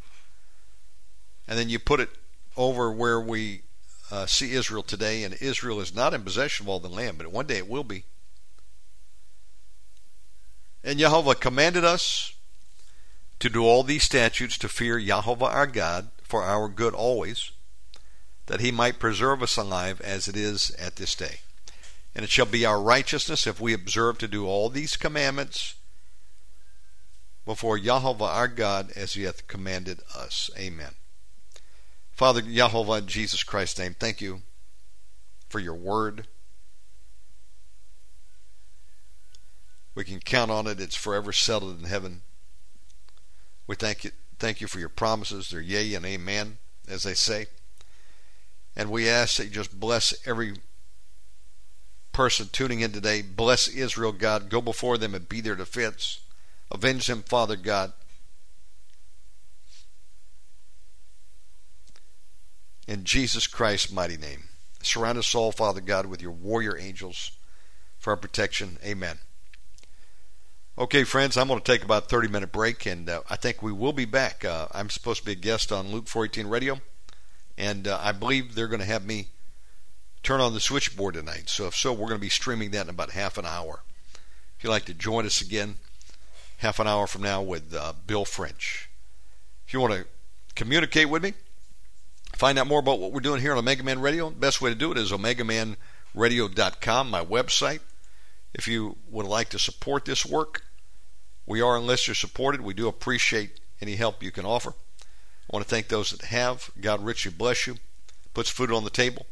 and 1.53 1.59
then 1.59 1.69
you 1.69 1.79
put 1.79 2.01
it 2.01 2.11
over 2.57 2.91
where 2.91 3.21
we 3.21 3.63
uh, 4.11 4.27
see 4.27 4.53
Israel 4.53 4.83
today, 4.83 5.25
and 5.25 5.35
Israel 5.41 5.81
is 5.81 5.95
not 5.95 6.15
in 6.15 6.23
possession 6.23 6.65
of 6.65 6.69
all 6.69 6.81
the 6.81 6.89
land, 6.89 7.19
but 7.19 7.29
one 7.29 7.47
day 7.47 7.59
it 7.59 7.69
will 7.69 7.85
be. 7.85 8.05
And 10.85 10.99
Jehovah 10.99 11.35
commanded 11.35 11.85
us 11.85 12.35
to 13.39 13.49
do 13.49 13.65
all 13.65 13.83
these 13.83 14.03
statutes 14.03 14.59
to 14.59 14.69
fear 14.69 14.99
Jehovah 14.99 15.47
our 15.47 15.67
God 15.67 16.11
for 16.23 16.43
our 16.43 16.69
good 16.69 16.95
always, 16.95 17.51
that 18.53 18.61
he 18.61 18.71
might 18.71 18.99
preserve 18.99 19.43
us 19.43 19.57
alive 19.57 19.99
as 20.03 20.29
it 20.29 20.37
is 20.37 20.73
at 20.73 20.97
this 20.97 21.15
day. 21.15 21.37
And 22.15 22.23
it 22.23 22.29
shall 22.29 22.45
be 22.45 22.67
our 22.67 22.83
righteousness 22.83 23.47
if 23.47 23.59
we 23.59 23.73
observe 23.73 24.19
to 24.19 24.29
do 24.29 24.47
all 24.47 24.69
these 24.69 24.95
commandments 24.95 25.77
before 27.47 27.79
Jehovah 27.79 28.25
our 28.25 28.49
God 28.49 28.93
as 28.95 29.15
he 29.15 29.23
hath 29.23 29.49
commanded 29.49 30.03
us. 30.15 30.51
Amen. 30.59 30.91
Father 32.11 32.43
Yahweh, 32.43 32.99
in 32.99 33.07
Jesus 33.07 33.43
Christ's 33.43 33.79
name, 33.79 33.97
thank 33.99 34.21
you 34.21 34.43
for 35.49 35.59
your 35.59 35.73
word. 35.73 36.27
We 39.95 40.05
can 40.05 40.21
count 40.21 40.51
on 40.51 40.67
it. 40.67 40.79
It's 40.79 40.95
forever 40.95 41.33
settled 41.33 41.79
in 41.79 41.87
heaven. 41.87 42.21
We 43.67 43.77
thank 43.77 44.05
you, 44.05 44.11
thank 44.39 44.61
you 44.61 44.67
for 44.67 44.79
your 44.79 44.91
promises. 44.91 45.49
They're 45.49 45.63
yea 45.63 45.95
and 45.95 46.05
amen, 46.05 46.59
as 46.87 47.05
they 47.05 47.15
say. 47.15 47.47
And 48.77 48.91
we 48.91 49.09
ask 49.09 49.37
that 49.37 49.45
you 49.45 49.51
just 49.51 49.79
bless 49.79 50.15
every 50.27 50.55
person 52.13 52.49
tuning 52.53 52.81
in 52.81 52.93
today. 52.93 53.23
Bless 53.23 53.69
Israel, 53.69 54.13
God. 54.13 54.49
Go 54.49 54.61
before 54.61 54.99
them 54.99 55.15
and 55.15 55.29
be 55.29 55.41
their 55.41 55.57
defense. 55.57 56.21
Avenge 56.71 57.07
them, 57.07 57.23
Father 57.23 57.57
God. 57.57 57.93
in 62.87 63.05
Jesus 63.05 63.47
Christ's 63.47 63.93
mighty 63.93 64.17
name. 64.17 64.45
Surround 64.83 65.19
us 65.19 65.35
all, 65.35 65.53
Father 65.53 65.81
God, 65.81 66.07
with 66.07 66.21
your 66.21 66.33
warrior 66.33 66.77
angels 66.77 67.33
for 67.99 68.11
our 68.11 68.17
protection. 68.17 68.79
Amen. 68.85 69.19
Okay, 70.77 71.05
friends, 71.05 71.37
I'm 71.37 71.49
going 71.49 71.61
to 71.61 71.65
take 71.65 71.85
about 71.85 72.05
a 72.05 72.09
30 72.09 72.29
minute 72.29 72.53
break, 72.53 72.87
and 72.87 73.09
uh, 73.09 73.23
I 73.31 73.37
think 73.37 73.63
we 73.63 73.73
will 73.73 73.93
be 73.93 74.05
back. 74.05 74.45
Uh, 74.45 74.67
I'm 74.73 74.91
supposed 74.91 75.21
to 75.21 75.27
be 75.27 75.33
a 75.33 75.37
guest 75.37 75.71
on 75.71 75.93
Luke 75.93 76.09
418 76.09 76.51
Radio, 76.51 76.81
and 77.57 77.87
uh, 77.87 77.99
I 78.03 78.13
believe 78.13 78.55
they're 78.55 78.69
going 78.69 78.81
to 78.81 78.87
have 78.87 79.05
me 79.05 79.29
turn 80.23 80.41
on 80.41 80.55
the 80.55 80.61
switchboard 80.61 81.15
tonight. 81.15 81.49
So, 81.49 81.67
if 81.67 81.75
so, 81.75 81.93
we're 81.93 82.09
going 82.09 82.13
to 82.13 82.19
be 82.19 82.29
streaming 82.29 82.71
that 82.71 82.87
in 82.87 82.91
about 82.91 83.11
half 83.11 83.39
an 83.39 83.47
hour. 83.47 83.83
If 84.57 84.65
you'd 84.65 84.71
like 84.71 84.85
to 84.87 84.95
join 84.95 85.27
us 85.27 85.41
again, 85.41 85.77
half 86.59 86.79
an 86.79 86.87
hour 86.87 87.07
from 87.07 87.23
now 87.23 87.43
with 87.43 87.75
uh, 87.75 87.93
Bill 88.07 88.25
French. 88.25 88.89
If 89.67 89.73
you 89.73 89.81
want 89.81 89.95
to 89.95 90.07
communicate 90.55 91.09
with 91.09 91.23
me, 91.23 91.35
Find 92.37 92.59
out 92.59 92.67
more 92.67 92.81
about 92.81 92.99
what 92.99 93.13
we're 93.13 93.21
doing 93.21 93.41
here 93.41 93.53
on 93.53 93.59
Omega 93.59 93.85
Man 93.85 94.01
Radio. 94.01 94.31
Best 94.31 94.61
way 94.61 94.71
to 94.71 94.77
do 94.77 94.91
it 94.91 94.99
is 94.99 95.13
omegamanradio.com, 95.13 97.11
my 97.11 97.25
website. 97.25 97.81
If 98.55 98.67
you 98.67 98.97
would 99.11 99.27
like 99.27 99.49
to 99.51 99.59
support 99.59 100.05
this 100.05 100.27
work, 100.27 100.63
we 101.47 101.61
are 101.61 101.79
listener 101.79 102.15
supported. 102.15 102.61
We 102.61 102.75
do 102.75 102.89
appreciate 102.89 103.61
any 103.81 103.97
help 103.97 104.23
you 104.23 104.31
can 104.31 104.45
offer. 104.45 104.75
I 105.53 105.57
want 105.57 105.69
to 105.69 105.75
thank 105.75 105.89
those 105.89 106.11
that 106.11 106.23
have. 106.23 106.71
God 106.81 107.05
richly 107.05 107.31
bless 107.31 107.67
you. 107.67 107.77
Puts 108.33 108.49
food 108.49 108.73
on 108.73 108.85
the 108.85 108.91
table, 108.91 109.27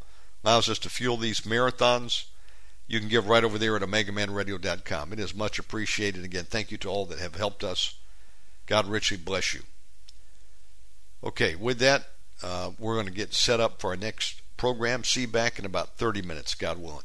allows 0.44 0.68
us 0.68 0.78
to 0.80 0.90
fuel 0.90 1.16
these 1.16 1.40
marathons. 1.40 2.26
You 2.86 3.00
can 3.00 3.08
give 3.08 3.28
right 3.28 3.44
over 3.44 3.56
there 3.56 3.76
at 3.76 3.82
omegamanradio.com. 3.82 5.12
It 5.12 5.20
is 5.20 5.34
much 5.34 5.58
appreciated. 5.58 6.24
Again, 6.24 6.44
thank 6.44 6.70
you 6.70 6.76
to 6.78 6.88
all 6.88 7.06
that 7.06 7.20
have 7.20 7.36
helped 7.36 7.64
us. 7.64 7.94
God 8.66 8.86
richly 8.86 9.16
bless 9.16 9.54
you. 9.54 9.60
Okay, 11.24 11.54
with 11.54 11.78
that, 11.78 12.08
uh, 12.42 12.72
we're 12.78 12.94
going 12.94 13.06
to 13.06 13.12
get 13.12 13.32
set 13.32 13.60
up 13.60 13.80
for 13.80 13.90
our 13.90 13.96
next 13.96 14.42
program. 14.56 15.04
See 15.04 15.22
you 15.22 15.28
back 15.28 15.58
in 15.58 15.64
about 15.64 15.96
30 15.96 16.20
minutes, 16.22 16.54
God 16.54 16.78
willing. 16.78 17.04